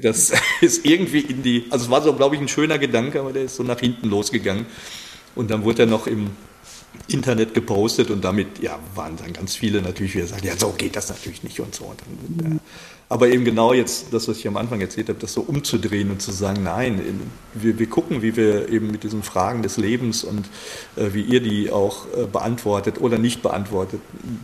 das 0.00 0.32
ist 0.60 0.84
irgendwie 0.84 1.20
in 1.20 1.42
die, 1.42 1.64
also 1.70 1.86
es 1.86 1.90
war 1.90 2.02
so, 2.02 2.12
glaube 2.14 2.36
ich, 2.36 2.40
ein 2.40 2.48
schöner 2.48 2.78
Gedanke, 2.78 3.20
aber 3.20 3.32
der 3.32 3.44
ist 3.44 3.56
so 3.56 3.62
nach 3.62 3.80
hinten 3.80 4.08
losgegangen. 4.08 4.66
Und 5.34 5.50
dann 5.50 5.64
wurde 5.64 5.82
er 5.82 5.86
noch 5.86 6.06
im 6.06 6.30
Internet 7.08 7.54
gepostet 7.54 8.10
und 8.10 8.24
damit 8.24 8.58
ja, 8.60 8.78
waren 8.94 9.16
dann 9.16 9.32
ganz 9.32 9.54
viele 9.54 9.82
natürlich 9.82 10.14
wieder 10.14 10.26
sagen, 10.26 10.46
ja, 10.46 10.56
so 10.56 10.70
geht 10.70 10.96
das 10.96 11.08
natürlich 11.08 11.42
nicht 11.42 11.60
und 11.60 11.74
so. 11.74 11.84
Und 11.84 12.00
dann, 12.38 12.60
aber 13.08 13.28
eben 13.28 13.44
genau 13.44 13.72
jetzt, 13.72 14.12
das, 14.12 14.26
was 14.28 14.38
ich 14.38 14.48
am 14.48 14.56
Anfang 14.56 14.80
erzählt 14.80 15.08
habe, 15.08 15.18
das 15.18 15.32
so 15.32 15.42
umzudrehen 15.42 16.10
und 16.10 16.20
zu 16.20 16.32
sagen, 16.32 16.62
nein, 16.64 17.00
wir, 17.54 17.78
wir 17.78 17.88
gucken, 17.88 18.22
wie 18.22 18.36
wir 18.36 18.68
eben 18.68 18.90
mit 18.90 19.04
diesen 19.04 19.22
Fragen 19.22 19.62
des 19.62 19.76
Lebens 19.76 20.24
und 20.24 20.46
äh, 20.96 21.12
wie 21.12 21.22
ihr 21.22 21.40
die 21.40 21.70
auch 21.70 22.06
äh, 22.16 22.24
beantwortet 22.26 23.00
oder 23.00 23.18
nicht 23.18 23.42
beantwortet, 23.42 24.00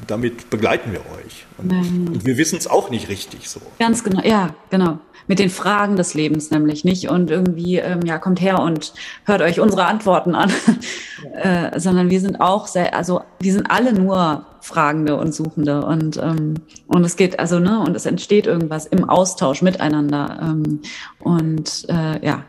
damit 0.07 0.49
begleiten 0.51 0.93
wir 0.93 1.01
euch. 1.01 1.47
Und, 1.59 1.73
und 1.73 2.25
wir 2.25 2.37
wissen 2.37 2.57
es 2.57 2.69
auch 2.69 2.91
nicht 2.91 3.09
richtig 3.09 3.49
so. 3.49 3.61
Ganz 3.79 4.05
genau, 4.05 4.23
ja, 4.23 4.55
genau 4.71 4.99
mit 5.27 5.39
den 5.39 5.51
Fragen 5.51 5.97
des 5.97 6.15
Lebens 6.15 6.51
nämlich 6.51 6.85
nicht 6.85 7.09
und 7.09 7.31
irgendwie, 7.31 7.77
ähm, 7.77 8.01
ja, 8.05 8.19
kommt 8.19 8.41
her 8.41 8.59
und 8.61 8.93
hört 9.25 9.41
euch 9.41 9.61
unsere 9.61 9.85
Antworten 9.87 10.35
an, 10.35 10.51
äh, 11.35 11.79
sondern 11.79 12.11
wir 12.11 12.21
sind 12.21 12.41
auch 12.41 12.67
sehr, 12.67 12.95
also 12.95 13.23
wir 13.39 13.53
sind 13.53 13.71
alle 13.71 13.93
nur 13.93 14.45
Fragende 14.63 15.17
und 15.17 15.35
Suchende 15.35 15.85
und 15.85 16.17
ähm, 16.17 16.55
und 16.87 17.05
es 17.05 17.17
geht 17.17 17.39
also 17.39 17.59
ne 17.59 17.81
und 17.81 17.97
es 17.97 18.07
entsteht 18.07 18.47
irgendwas 18.47 18.87
im 18.87 19.09
Austausch 19.09 19.61
miteinander 19.61 20.39
ähm, 20.41 20.81
und 21.19 21.85
äh, 21.89 22.25
ja 22.25 22.45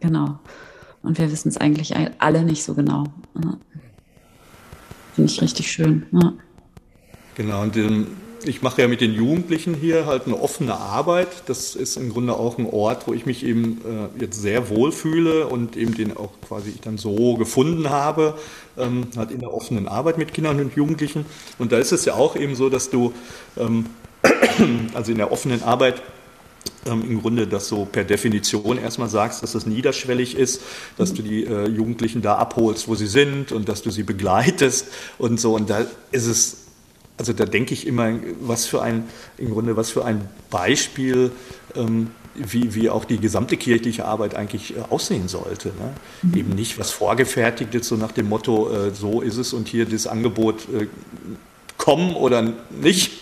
genau 0.00 0.38
und 1.04 1.18
wir 1.18 1.30
wissen 1.30 1.48
es 1.48 1.58
eigentlich 1.58 1.94
alle 2.18 2.44
nicht 2.44 2.64
so 2.64 2.74
genau. 2.74 3.04
Ja. 3.42 3.56
Finde 5.14 5.30
ich 5.30 5.40
richtig 5.40 5.70
schön. 5.70 6.06
Ja. 6.12 6.32
Genau 7.34 7.62
und 7.62 7.74
den, 7.76 8.06
ich 8.46 8.62
mache 8.62 8.82
ja 8.82 8.88
mit 8.88 9.00
den 9.00 9.14
Jugendlichen 9.14 9.74
hier 9.74 10.06
halt 10.06 10.26
eine 10.26 10.40
offene 10.40 10.74
Arbeit. 10.74 11.28
Das 11.46 11.74
ist 11.74 11.96
im 11.96 12.10
Grunde 12.10 12.34
auch 12.34 12.58
ein 12.58 12.66
Ort, 12.66 13.06
wo 13.06 13.14
ich 13.14 13.26
mich 13.26 13.44
eben 13.44 13.80
äh, 13.84 14.20
jetzt 14.20 14.40
sehr 14.40 14.68
wohl 14.68 14.92
fühle 14.92 15.46
und 15.46 15.76
eben 15.76 15.94
den 15.94 16.16
auch 16.16 16.30
quasi 16.46 16.70
ich 16.70 16.80
dann 16.80 16.98
so 16.98 17.34
gefunden 17.36 17.90
habe, 17.90 18.34
ähm, 18.76 19.08
halt 19.16 19.30
in 19.30 19.40
der 19.40 19.52
offenen 19.52 19.88
Arbeit 19.88 20.18
mit 20.18 20.34
Kindern 20.34 20.60
und 20.60 20.74
Jugendlichen. 20.74 21.26
Und 21.58 21.72
da 21.72 21.78
ist 21.78 21.92
es 21.92 22.04
ja 22.04 22.14
auch 22.14 22.36
eben 22.36 22.54
so, 22.54 22.68
dass 22.68 22.90
du, 22.90 23.12
ähm, 23.56 23.86
also 24.94 25.12
in 25.12 25.18
der 25.18 25.32
offenen 25.32 25.62
Arbeit, 25.62 26.02
ähm, 26.86 27.02
im 27.08 27.20
Grunde 27.20 27.46
das 27.46 27.68
so 27.68 27.86
per 27.86 28.04
Definition 28.04 28.78
erstmal 28.78 29.08
sagst, 29.08 29.42
dass 29.42 29.52
das 29.52 29.66
niederschwellig 29.66 30.36
ist, 30.36 30.62
dass 30.96 31.14
du 31.14 31.22
die 31.22 31.44
äh, 31.44 31.66
Jugendlichen 31.68 32.22
da 32.22 32.36
abholst, 32.36 32.88
wo 32.88 32.94
sie 32.94 33.06
sind 33.06 33.52
und 33.52 33.68
dass 33.68 33.82
du 33.82 33.90
sie 33.90 34.02
begleitest 34.02 34.88
und 35.18 35.40
so. 35.40 35.54
Und 35.54 35.70
da 35.70 35.86
ist 36.10 36.26
es 36.26 36.63
also 37.16 37.32
da 37.32 37.44
denke 37.44 37.74
ich 37.74 37.86
immer, 37.86 38.12
was 38.40 38.66
für 38.66 38.82
ein, 38.82 39.04
im 39.38 39.50
Grunde, 39.50 39.76
was 39.76 39.90
für 39.90 40.04
ein 40.04 40.28
Beispiel, 40.50 41.30
ähm, 41.76 42.10
wie, 42.34 42.74
wie 42.74 42.90
auch 42.90 43.04
die 43.04 43.18
gesamte 43.18 43.56
kirchliche 43.56 44.04
Arbeit 44.04 44.34
eigentlich 44.34 44.76
äh, 44.76 44.80
aussehen 44.90 45.28
sollte. 45.28 45.68
Ne? 45.68 45.94
Mhm. 46.22 46.36
Eben 46.36 46.50
nicht 46.50 46.78
was 46.78 46.90
vorgefertigt 46.90 47.74
ist, 47.74 47.88
so 47.88 47.96
nach 47.96 48.12
dem 48.12 48.28
Motto, 48.28 48.70
äh, 48.72 48.90
so 48.92 49.20
ist 49.20 49.36
es 49.36 49.52
und 49.52 49.68
hier 49.68 49.86
das 49.86 50.06
Angebot 50.06 50.68
äh, 50.68 50.86
kommen 51.78 52.16
oder 52.16 52.52
nicht, 52.70 53.12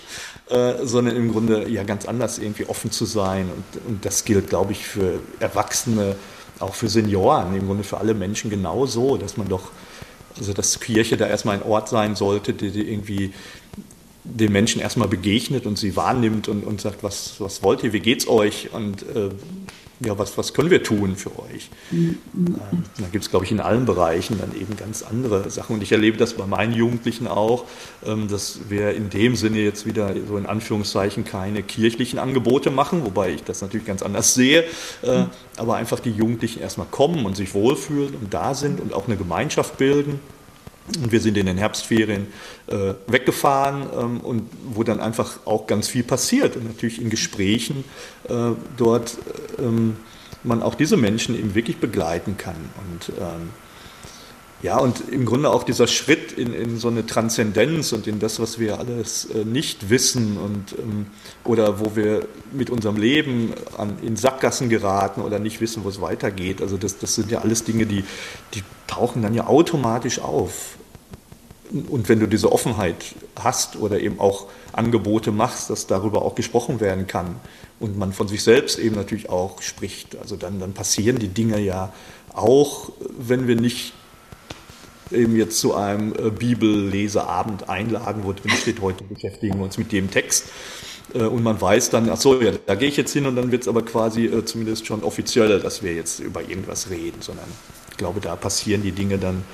äh, 0.49 0.85
sondern 0.85 1.17
im 1.17 1.31
Grunde 1.31 1.69
ja 1.69 1.85
ganz 1.85 2.07
anders 2.07 2.39
irgendwie 2.39 2.67
offen 2.67 2.91
zu 2.91 3.05
sein. 3.05 3.51
Und, 3.55 3.87
und 3.87 4.05
das 4.05 4.25
gilt, 4.25 4.49
glaube 4.49 4.73
ich, 4.73 4.87
für 4.87 5.21
Erwachsene, 5.41 6.17
auch 6.59 6.75
für 6.75 6.89
Senioren, 6.89 7.55
im 7.55 7.67
Grunde 7.67 7.85
für 7.85 7.99
alle 7.99 8.15
Menschen 8.15 8.51
genauso, 8.51 9.17
dass 9.19 9.37
man 9.37 9.49
doch 9.49 9.71
also 10.39 10.53
dass 10.53 10.81
Kirche 10.81 11.17
da 11.17 11.27
erstmal 11.27 11.57
ein 11.57 11.63
Ort 11.63 11.89
sein 11.89 12.17
sollte, 12.17 12.53
der 12.53 12.75
irgendwie 12.75 13.33
den 14.25 14.53
Menschen 14.53 14.81
erstmal 14.81 15.09
begegnet 15.09 15.67
und 15.67 15.79
sie 15.79 15.97
wahrnimmt 15.97 16.49
und, 16.49 16.65
und 16.65 16.81
sagt, 16.81 17.03
was, 17.03 17.35
was 17.41 17.63
wollt 17.63 17.83
ihr, 17.83 17.93
wie 17.93 18.01
geht's 18.01 18.29
euch? 18.29 18.73
Und 18.73 19.03
äh, 19.03 19.31
ja, 20.05 20.19
was, 20.19 20.37
was 20.39 20.55
können 20.55 20.71
wir 20.71 20.83
tun 20.83 21.17
für 21.17 21.31
euch? 21.39 21.71
Mhm. 21.91 22.19
Ähm, 22.35 22.85
da 22.99 23.07
gibt 23.11 23.25
es, 23.25 23.31
glaube 23.31 23.45
ich, 23.45 23.53
in 23.53 23.61
allen 23.61 23.87
Bereichen 23.87 24.39
dann 24.39 24.55
eben 24.59 24.77
ganz 24.77 25.03
andere 25.03 25.51
Sachen. 25.51 25.75
Und 25.77 25.83
ich 25.83 25.93
erlebe 25.93 26.17
das 26.17 26.35
bei 26.35 26.47
meinen 26.47 26.73
Jugendlichen 26.73 27.27
auch, 27.27 27.65
ähm, 28.05 28.29
dass 28.29 28.61
wir 28.69 28.95
in 28.95 29.11
dem 29.11 29.37
Sinne 29.37 29.59
jetzt 29.61 29.87
wieder 29.87 30.15
so 30.27 30.37
in 30.37 30.47
Anführungszeichen 30.47 31.25
keine 31.25 31.63
kirchlichen 31.63 32.19
Angebote 32.19 32.71
machen, 32.71 33.05
wobei 33.05 33.31
ich 33.31 33.45
das 33.45 33.63
natürlich 33.63 33.87
ganz 33.87 34.03
anders 34.03 34.35
sehe, 34.35 34.65
äh, 35.03 35.25
aber 35.57 35.77
einfach 35.77 36.01
die 36.01 36.11
Jugendlichen 36.11 36.61
erstmal 36.61 36.87
kommen 36.91 37.27
und 37.27 37.37
sich 37.37 37.55
wohlfühlen 37.55 38.15
und 38.15 38.33
da 38.35 38.55
sind 38.55 38.81
und 38.81 38.93
auch 38.95 39.07
eine 39.07 39.17
Gemeinschaft 39.17 39.79
bilden. 39.79 40.21
Und 41.01 41.13
wir 41.13 41.21
sind 41.21 41.37
in 41.37 41.47
den 41.47 41.59
Herbstferien 41.59 42.27
äh, 42.67 42.95
weggefahren 43.07 43.87
ähm, 43.99 44.21
und 44.21 44.49
wo 44.73 44.83
dann 44.83 45.01
einfach 45.01 45.39
auch 45.45 45.67
ganz 45.67 45.89
viel 45.89 46.03
passiert. 46.03 46.57
Und 46.57 46.65
natürlich 46.65 47.01
in 47.01 47.09
Gesprächen 47.09 47.85
äh, 48.29 48.51
dort 48.77 49.17
ähm, 49.59 49.97
man 50.43 50.63
auch 50.63 50.75
diese 50.75 50.97
Menschen 50.97 51.39
eben 51.39 51.55
wirklich 51.55 51.79
begleiten 51.79 52.37
kann. 52.37 52.57
Und 52.91 53.17
ähm, 53.19 53.51
ja, 54.63 54.79
und 54.79 55.09
im 55.11 55.27
Grunde 55.27 55.51
auch 55.51 55.65
dieser 55.65 55.89
Schritt 55.89 56.31
in, 56.31 56.55
in 56.55 56.79
so 56.79 56.87
eine 56.87 57.05
Transzendenz 57.05 57.93
und 57.93 58.07
in 58.07 58.21
das, 58.21 58.39
was 58.39 58.61
wir 58.61 58.79
alles 58.79 59.25
äh, 59.25 59.45
nicht 59.45 59.91
wissen 59.91 60.39
und 60.39 60.79
ähm, 60.79 61.07
oder 61.43 61.81
wo 61.81 61.97
wir 61.97 62.29
mit 62.53 62.71
unserem 62.71 62.97
Leben 62.97 63.55
an, 63.77 63.99
in 64.03 64.15
Sackgassen 64.15 64.69
geraten 64.69 65.21
oder 65.21 65.41
nicht 65.41 65.61
wissen, 65.61 65.83
wo 65.83 65.89
es 65.89 66.01
weitergeht. 66.01 66.63
Also 66.63 66.77
das, 66.77 66.99
das 66.99 67.17
sind 67.17 67.33
ja 67.33 67.41
alles 67.41 67.65
Dinge, 67.65 67.87
die, 67.87 68.05
die 68.55 68.63
tauchen 68.87 69.23
dann 69.23 69.35
ja 69.35 69.49
automatisch 69.49 70.21
auf. 70.21 70.77
Und 71.89 72.09
wenn 72.09 72.21
du 72.21 72.29
diese 72.29 72.53
Offenheit 72.53 73.17
hast 73.35 73.77
oder 73.77 73.99
eben 73.99 74.21
auch 74.21 74.47
Angebote 74.73 75.33
machst, 75.33 75.71
dass 75.71 75.89
darüber 75.89 76.23
auch 76.23 76.37
gesprochen 76.37 76.79
werden 76.81 77.09
kann 77.09 77.37
und 77.81 77.99
man 77.99 78.13
von 78.13 78.29
sich 78.29 78.45
selbst 78.45 78.79
eben 78.79 78.95
natürlich 78.95 79.29
auch 79.29 79.61
spricht, 79.61 80.17
also 80.19 80.37
dann, 80.37 80.61
dann 80.61 80.73
passieren 80.73 81.19
die 81.19 81.29
Dinge 81.29 81.59
ja 81.59 81.93
auch, 82.33 82.93
wenn 83.19 83.49
wir 83.49 83.57
nicht 83.57 83.95
eben 85.13 85.37
jetzt 85.37 85.59
zu 85.59 85.75
einem 85.75 86.13
äh, 86.13 86.31
Bibelleseabend 86.31 87.69
einladen, 87.69 88.23
wo 88.25 88.33
drin 88.33 88.53
steht, 88.53 88.81
heute 88.81 89.05
beschäftigen 89.05 89.59
wir 89.59 89.65
uns 89.65 89.79
mit 89.79 89.93
dem 89.93 90.11
Text. 90.11 90.47
Äh, 91.15 91.25
und 91.25 91.43
man 91.43 91.61
weiß 91.61 91.91
dann, 91.91 92.09
ach 92.11 92.17
so, 92.17 92.41
ja, 92.41 92.53
da 92.67 92.75
gehe 92.75 92.89
ich 92.89 92.97
jetzt 92.97 93.13
hin 93.13 93.27
und 93.27 93.37
dann 93.37 93.53
wird 93.53 93.63
es 93.63 93.69
aber 93.69 93.83
quasi 93.83 94.27
äh, 94.27 94.45
zumindest 94.45 94.87
schon 94.87 95.03
offiziell, 95.03 95.61
dass 95.61 95.83
wir 95.83 95.95
jetzt 95.95 96.21
über 96.21 96.43
irgendwas 96.43 96.91
reden, 96.91 97.21
sondern 97.21 97.47
ich 97.91 97.97
glaube, 97.97 98.21
da 98.21 98.37
passieren 98.37 98.83
die 98.83 98.93
Dinge 98.93 99.19
dann, 99.19 99.45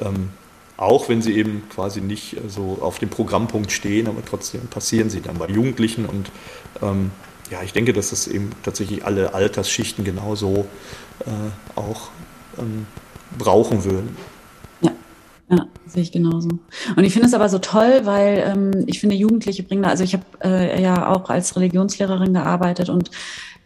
ähm, 0.00 0.30
auch 0.76 1.08
wenn 1.08 1.22
sie 1.22 1.34
eben 1.34 1.62
quasi 1.70 2.02
nicht 2.02 2.36
so 2.48 2.78
auf 2.80 2.98
dem 2.98 3.08
Programmpunkt 3.08 3.72
stehen, 3.72 4.08
aber 4.08 4.22
trotzdem 4.24 4.66
passieren 4.66 5.08
sie 5.08 5.22
dann 5.22 5.38
bei 5.38 5.48
Jugendlichen 5.48 6.04
und 6.04 6.30
ähm, 6.82 7.10
ja, 7.50 7.62
ich 7.62 7.72
denke, 7.72 7.92
dass 7.92 8.10
das 8.10 8.26
eben 8.26 8.50
tatsächlich 8.62 9.04
alle 9.04 9.32
Altersschichten 9.32 10.04
genauso 10.04 10.66
äh, 11.20 11.78
auch 11.78 12.08
ähm, 12.58 12.86
brauchen 13.38 13.84
würden. 13.84 14.16
Ja, 15.48 15.66
sehe 15.86 16.02
ich 16.02 16.10
genauso. 16.10 16.48
Und 16.96 17.04
ich 17.04 17.12
finde 17.12 17.28
es 17.28 17.34
aber 17.34 17.48
so 17.48 17.58
toll, 17.58 18.00
weil 18.02 18.44
ähm, 18.46 18.84
ich 18.86 18.98
finde, 18.98 19.14
Jugendliche 19.14 19.62
bringen 19.62 19.82
da, 19.82 19.90
also 19.90 20.02
ich 20.02 20.12
habe 20.12 20.24
äh, 20.42 20.82
ja 20.82 21.08
auch 21.08 21.30
als 21.30 21.54
Religionslehrerin 21.54 22.34
gearbeitet 22.34 22.88
und 22.88 23.12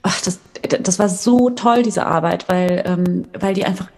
ach, 0.03 0.21
das, 0.21 0.41
das 0.83 0.99
war 0.99 1.09
so 1.09 1.51
toll, 1.51 1.83
diese 1.83 2.07
Arbeit, 2.07 2.49
weil, 2.49 2.83
ähm, 2.87 3.27
weil 3.39 3.55
die 3.55 3.65
einfach 3.65 3.89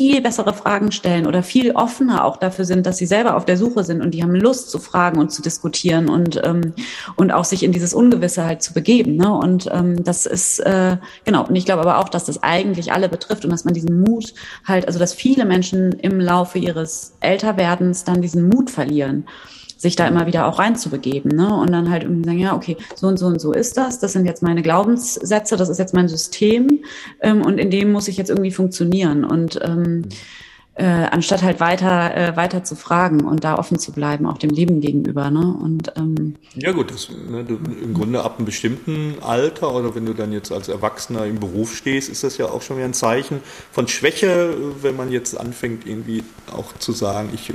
viel 0.00 0.22
bessere 0.22 0.54
Fragen 0.54 0.92
stellen 0.92 1.26
oder 1.26 1.42
viel 1.42 1.72
offener 1.72 2.24
auch 2.24 2.38
dafür 2.38 2.64
sind, 2.64 2.86
dass 2.86 2.96
sie 2.96 3.04
selber 3.04 3.36
auf 3.36 3.44
der 3.44 3.58
Suche 3.58 3.84
sind 3.84 4.00
und 4.00 4.12
die 4.12 4.22
haben 4.22 4.34
Lust 4.34 4.70
zu 4.70 4.78
fragen 4.78 5.20
und 5.20 5.30
zu 5.30 5.42
diskutieren 5.42 6.08
und, 6.08 6.40
ähm, 6.42 6.72
und 7.16 7.30
auch 7.32 7.44
sich 7.44 7.62
in 7.62 7.72
dieses 7.72 7.92
Ungewisse 7.92 8.46
halt 8.46 8.62
zu 8.62 8.72
begeben. 8.72 9.16
Ne? 9.16 9.30
Und 9.30 9.68
ähm, 9.70 10.02
das 10.02 10.24
ist, 10.24 10.60
äh, 10.60 10.96
genau, 11.26 11.46
und 11.46 11.54
ich 11.54 11.66
glaube 11.66 11.82
aber 11.82 11.98
auch, 11.98 12.08
dass 12.08 12.24
das 12.24 12.42
eigentlich 12.42 12.94
alle 12.94 13.10
betrifft 13.10 13.44
und 13.44 13.50
dass 13.50 13.66
man 13.66 13.74
diesen 13.74 14.00
Mut 14.00 14.32
halt, 14.64 14.86
also 14.86 14.98
dass 14.98 15.12
viele 15.12 15.44
Menschen 15.44 15.92
im 15.92 16.18
Laufe 16.18 16.58
ihres 16.58 17.12
Älterwerdens 17.20 18.04
dann 18.04 18.22
diesen 18.22 18.48
Mut 18.48 18.70
verlieren 18.70 19.26
sich 19.80 19.96
da 19.96 20.06
immer 20.06 20.26
wieder 20.26 20.46
auch 20.46 20.58
reinzubegeben, 20.58 21.34
ne? 21.34 21.54
Und 21.54 21.72
dann 21.72 21.88
halt 21.88 22.02
irgendwie 22.02 22.24
sagen, 22.26 22.38
ja, 22.38 22.54
okay, 22.54 22.76
so 22.94 23.06
und 23.06 23.18
so 23.18 23.26
und 23.26 23.40
so 23.40 23.52
ist 23.52 23.78
das, 23.78 23.98
das 23.98 24.12
sind 24.12 24.26
jetzt 24.26 24.42
meine 24.42 24.60
Glaubenssätze, 24.60 25.56
das 25.56 25.70
ist 25.70 25.78
jetzt 25.78 25.94
mein 25.94 26.06
System 26.06 26.80
ähm, 27.22 27.40
und 27.40 27.56
in 27.56 27.70
dem 27.70 27.90
muss 27.90 28.06
ich 28.06 28.18
jetzt 28.18 28.28
irgendwie 28.28 28.50
funktionieren. 28.50 29.24
Und 29.24 29.58
ähm, 29.64 30.02
äh, 30.74 30.84
anstatt 30.84 31.42
halt 31.42 31.60
weiter, 31.60 32.14
äh, 32.14 32.36
weiter 32.36 32.62
zu 32.62 32.76
fragen 32.76 33.24
und 33.24 33.42
da 33.42 33.58
offen 33.58 33.78
zu 33.78 33.92
bleiben, 33.92 34.26
auch 34.26 34.36
dem 34.36 34.50
Leben 34.50 34.82
gegenüber. 34.82 35.30
Ne? 35.30 35.56
Und, 35.62 35.92
ähm, 35.96 36.36
ja 36.54 36.72
gut, 36.72 36.90
das, 36.90 37.08
ne, 37.10 37.42
du, 37.42 37.58
im 37.82 37.94
Grunde 37.94 38.22
ab 38.22 38.36
einem 38.36 38.44
bestimmten 38.44 39.14
Alter 39.22 39.74
oder 39.74 39.94
wenn 39.94 40.04
du 40.04 40.12
dann 40.12 40.30
jetzt 40.30 40.52
als 40.52 40.68
Erwachsener 40.68 41.24
im 41.24 41.40
Beruf 41.40 41.74
stehst, 41.74 42.10
ist 42.10 42.22
das 42.22 42.36
ja 42.36 42.46
auch 42.46 42.60
schon 42.60 42.76
wieder 42.76 42.86
ein 42.86 42.94
Zeichen 42.94 43.40
von 43.72 43.88
Schwäche, 43.88 44.54
wenn 44.82 44.94
man 44.94 45.10
jetzt 45.10 45.40
anfängt 45.40 45.86
irgendwie 45.86 46.22
auch 46.54 46.74
zu 46.78 46.92
sagen, 46.92 47.30
ich 47.32 47.52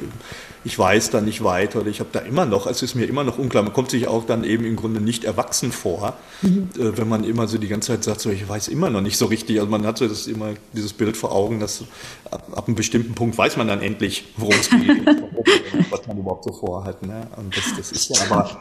ich 0.66 0.78
weiß 0.78 1.12
da 1.12 1.22
nicht 1.22 1.44
weiter 1.44 1.82
oder 1.82 1.90
ich 1.90 2.00
habe 2.00 2.10
da 2.12 2.20
immer 2.20 2.46
noch, 2.46 2.66
es 2.66 2.82
ist 2.82 2.96
mir 2.96 3.06
immer 3.06 3.24
noch 3.24 3.38
unklar, 3.38 3.64
man 3.64 3.72
kommt 3.72 3.92
sich 3.92 4.08
auch 4.08 4.26
dann 4.26 4.44
eben 4.44 4.66
im 4.66 4.76
Grunde 4.76 5.00
nicht 5.00 5.24
erwachsen 5.24 5.72
vor, 5.72 6.16
mhm. 6.42 6.70
äh, 6.78 6.98
wenn 6.98 7.08
man 7.08 7.24
immer 7.24 7.48
so 7.48 7.60
die 7.60 7.68
ganze 7.68 7.90
Zeit 7.90 8.04
sagt, 8.04 8.22
so 8.22 8.32
ich 8.32 8.50
weiß 8.50 8.68
immer 8.70 8.90
noch 8.90 9.02
nicht 9.02 9.18
so 9.18 9.28
richtig, 9.28 9.60
also 9.60 9.70
man 9.70 9.86
hat 9.86 10.00
so 10.00 10.08
das 10.08 10.26
immer 10.26 10.56
dieses 10.74 10.94
Bild 10.94 11.16
vor 11.16 11.32
Augen, 11.32 11.60
dass 11.60 11.84
ab, 12.32 12.48
ab 12.52 12.68
einem 12.68 12.76
bestimmten 12.76 13.14
Punkt 13.14 13.38
weiß 13.38 13.58
man 13.58 13.68
dann 13.68 13.82
endlich, 13.82 14.26
worum 14.38 14.56
es 14.60 14.70
geht, 14.70 15.06
was 15.92 16.08
man 16.08 16.18
überhaupt 16.18 16.46
so 16.46 16.52
vorhat. 16.52 17.06
Ne? 17.06 17.28
Und 17.38 17.56
das, 17.56 17.66
das 17.78 17.92
ist 17.92 18.10
ja 18.10 18.26
aber 18.30 18.60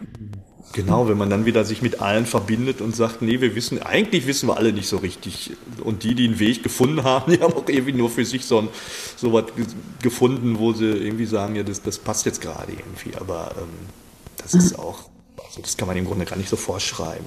Genau, 0.72 1.08
wenn 1.08 1.16
man 1.16 1.30
dann 1.30 1.46
wieder 1.46 1.64
sich 1.64 1.80
mit 1.80 2.00
allen 2.00 2.26
verbindet 2.26 2.80
und 2.80 2.94
sagt, 2.94 3.22
nee, 3.22 3.40
wir 3.40 3.54
wissen, 3.54 3.82
eigentlich 3.82 4.26
wissen 4.26 4.48
wir 4.48 4.56
alle 4.56 4.72
nicht 4.72 4.88
so 4.88 4.98
richtig. 4.98 5.52
Und 5.82 6.02
die, 6.02 6.14
die 6.14 6.26
einen 6.26 6.38
Weg 6.38 6.62
gefunden 6.62 7.02
haben, 7.02 7.32
die 7.32 7.40
haben 7.40 7.54
auch 7.54 7.68
irgendwie 7.68 7.92
nur 7.92 8.10
für 8.10 8.24
sich 8.24 8.44
so, 8.44 8.58
ein, 8.58 8.68
so 9.16 9.32
was 9.32 9.44
gefunden, 10.02 10.58
wo 10.58 10.72
sie 10.72 10.84
irgendwie 10.84 11.26
sagen, 11.26 11.56
ja, 11.56 11.62
das, 11.62 11.82
das 11.82 11.98
passt 11.98 12.26
jetzt 12.26 12.40
gerade 12.40 12.72
irgendwie. 12.72 13.16
Aber 13.18 13.52
ähm, 13.58 13.68
das 14.36 14.54
ist 14.54 14.78
auch, 14.78 15.08
also 15.42 15.62
das 15.62 15.76
kann 15.76 15.88
man 15.88 15.96
im 15.96 16.04
Grunde 16.04 16.24
gar 16.24 16.36
nicht 16.36 16.48
so 16.50 16.56
vorschreiben. 16.56 17.26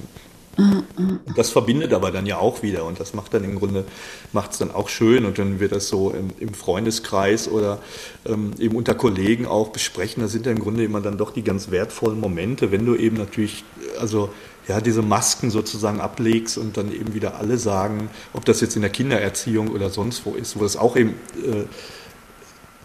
Und 0.60 1.36
das 1.36 1.50
verbindet 1.50 1.92
aber 1.92 2.10
dann 2.10 2.26
ja 2.26 2.38
auch 2.38 2.62
wieder. 2.62 2.84
Und 2.84 3.00
das 3.00 3.14
macht 3.14 3.32
dann 3.34 3.44
im 3.44 3.58
Grunde, 3.58 3.84
macht 4.32 4.52
es 4.52 4.58
dann 4.58 4.70
auch 4.70 4.88
schön. 4.88 5.24
Und 5.24 5.38
wenn 5.38 5.60
wir 5.60 5.68
das 5.68 5.88
so 5.88 6.10
im, 6.10 6.30
im 6.38 6.54
Freundeskreis 6.54 7.48
oder 7.48 7.78
ähm, 8.26 8.52
eben 8.58 8.76
unter 8.76 8.94
Kollegen 8.94 9.46
auch 9.46 9.68
besprechen, 9.68 10.22
da 10.22 10.28
sind 10.28 10.46
ja 10.46 10.52
im 10.52 10.60
Grunde 10.60 10.84
immer 10.84 11.00
dann 11.00 11.18
doch 11.18 11.30
die 11.30 11.42
ganz 11.42 11.70
wertvollen 11.70 12.20
Momente, 12.20 12.70
wenn 12.72 12.84
du 12.84 12.94
eben 12.94 13.16
natürlich, 13.16 13.64
also 13.98 14.30
ja, 14.68 14.80
diese 14.80 15.02
Masken 15.02 15.50
sozusagen 15.50 16.00
ablegst 16.00 16.58
und 16.58 16.76
dann 16.76 16.92
eben 16.92 17.14
wieder 17.14 17.36
alle 17.36 17.58
sagen, 17.58 18.10
ob 18.34 18.44
das 18.44 18.60
jetzt 18.60 18.76
in 18.76 18.82
der 18.82 18.90
Kindererziehung 18.90 19.68
oder 19.68 19.90
sonst 19.90 20.24
wo 20.26 20.34
ist, 20.34 20.58
wo 20.58 20.62
das 20.62 20.76
auch 20.76 20.96
eben 20.96 21.14
äh, 21.44 21.64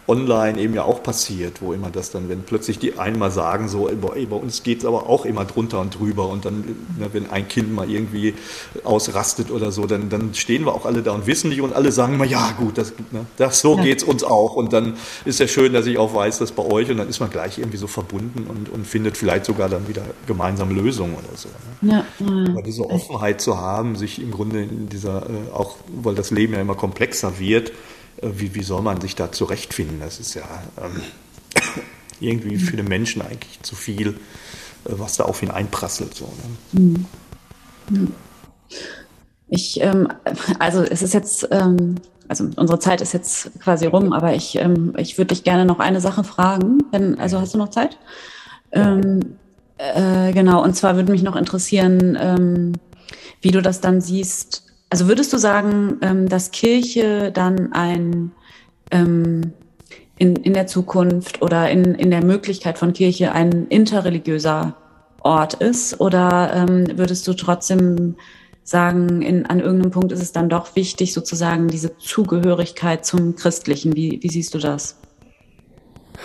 online 0.08 0.60
eben 0.60 0.74
ja 0.74 0.84
auch 0.84 1.02
passiert, 1.02 1.60
wo 1.60 1.72
immer 1.72 1.90
das 1.90 2.10
dann, 2.10 2.28
wenn 2.28 2.42
plötzlich 2.42 2.78
die 2.78 2.98
einen 2.98 3.18
mal 3.18 3.30
sagen, 3.30 3.68
so, 3.68 3.88
ey, 3.88 3.96
bei 4.26 4.36
uns 4.36 4.62
geht 4.62 4.78
es 4.78 4.84
aber 4.84 5.08
auch 5.08 5.24
immer 5.24 5.44
drunter 5.44 5.80
und 5.80 5.98
drüber 5.98 6.28
und 6.28 6.44
dann, 6.44 6.60
ne, 6.98 7.08
wenn 7.12 7.28
ein 7.30 7.48
Kind 7.48 7.74
mal 7.74 7.90
irgendwie 7.90 8.34
ausrastet 8.84 9.50
oder 9.50 9.72
so, 9.72 9.86
dann, 9.86 10.08
dann 10.08 10.32
stehen 10.34 10.64
wir 10.64 10.74
auch 10.74 10.86
alle 10.86 11.02
da 11.02 11.12
und 11.12 11.26
wissen 11.26 11.50
nicht 11.50 11.60
und 11.60 11.74
alle 11.74 11.90
sagen 11.90 12.14
immer, 12.14 12.24
ja 12.24 12.52
gut, 12.56 12.78
das, 12.78 12.92
ne, 13.10 13.26
das 13.36 13.60
so 13.60 13.78
ja. 13.78 13.94
es 13.94 14.04
uns 14.04 14.22
auch 14.22 14.54
und 14.54 14.72
dann 14.72 14.94
ist 15.24 15.40
ja 15.40 15.48
schön, 15.48 15.72
dass 15.72 15.86
ich 15.86 15.98
auch 15.98 16.14
weiß, 16.14 16.38
dass 16.38 16.52
bei 16.52 16.64
euch 16.64 16.90
und 16.90 16.98
dann 16.98 17.08
ist 17.08 17.18
man 17.18 17.30
gleich 17.30 17.58
irgendwie 17.58 17.78
so 17.78 17.88
verbunden 17.88 18.46
und, 18.48 18.68
und 18.68 18.86
findet 18.86 19.16
vielleicht 19.16 19.44
sogar 19.44 19.68
dann 19.68 19.88
wieder 19.88 20.02
gemeinsam 20.26 20.70
Lösungen 20.70 21.14
oder 21.14 21.36
so. 21.36 21.48
Ne? 21.80 22.04
Ja. 22.20 22.50
Aber 22.50 22.62
diese 22.62 22.88
Offenheit 22.88 23.40
zu 23.40 23.58
haben, 23.58 23.96
sich 23.96 24.22
im 24.22 24.30
Grunde 24.30 24.62
in 24.62 24.88
dieser, 24.88 25.22
äh, 25.28 25.52
auch 25.52 25.76
weil 25.88 26.14
das 26.14 26.30
Leben 26.30 26.54
ja 26.54 26.60
immer 26.60 26.76
komplexer 26.76 27.38
wird, 27.38 27.72
wie, 28.22 28.54
wie 28.54 28.62
soll 28.62 28.82
man 28.82 29.00
sich 29.00 29.14
da 29.14 29.32
zurechtfinden? 29.32 30.00
Das 30.00 30.20
ist 30.20 30.34
ja 30.34 30.44
ähm, 30.80 31.02
irgendwie 32.20 32.56
für 32.58 32.76
den 32.76 32.88
Menschen 32.88 33.22
eigentlich 33.22 33.60
zu 33.62 33.76
viel, 33.76 34.08
äh, 34.08 34.14
was 34.84 35.16
da 35.16 35.24
auf 35.24 35.42
ihn 35.42 35.50
einprasselt. 35.50 36.14
So, 36.14 36.32
ne? 36.72 36.80
Mhm. 37.90 38.12
Ich, 39.48 39.80
ähm, 39.80 40.08
also 40.58 40.82
es 40.82 41.02
ist 41.02 41.14
jetzt, 41.14 41.48
ähm, 41.52 41.96
also 42.28 42.48
unsere 42.56 42.78
Zeit 42.80 43.00
ist 43.00 43.12
jetzt 43.12 43.50
quasi 43.60 43.86
rum, 43.86 44.12
aber 44.12 44.34
ich, 44.34 44.56
ähm, 44.56 44.94
ich 44.96 45.18
würde 45.18 45.28
dich 45.28 45.44
gerne 45.44 45.64
noch 45.64 45.78
eine 45.78 46.00
Sache 46.00 46.24
fragen. 46.24 46.80
Wenn, 46.90 47.18
also 47.18 47.40
hast 47.40 47.54
du 47.54 47.58
noch 47.58 47.70
Zeit? 47.70 47.96
Ähm, 48.72 49.36
äh, 49.78 50.32
genau, 50.32 50.62
und 50.62 50.74
zwar 50.74 50.96
würde 50.96 51.12
mich 51.12 51.22
noch 51.22 51.36
interessieren, 51.36 52.18
ähm, 52.20 52.72
wie 53.40 53.52
du 53.52 53.62
das 53.62 53.80
dann 53.80 54.00
siehst, 54.00 54.65
also 54.90 55.08
würdest 55.08 55.32
du 55.32 55.38
sagen, 55.38 55.98
ähm, 56.02 56.28
dass 56.28 56.50
Kirche 56.50 57.32
dann 57.32 57.72
ein 57.72 58.32
ähm, 58.90 59.52
in, 60.18 60.36
in 60.36 60.54
der 60.54 60.66
Zukunft 60.66 61.42
oder 61.42 61.70
in, 61.70 61.94
in 61.94 62.10
der 62.10 62.24
Möglichkeit 62.24 62.78
von 62.78 62.92
Kirche 62.92 63.32
ein 63.32 63.66
interreligiöser 63.68 64.76
Ort 65.20 65.54
ist? 65.54 66.00
Oder 66.00 66.52
ähm, 66.54 66.98
würdest 66.98 67.26
du 67.28 67.34
trotzdem 67.34 68.16
sagen, 68.64 69.22
in, 69.22 69.46
an 69.46 69.60
irgendeinem 69.60 69.90
Punkt 69.90 70.12
ist 70.12 70.22
es 70.22 70.32
dann 70.32 70.48
doch 70.48 70.74
wichtig, 70.74 71.12
sozusagen 71.12 71.68
diese 71.68 71.96
Zugehörigkeit 71.98 73.04
zum 73.04 73.36
Christlichen? 73.36 73.94
Wie, 73.94 74.18
wie 74.22 74.28
siehst 74.28 74.54
du 74.54 74.58
das? 74.58 74.96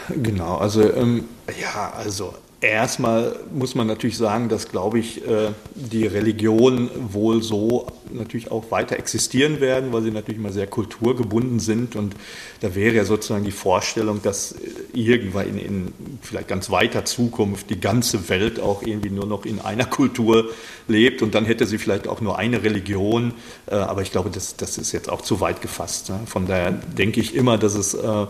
Genau, 0.09 0.55
also 0.55 0.81
ähm, 0.93 1.25
ja, 1.59 1.91
also 1.97 2.33
Erstmal 2.61 3.39
muss 3.51 3.73
man 3.73 3.87
natürlich 3.87 4.17
sagen, 4.17 4.47
dass, 4.47 4.69
glaube 4.69 4.99
ich, 4.99 5.27
äh, 5.27 5.49
die 5.73 6.05
Religion 6.05 6.91
wohl 7.11 7.41
so 7.41 7.87
natürlich 8.11 8.51
auch 8.51 8.69
weiter 8.69 8.97
existieren 8.99 9.59
werden, 9.59 9.91
weil 9.91 10.03
sie 10.03 10.11
natürlich 10.11 10.39
immer 10.39 10.51
sehr 10.51 10.67
kulturgebunden 10.67 11.59
sind. 11.59 11.95
Und 11.95 12.15
da 12.59 12.75
wäre 12.75 12.93
ja 12.93 13.03
sozusagen 13.03 13.43
die 13.43 13.51
Vorstellung, 13.51 14.21
dass 14.21 14.53
irgendwann 14.93 15.47
in, 15.47 15.57
in 15.57 15.93
vielleicht 16.21 16.49
ganz 16.49 16.69
weiter 16.69 17.03
Zukunft 17.03 17.71
die 17.71 17.79
ganze 17.79 18.29
Welt 18.29 18.59
auch 18.59 18.83
irgendwie 18.83 19.09
nur 19.09 19.25
noch 19.25 19.45
in 19.45 19.59
einer 19.59 19.85
Kultur 19.85 20.51
lebt 20.87 21.23
und 21.23 21.33
dann 21.33 21.45
hätte 21.45 21.65
sie 21.65 21.79
vielleicht 21.79 22.07
auch 22.07 22.21
nur 22.21 22.37
eine 22.37 22.61
Religion. 22.61 23.33
Äh, 23.65 23.73
aber 23.73 24.03
ich 24.03 24.11
glaube, 24.11 24.29
das, 24.29 24.55
das 24.55 24.77
ist 24.77 24.91
jetzt 24.91 25.09
auch 25.09 25.21
zu 25.21 25.41
weit 25.41 25.61
gefasst. 25.61 26.11
Ne? 26.11 26.19
Von 26.27 26.45
daher 26.45 26.71
denke 26.71 27.21
ich 27.21 27.33
immer, 27.33 27.57
dass 27.57 27.73
es 27.73 27.95
äh, 27.95 28.27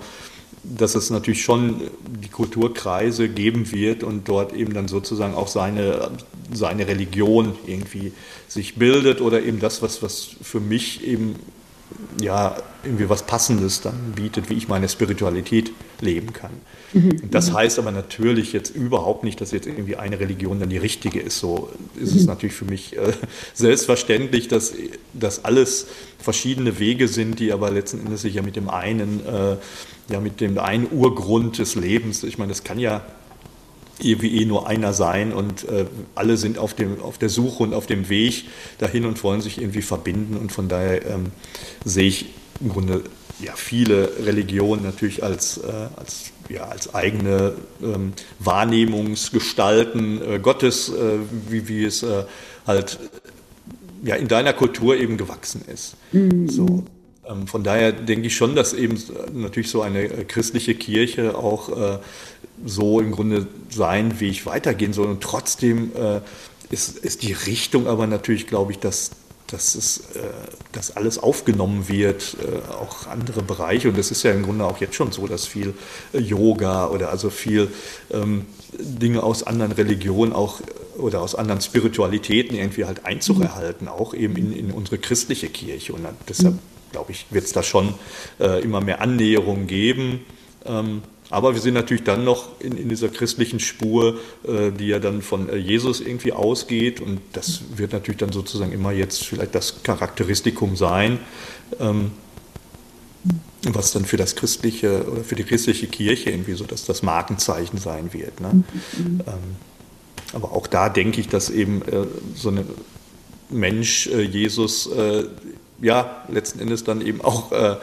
dass 0.64 0.96
es 0.96 1.10
natürlich 1.10 1.44
schon 1.44 1.82
die 2.24 2.30
Kulturkreise 2.30 3.30
geben 3.30 3.72
wird 3.72 4.04
und 4.04 4.28
dort 4.28 4.54
eben 4.54 4.74
dann 4.74 4.88
sozusagen 4.88 5.34
auch 5.34 5.48
seine, 5.48 6.12
seine 6.54 6.88
Religion 6.88 7.56
irgendwie 7.66 8.12
sich 8.48 8.76
bildet 8.76 9.22
oder 9.22 9.42
eben 9.42 9.60
das, 9.60 9.82
was, 9.82 10.04
was 10.04 10.30
für 10.42 10.60
mich 10.60 11.06
eben 11.06 11.36
ja 12.22 12.56
irgendwie 12.84 13.10
was 13.10 13.24
Passendes 13.24 13.82
dann 13.82 14.14
bietet, 14.16 14.50
wie 14.50 14.56
ich 14.56 14.68
meine 14.68 14.90
Spiritualität 14.90 15.72
leben 16.00 16.34
kann. 16.34 16.52
Mhm. 16.94 17.32
Das 17.32 17.54
heißt 17.54 17.80
aber 17.80 17.92
natürlich 17.92 18.54
jetzt 18.54 18.76
überhaupt 18.76 19.24
nicht, 19.24 19.40
dass 19.40 19.52
jetzt 19.52 19.68
irgendwie 19.68 19.96
eine 19.96 20.20
Religion 20.20 20.60
dann 20.60 20.70
die 20.70 20.78
richtige 20.78 21.20
ist. 21.20 21.40
So 21.40 21.70
ist 22.02 22.16
es 22.16 22.22
mhm. 22.22 22.28
natürlich 22.28 22.56
für 22.56 22.66
mich 22.66 22.98
äh, 22.98 23.14
selbstverständlich, 23.54 24.48
dass 24.48 24.74
das 25.14 25.46
alles 25.46 25.88
verschiedene 26.20 26.80
Wege 26.80 27.08
sind, 27.08 27.40
die 27.40 27.52
aber 27.52 27.72
letzten 27.72 28.00
Endes 28.00 28.22
sich 28.22 28.36
ja 28.36 28.42
mit 28.42 28.56
dem 28.56 28.70
einen 28.70 29.26
äh, 29.26 29.58
ja 30.12 30.20
mit 30.20 30.42
dem 30.42 30.58
einen 30.58 30.88
Urgrund 30.92 31.58
des 31.58 31.76
Lebens. 31.76 32.24
Ich 32.24 32.38
meine, 32.38 32.50
das 32.50 32.64
kann 32.64 32.80
ja 32.80 33.02
irgendwie 34.00 34.42
eh 34.42 34.46
nur 34.46 34.68
einer 34.68 34.94
sein 34.94 35.32
und 35.32 35.68
äh, 35.70 35.86
alle 36.16 36.38
sind 36.38 36.58
auf, 36.58 36.74
dem, 36.74 37.02
auf 37.02 37.18
der 37.18 37.30
Suche 37.30 37.64
und 37.64 37.74
auf 37.74 37.86
dem 37.86 38.10
Weg 38.10 38.46
dahin 38.80 39.06
und 39.06 39.24
wollen 39.24 39.42
sich 39.42 39.60
irgendwie 39.60 39.82
verbinden 39.82 40.38
und 40.38 40.52
von 40.52 40.68
daher 40.68 41.06
ähm, 41.06 41.32
sehe 41.86 42.08
ich 42.08 42.26
im 42.60 42.70
Grunde 42.70 43.04
ja, 43.40 43.54
viele 43.56 44.12
Religionen 44.26 44.84
natürlich 44.84 45.24
als, 45.24 45.58
äh, 45.58 45.72
als, 45.96 46.32
ja, 46.50 46.66
als 46.66 46.94
eigene 46.94 47.54
ähm, 47.82 48.14
Wahrnehmungsgestalten 48.40 50.22
äh, 50.22 50.40
Gottes, 50.40 50.90
äh, 50.90 51.20
wie, 51.50 51.68
wie 51.68 51.84
es 51.84 52.04
äh, 52.04 52.24
halt 52.68 53.00
ja, 54.04 54.16
in 54.16 54.28
deiner 54.28 54.54
Kultur 54.54 54.96
eben 54.96 55.18
gewachsen 55.18 55.64
ist. 55.72 55.96
Mhm. 56.12 56.50
So. 56.50 56.84
Ähm, 57.28 57.48
von 57.48 57.64
daher 57.64 57.92
denke 57.92 58.28
ich 58.28 58.36
schon, 58.36 58.56
dass 58.56 58.74
eben 58.74 58.98
natürlich 59.34 59.70
so 59.70 59.82
eine 59.82 60.04
äh, 60.04 60.24
christliche 60.26 60.76
Kirche 60.76 61.38
auch 61.38 61.70
äh, 61.70 62.00
so 62.66 63.00
im 63.00 63.12
Grunde 63.12 63.48
seinen 63.70 64.20
Weg 64.20 64.46
weitergehen 64.46 64.94
soll. 64.94 65.08
Und 65.08 65.22
trotzdem 65.22 65.92
äh, 65.96 66.22
ist, 66.70 66.98
ist 66.98 67.24
die 67.24 67.34
Richtung 67.34 67.88
aber 67.88 68.08
natürlich, 68.08 68.48
glaube 68.48 68.72
ich, 68.72 68.80
dass, 68.80 69.12
dass, 69.48 69.76
es, 69.76 70.04
dass 70.72 70.96
alles 70.96 71.18
aufgenommen 71.20 71.90
wird, 71.90 72.38
auch 72.80 73.08
andere 73.08 73.42
Bereiche. 73.42 73.90
Und 73.90 73.98
das 73.98 74.10
ist 74.10 74.24
ja 74.24 74.32
im 74.32 74.44
Grunde 74.44 74.64
auch 74.64 74.80
jetzt 74.80 74.96
schon 74.96 75.12
so, 75.12 75.28
dass 75.28 75.46
viel 75.46 75.74
Yoga 76.14 76.88
oder 76.88 77.10
also 77.10 77.30
viel 77.30 77.70
ähm, 78.10 78.46
Dinge 78.72 79.22
aus 79.22 79.44
anderen 79.44 79.74
Religionen 79.74 80.32
auch 80.32 80.62
oder 80.98 81.20
aus 81.22 81.36
anderen 81.36 81.60
Spiritualitäten 81.60 82.56
irgendwie 82.56 82.86
halt 82.86 83.06
Einzug 83.06 83.42
erhalten, 83.42 83.90
auch 83.90 84.14
eben 84.14 84.38
in, 84.38 84.54
in 84.54 84.72
unsere 84.72 84.98
christliche 84.98 85.50
Kirche. 85.50 85.92
Und 85.92 86.06
deshalb 86.30 86.58
glaube 86.92 87.12
ich, 87.12 87.26
wird 87.30 87.46
es 87.46 87.52
da 87.52 87.64
schon 87.64 87.94
äh, 88.40 88.62
immer 88.62 88.82
mehr 88.82 89.02
Annäherungen 89.02 89.68
geben. 89.68 90.26
Ähm, 90.66 91.02
aber 91.30 91.54
wir 91.54 91.62
sind 91.62 91.76
natürlich 91.76 92.04
dann 92.04 92.26
noch 92.26 92.60
in, 92.60 92.78
in 92.78 92.90
dieser 92.90 93.08
christlichen 93.08 93.62
Spur, 93.62 94.20
äh, 94.44 94.72
die 94.72 94.88
ja 94.88 95.00
dann 95.00 95.22
von 95.22 95.48
äh, 95.48 95.56
Jesus 95.56 96.02
irgendwie 96.02 96.34
ausgeht. 96.34 97.00
Und 97.00 97.22
das 97.32 97.62
wird 97.76 97.94
natürlich 97.94 98.20
dann 98.20 98.34
sozusagen 98.34 98.74
immer 98.74 98.92
jetzt 98.92 99.24
vielleicht 99.24 99.56
das 99.56 99.82
Charakteristikum 99.84 100.76
sein, 100.76 101.20
ähm, 101.80 102.12
was 103.64 103.94
dann 103.94 104.06
für 104.06 104.18
das 104.18 104.36
christliche 104.36 105.10
oder 105.10 105.24
für 105.24 105.36
die 105.36 105.44
christliche 105.44 105.88
Kirche 105.88 106.32
irgendwie 106.32 106.54
so 106.54 106.66
dass 106.66 106.86
das 106.86 107.02
Markenzeichen 107.02 107.78
sein 107.78 108.12
wird. 108.14 108.42
Ne? 108.42 108.64
Mhm. 108.98 109.22
Ähm, 109.26 109.56
aber 110.34 110.52
auch 110.52 110.68
da 110.68 110.90
denke 110.90 111.22
ich, 111.22 111.28
dass 111.28 111.50
eben 111.50 111.82
äh, 111.84 112.08
so 112.36 112.50
ein 112.50 112.66
Mensch, 113.50 114.08
äh, 114.08 114.22
Jesus, 114.22 114.88
äh, 114.88 115.26
ja, 115.82 116.24
letzten 116.30 116.60
Endes 116.60 116.84
dann 116.84 117.02
eben 117.02 117.22
auch 117.22 117.52
äh, 117.52 117.76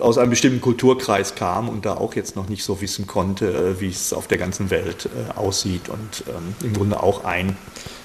aus 0.00 0.18
einem 0.18 0.30
bestimmten 0.30 0.60
Kulturkreis 0.60 1.34
kam 1.34 1.68
und 1.68 1.84
da 1.84 1.94
auch 1.94 2.14
jetzt 2.14 2.36
noch 2.36 2.48
nicht 2.48 2.64
so 2.64 2.80
wissen 2.80 3.06
konnte, 3.06 3.52
äh, 3.52 3.80
wie 3.80 3.88
es 3.88 4.12
auf 4.12 4.28
der 4.28 4.38
ganzen 4.38 4.70
Welt 4.70 5.06
äh, 5.06 5.36
aussieht 5.36 5.88
und 5.88 6.24
ähm, 6.28 6.54
im 6.62 6.72
Grunde 6.74 7.02
auch 7.02 7.24
ein, 7.24 7.56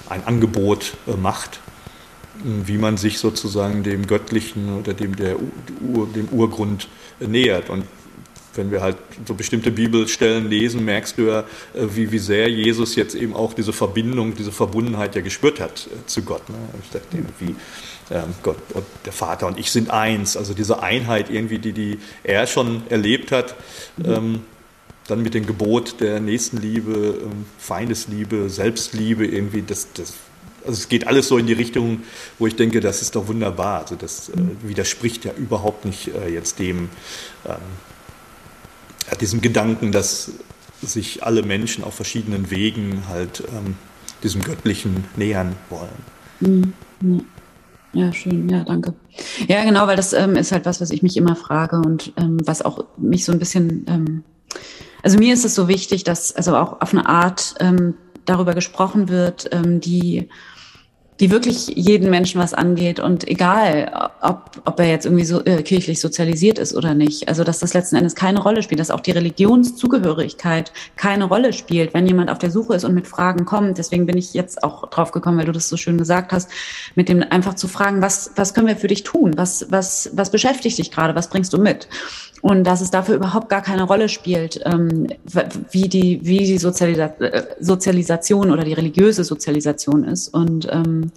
ein 0.08 0.24
Angebot 0.26 0.94
äh, 1.06 1.16
macht, 1.16 1.60
wie 2.42 2.78
man 2.78 2.96
sich 2.96 3.18
sozusagen 3.18 3.84
dem 3.84 4.06
Göttlichen 4.06 4.78
oder 4.78 4.92
dem, 4.92 5.14
der, 5.14 5.36
dem 5.78 6.28
Urgrund 6.30 6.88
äh, 7.20 7.26
nähert. 7.26 7.70
Und 7.70 7.84
wenn 8.56 8.70
wir 8.70 8.82
halt 8.82 8.96
so 9.26 9.34
bestimmte 9.34 9.70
Bibelstellen 9.70 10.48
lesen, 10.48 10.84
merkst 10.84 11.18
du 11.18 11.22
ja, 11.22 11.40
äh, 11.40 11.44
wie, 11.94 12.12
wie 12.12 12.18
sehr 12.18 12.48
Jesus 12.50 12.96
jetzt 12.96 13.14
eben 13.14 13.34
auch 13.34 13.52
diese 13.52 13.72
Verbindung, 13.72 14.34
diese 14.34 14.52
Verbundenheit 14.52 15.14
ja 15.14 15.22
gespürt 15.22 15.60
hat 15.60 15.88
äh, 15.92 16.06
zu 16.06 16.22
Gott. 16.22 16.48
Ne? 16.48 16.56
Ich 16.82 16.90
dachte 16.90 17.16
irgendwie, 17.16 17.56
ähm, 18.10 18.34
Gott 18.42 18.58
und 18.72 18.84
der 19.04 19.12
Vater 19.12 19.46
und 19.46 19.58
ich 19.58 19.70
sind 19.70 19.90
eins. 19.90 20.36
Also 20.36 20.54
diese 20.54 20.82
Einheit 20.82 21.30
irgendwie, 21.30 21.58
die, 21.58 21.72
die 21.72 21.98
er 22.22 22.46
schon 22.46 22.82
erlebt 22.88 23.32
hat, 23.32 23.56
mhm. 23.96 24.40
dann 25.06 25.22
mit 25.22 25.34
dem 25.34 25.46
Gebot 25.46 26.00
der 26.00 26.20
Nächstenliebe, 26.20 27.20
ähm, 27.22 27.46
Feindesliebe, 27.58 28.50
Selbstliebe 28.50 29.26
irgendwie, 29.26 29.62
das, 29.62 29.88
das, 29.94 30.14
also 30.66 30.78
es 30.78 30.88
geht 30.88 31.06
alles 31.06 31.28
so 31.28 31.38
in 31.38 31.46
die 31.46 31.52
Richtung, 31.52 32.02
wo 32.38 32.46
ich 32.46 32.56
denke, 32.56 32.80
das 32.80 33.02
ist 33.02 33.16
doch 33.16 33.28
wunderbar. 33.28 33.80
Also 33.80 33.96
das 33.96 34.28
äh, 34.28 34.34
widerspricht 34.62 35.24
ja 35.24 35.32
überhaupt 35.32 35.84
nicht 35.84 36.08
äh, 36.08 36.28
jetzt 36.28 36.58
dem, 36.58 36.90
ähm, 37.46 37.56
diesem 39.20 39.40
Gedanken, 39.40 39.92
dass 39.92 40.32
sich 40.82 41.24
alle 41.24 41.42
Menschen 41.42 41.84
auf 41.84 41.94
verschiedenen 41.94 42.50
Wegen 42.50 43.04
halt 43.08 43.42
ähm, 43.48 43.76
diesem 44.22 44.42
Göttlichen 44.42 45.04
nähern 45.16 45.54
wollen. 45.70 46.72
Mhm. 47.00 47.24
Ja, 47.92 48.12
schön, 48.12 48.48
ja, 48.48 48.64
danke. 48.64 48.94
Ja, 49.46 49.64
genau, 49.64 49.86
weil 49.86 49.96
das 49.96 50.12
ähm, 50.12 50.34
ist 50.34 50.50
halt 50.50 50.66
was, 50.66 50.80
was 50.80 50.90
ich 50.90 51.02
mich 51.02 51.16
immer 51.16 51.36
frage 51.36 51.76
und 51.76 52.12
ähm, 52.16 52.38
was 52.44 52.62
auch 52.62 52.84
mich 52.96 53.24
so 53.24 53.32
ein 53.32 53.38
bisschen, 53.38 53.86
ähm, 53.88 54.24
also 55.02 55.16
mir 55.18 55.32
ist 55.32 55.44
es 55.44 55.54
so 55.54 55.68
wichtig, 55.68 56.02
dass 56.02 56.34
also 56.34 56.56
auch 56.56 56.80
auf 56.80 56.92
eine 56.92 57.06
Art 57.06 57.54
ähm, 57.60 57.94
darüber 58.24 58.54
gesprochen 58.54 59.08
wird, 59.08 59.48
ähm, 59.52 59.80
die 59.80 60.28
die 61.20 61.30
wirklich 61.30 61.68
jeden 61.68 62.10
Menschen 62.10 62.40
was 62.40 62.54
angeht 62.54 62.98
und 62.98 63.28
egal, 63.28 64.10
ob, 64.20 64.50
ob 64.64 64.80
er 64.80 64.88
jetzt 64.88 65.06
irgendwie 65.06 65.24
so 65.24 65.44
äh, 65.44 65.62
kirchlich 65.62 66.00
sozialisiert 66.00 66.58
ist 66.58 66.74
oder 66.74 66.94
nicht. 66.94 67.28
Also 67.28 67.44
dass 67.44 67.60
das 67.60 67.72
letzten 67.72 67.96
Endes 67.96 68.16
keine 68.16 68.40
Rolle 68.42 68.62
spielt, 68.64 68.80
dass 68.80 68.90
auch 68.90 69.00
die 69.00 69.12
Religionszugehörigkeit 69.12 70.72
keine 70.96 71.24
Rolle 71.26 71.52
spielt, 71.52 71.94
wenn 71.94 72.06
jemand 72.06 72.30
auf 72.30 72.38
der 72.38 72.50
Suche 72.50 72.74
ist 72.74 72.84
und 72.84 72.94
mit 72.94 73.06
Fragen 73.06 73.44
kommt. 73.44 73.78
Deswegen 73.78 74.06
bin 74.06 74.16
ich 74.16 74.34
jetzt 74.34 74.64
auch 74.64 74.90
drauf 74.90 75.12
gekommen, 75.12 75.38
weil 75.38 75.46
du 75.46 75.52
das 75.52 75.68
so 75.68 75.76
schön 75.76 75.98
gesagt 75.98 76.32
hast, 76.32 76.50
mit 76.96 77.08
dem 77.08 77.22
einfach 77.22 77.54
zu 77.54 77.68
fragen, 77.68 78.02
was, 78.02 78.32
was 78.34 78.52
können 78.52 78.66
wir 78.66 78.76
für 78.76 78.88
dich 78.88 79.04
tun? 79.04 79.34
Was, 79.36 79.70
was, 79.70 80.10
was 80.14 80.30
beschäftigt 80.30 80.78
dich 80.78 80.90
gerade? 80.90 81.14
Was 81.14 81.30
bringst 81.30 81.52
du 81.52 81.58
mit? 81.58 81.88
Und 82.44 82.64
dass 82.64 82.82
es 82.82 82.90
dafür 82.90 83.14
überhaupt 83.14 83.48
gar 83.48 83.62
keine 83.62 83.84
Rolle 83.84 84.10
spielt, 84.10 84.60
ähm, 84.66 85.06
wie 85.70 85.88
die, 85.88 86.20
wie 86.24 86.44
die 86.44 86.58
Sozialisa 86.58 87.06
äh, 87.20 87.42
Sozialisation 87.58 88.50
oder 88.50 88.64
die 88.64 88.74
religiöse 88.74 89.24
Sozialisation 89.24 90.04
ist. 90.04 90.28
Und 90.28 90.68
ähm, 90.70 91.10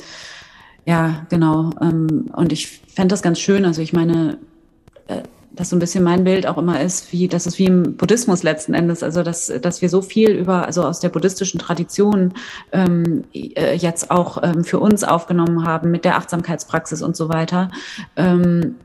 ja, 0.86 1.26
genau. 1.28 1.72
Ähm, 1.82 2.32
und 2.34 2.54
ich 2.54 2.80
fände 2.96 3.12
das 3.12 3.22
ganz 3.22 3.42
schön. 3.42 3.66
Also 3.66 3.82
ich 3.82 3.92
meine, 3.92 4.38
äh, 5.08 5.24
dass 5.52 5.72
so 5.72 5.76
ein 5.76 5.80
bisschen 5.80 6.02
mein 6.02 6.24
Bild 6.24 6.48
auch 6.48 6.58
immer 6.58 6.80
ist, 6.80 7.12
wie, 7.12 7.28
das 7.28 7.46
ist 7.46 7.60
wie 7.60 7.66
im 7.66 7.98
Buddhismus 7.98 8.44
letzten 8.44 8.74
Endes, 8.74 9.04
also 9.04 9.22
dass, 9.22 9.52
dass 9.62 9.82
wir 9.82 9.90
so 9.90 10.02
viel 10.02 10.30
über, 10.30 10.66
also 10.66 10.84
aus 10.84 11.02
der 11.02 11.10
buddhistischen 11.10 11.60
Tradition 11.60 12.36
ähm, 12.72 13.26
äh, 13.34 13.76
jetzt 13.76 14.12
auch 14.12 14.42
ähm, 14.44 14.64
für 14.64 14.80
uns 14.80 15.04
aufgenommen 15.04 15.68
haben 15.68 15.92
mit 15.92 16.06
der 16.06 16.16
Achtsamkeitspraxis 16.16 17.02
und 17.02 17.18
so 17.18 17.28
weiter. 17.28 17.70
Ähm, 18.16 18.76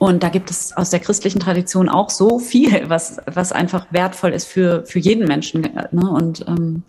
und 0.00 0.22
da 0.22 0.30
gibt 0.30 0.50
es 0.50 0.74
aus 0.74 0.88
der 0.88 0.98
christlichen 0.98 1.40
Tradition 1.40 1.90
auch 1.90 2.08
so 2.08 2.38
viel, 2.38 2.88
was, 2.88 3.18
was 3.26 3.52
einfach 3.52 3.84
wertvoll 3.90 4.30
ist 4.30 4.46
für, 4.46 4.82
für 4.86 4.98
jeden 4.98 5.28
Menschen. 5.28 5.60
Ne? 5.60 6.10
Und 6.10 6.42
ähm, 6.48 6.84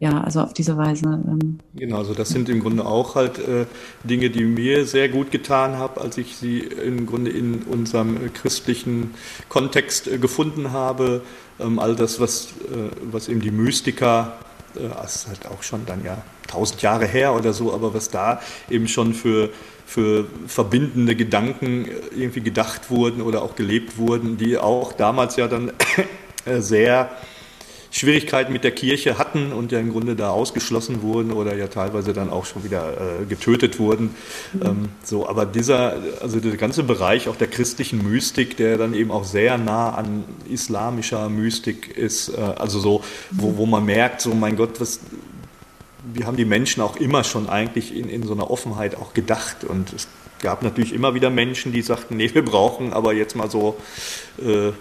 ja, 0.00 0.22
also 0.22 0.40
auf 0.40 0.54
diese 0.54 0.78
Weise. 0.78 1.04
Ähm. 1.04 1.58
Genau, 1.74 1.98
also 1.98 2.14
das 2.14 2.30
sind 2.30 2.48
im 2.48 2.60
Grunde 2.60 2.86
auch 2.86 3.14
halt 3.14 3.38
äh, 3.40 3.66
Dinge, 4.04 4.30
die 4.30 4.44
mir 4.44 4.86
sehr 4.86 5.10
gut 5.10 5.32
getan 5.32 5.76
habe, 5.76 6.00
als 6.00 6.16
ich 6.16 6.36
sie 6.36 6.60
im 6.60 7.04
Grunde 7.04 7.30
in 7.30 7.62
unserem 7.64 8.16
äh, 8.16 8.28
christlichen 8.30 9.12
Kontext 9.50 10.08
äh, 10.08 10.16
gefunden 10.16 10.72
habe. 10.72 11.20
Ähm, 11.60 11.78
all 11.78 11.94
das, 11.94 12.20
was, 12.20 12.46
äh, 12.46 12.88
was 13.02 13.28
eben 13.28 13.40
die 13.40 13.50
Mystiker, 13.50 14.38
äh, 14.76 14.88
das 14.88 15.16
ist 15.16 15.28
halt 15.28 15.46
auch 15.46 15.62
schon 15.62 15.84
dann 15.84 16.02
ja 16.02 16.22
tausend 16.46 16.80
Jahre 16.80 17.06
her 17.06 17.34
oder 17.34 17.52
so, 17.52 17.74
aber 17.74 17.92
was 17.92 18.08
da 18.08 18.40
eben 18.70 18.88
schon 18.88 19.12
für 19.12 19.50
für 19.86 20.26
verbindende 20.46 21.14
Gedanken 21.14 21.86
irgendwie 22.16 22.40
gedacht 22.40 22.90
wurden 22.90 23.22
oder 23.22 23.42
auch 23.42 23.54
gelebt 23.54 23.98
wurden, 23.98 24.36
die 24.36 24.58
auch 24.58 24.92
damals 24.92 25.36
ja 25.36 25.48
dann 25.48 25.72
sehr 26.58 27.10
Schwierigkeiten 27.94 28.52
mit 28.52 28.64
der 28.64 28.72
Kirche 28.72 29.18
hatten 29.18 29.52
und 29.52 29.70
ja 29.70 29.78
im 29.78 29.92
Grunde 29.92 30.16
da 30.16 30.30
ausgeschlossen 30.30 31.02
wurden 31.02 31.30
oder 31.30 31.54
ja 31.54 31.68
teilweise 31.68 32.12
dann 32.12 32.28
auch 32.28 32.44
schon 32.44 32.64
wieder 32.64 33.20
äh, 33.20 33.24
getötet 33.24 33.78
wurden. 33.78 34.16
Mhm. 34.52 34.62
Ähm, 34.64 34.88
so, 35.04 35.28
aber 35.28 35.46
dieser, 35.46 36.02
also 36.20 36.40
der 36.40 36.56
ganze 36.56 36.82
Bereich 36.82 37.28
auch 37.28 37.36
der 37.36 37.46
christlichen 37.46 38.02
Mystik, 38.02 38.56
der 38.56 38.78
dann 38.78 38.94
eben 38.94 39.12
auch 39.12 39.22
sehr 39.22 39.58
nah 39.58 39.90
an 39.90 40.24
islamischer 40.50 41.28
Mystik 41.28 41.96
ist, 41.96 42.30
äh, 42.30 42.40
also 42.40 42.80
so, 42.80 43.04
wo, 43.30 43.58
wo 43.58 43.64
man 43.66 43.84
merkt, 43.84 44.22
so 44.22 44.34
mein 44.34 44.56
Gott, 44.56 44.80
was, 44.80 44.98
wir 46.12 46.26
haben 46.26 46.36
die 46.36 46.44
Menschen 46.44 46.82
auch 46.82 46.96
immer 46.96 47.24
schon 47.24 47.48
eigentlich 47.48 47.96
in, 47.96 48.08
in 48.08 48.24
so 48.24 48.34
einer 48.34 48.50
Offenheit 48.50 48.96
auch 48.96 49.14
gedacht 49.14 49.64
und 49.64 49.92
es 49.92 50.08
gab 50.40 50.62
natürlich 50.62 50.92
immer 50.92 51.14
wieder 51.14 51.30
Menschen, 51.30 51.72
die 51.72 51.82
sagten, 51.82 52.16
nee, 52.16 52.30
wir 52.32 52.44
brauchen 52.44 52.92
aber 52.92 53.14
jetzt 53.14 53.34
mal 53.34 53.50
so, 53.50 53.76
äh, 54.38 54.72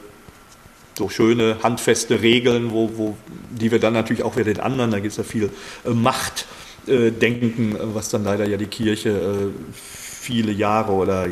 so 0.97 1.09
schöne, 1.09 1.57
handfeste 1.63 2.21
Regeln, 2.21 2.71
wo, 2.71 2.91
wo, 2.97 3.17
die 3.49 3.71
wir 3.71 3.79
dann 3.79 3.93
natürlich 3.93 4.23
auch 4.23 4.35
wieder 4.35 4.53
den 4.53 4.59
anderen, 4.59 4.91
da 4.91 4.99
gibt 4.99 5.11
es 5.11 5.17
ja 5.17 5.23
viel 5.23 5.49
äh, 5.85 5.89
Machtdenken, 5.91 7.75
äh, 7.75 7.95
was 7.95 8.09
dann 8.09 8.25
leider 8.25 8.47
ja 8.47 8.57
die 8.57 8.67
Kirche 8.67 9.09
äh, 9.09 9.73
viele 9.73 10.51
Jahre 10.51 10.91
oder 10.91 11.27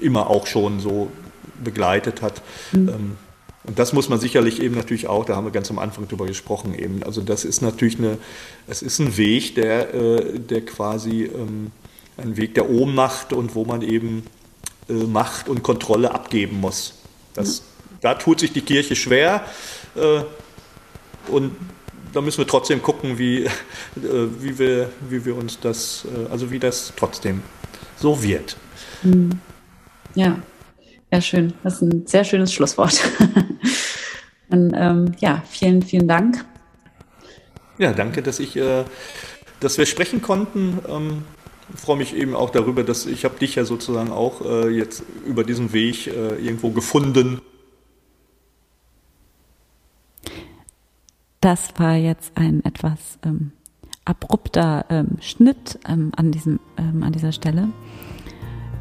immer 0.00 0.30
auch 0.30 0.46
schon 0.46 0.80
so 0.80 1.10
begleitet 1.62 2.22
hat. 2.22 2.42
Mhm. 2.72 2.88
Ähm, 2.88 3.16
und 3.64 3.78
das 3.78 3.92
muss 3.92 4.08
man 4.08 4.18
sicherlich 4.18 4.60
eben 4.60 4.74
natürlich 4.74 5.06
auch, 5.06 5.24
da 5.24 5.36
haben 5.36 5.44
wir 5.44 5.52
ganz 5.52 5.70
am 5.70 5.78
Anfang 5.78 6.08
drüber 6.08 6.26
gesprochen 6.26 6.74
eben. 6.74 7.02
Also 7.04 7.20
das 7.20 7.44
ist 7.44 7.62
natürlich 7.62 7.98
eine, 7.98 8.18
es 8.66 8.82
ist 8.82 8.98
ein 8.98 9.16
Weg, 9.16 9.54
der, 9.54 9.94
äh, 9.94 10.40
der 10.40 10.64
quasi 10.64 11.24
ähm, 11.24 11.70
ein 12.16 12.36
Weg 12.36 12.54
der 12.54 12.68
Ohnmacht 12.68 13.32
und 13.32 13.54
wo 13.54 13.64
man 13.64 13.82
eben 13.82 14.24
äh, 14.88 14.94
Macht 14.94 15.48
und 15.48 15.62
Kontrolle 15.62 16.12
abgeben 16.12 16.60
muss. 16.60 16.94
Das, 17.34 17.60
mhm. 17.60 17.64
Da 18.00 18.14
tut 18.14 18.40
sich 18.40 18.52
die 18.52 18.62
Kirche 18.62 18.96
schwer 18.96 19.44
äh, 19.94 20.22
und 21.30 21.52
da 22.12 22.20
müssen 22.20 22.38
wir 22.38 22.48
trotzdem 22.48 22.82
gucken, 22.82 23.16
wie, 23.16 23.48
wie, 23.94 24.58
wir, 24.58 24.90
wie 25.08 25.24
wir 25.24 25.34
uns 25.34 25.58
das, 25.60 26.06
also 26.30 26.50
wie 26.50 26.58
das 26.58 26.92
trotzdem 26.94 27.40
so 27.96 28.22
wird. 28.22 28.58
Mhm. 29.02 29.40
Ja, 30.14 30.36
ja, 31.12 31.20
schön. 31.20 31.52
Das 31.62 31.74
ist 31.74 31.82
ein 31.82 32.06
sehr 32.06 32.24
schönes 32.24 32.52
Schlusswort. 32.54 33.00
Und, 34.52 34.74
ähm, 34.76 35.12
ja, 35.18 35.42
vielen, 35.48 35.82
vielen 35.82 36.06
Dank. 36.06 36.44
Ja, 37.78 37.92
danke, 37.92 38.22
dass 38.22 38.38
ich, 38.38 38.56
äh, 38.56 38.84
dass 39.60 39.78
wir 39.78 39.86
sprechen 39.86 40.20
konnten. 40.20 40.78
Ähm, 40.88 41.24
freue 41.74 41.96
mich 41.96 42.14
eben 42.14 42.34
auch 42.34 42.50
darüber, 42.50 42.84
dass 42.84 43.06
ich 43.06 43.24
habe 43.24 43.38
dich 43.38 43.54
ja 43.54 43.64
sozusagen 43.64 44.12
auch 44.12 44.42
äh, 44.42 44.68
jetzt 44.68 45.02
über 45.26 45.42
diesen 45.42 45.72
Weg 45.72 46.06
äh, 46.06 46.36
irgendwo 46.36 46.70
gefunden. 46.70 47.40
Das 51.40 51.70
war 51.76 51.96
jetzt 51.96 52.32
ein 52.36 52.64
etwas 52.64 53.18
ähm, 53.24 53.52
abrupter 54.04 54.84
ähm, 54.90 55.16
Schnitt 55.20 55.78
ähm, 55.88 56.12
an 56.14 56.30
diesem 56.30 56.60
ähm, 56.76 57.02
an 57.02 57.12
dieser 57.12 57.32
Stelle. 57.32 57.68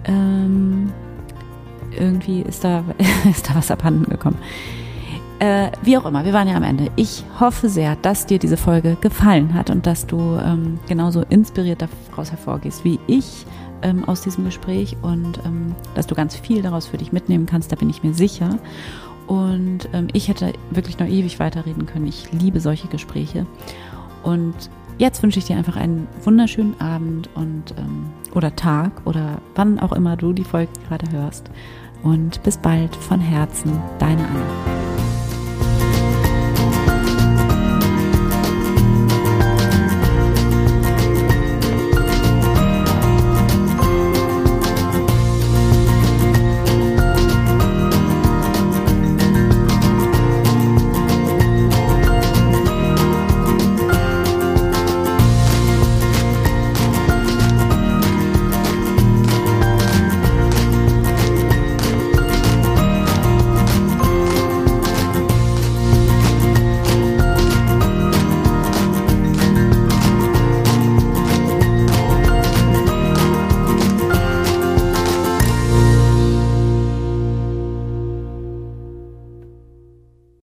Ähm, 0.04 0.92
irgendwie 1.92 2.42
ist 2.42 2.64
da, 2.64 2.84
ist 3.30 3.50
da 3.50 3.56
was 3.56 3.72
abhanden 3.72 4.10
gekommen. 4.10 4.38
Äh, 5.42 5.72
wie 5.82 5.98
auch 5.98 6.06
immer, 6.06 6.24
wir 6.24 6.34
waren 6.34 6.48
ja 6.48 6.56
am 6.56 6.62
Ende. 6.62 6.92
Ich 6.98 7.24
hoffe 7.40 7.68
sehr, 7.68 7.96
dass 7.96 8.28
dir 8.28 8.38
diese 8.38 8.58
Folge 8.58 8.96
gefallen 9.02 9.56
hat 9.56 9.72
und 9.72 9.88
dass 9.88 10.06
du 10.06 10.38
ähm, 10.38 10.80
genauso 10.88 11.24
inspiriert 11.30 11.82
daraus 11.82 12.30
hervorgehst 12.30 12.86
wie 12.86 13.00
ich 13.08 13.48
ähm, 13.82 14.08
aus 14.08 14.22
diesem 14.22 14.46
Gespräch 14.46 14.96
und 15.02 15.40
ähm, 15.44 15.74
dass 15.96 16.06
du 16.06 16.14
ganz 16.14 16.36
viel 16.36 16.62
daraus 16.62 16.86
für 16.86 16.98
dich 16.98 17.12
mitnehmen 17.12 17.48
kannst, 17.48 17.72
da 17.72 17.76
bin 17.76 17.90
ich 17.90 18.04
mir 18.04 18.14
sicher. 18.14 18.60
Und 19.26 19.90
ähm, 19.94 20.10
ich 20.14 20.28
hätte 20.28 20.54
wirklich 20.70 21.00
noch 21.00 21.08
ewig 21.08 21.40
weiterreden 21.40 21.88
können. 21.88 22.06
Ich 22.06 22.32
liebe 22.32 22.60
solche 22.60 22.88
Gespräche. 22.88 23.48
Und 24.22 24.54
jetzt 25.00 25.24
wünsche 25.24 25.40
ich 25.40 25.46
dir 25.46 25.58
einfach 25.58 25.76
einen 25.76 26.08
wunderschönen 26.24 26.80
Abend 26.80 27.32
und 27.34 27.74
ähm, 27.80 28.12
oder 28.36 28.56
Tag 28.56 28.92
oder 29.06 29.42
wann 29.56 29.80
auch 29.80 29.94
immer 29.94 30.18
du 30.18 30.34
die 30.34 30.44
Folge 30.44 30.72
gerade 30.88 31.12
hörst 31.12 31.50
und 32.04 32.44
bis 32.44 32.60
bald 32.60 32.96
von 32.96 33.20
Herzen, 33.20 33.82
deine 33.98 34.22
Anna. 34.22 34.91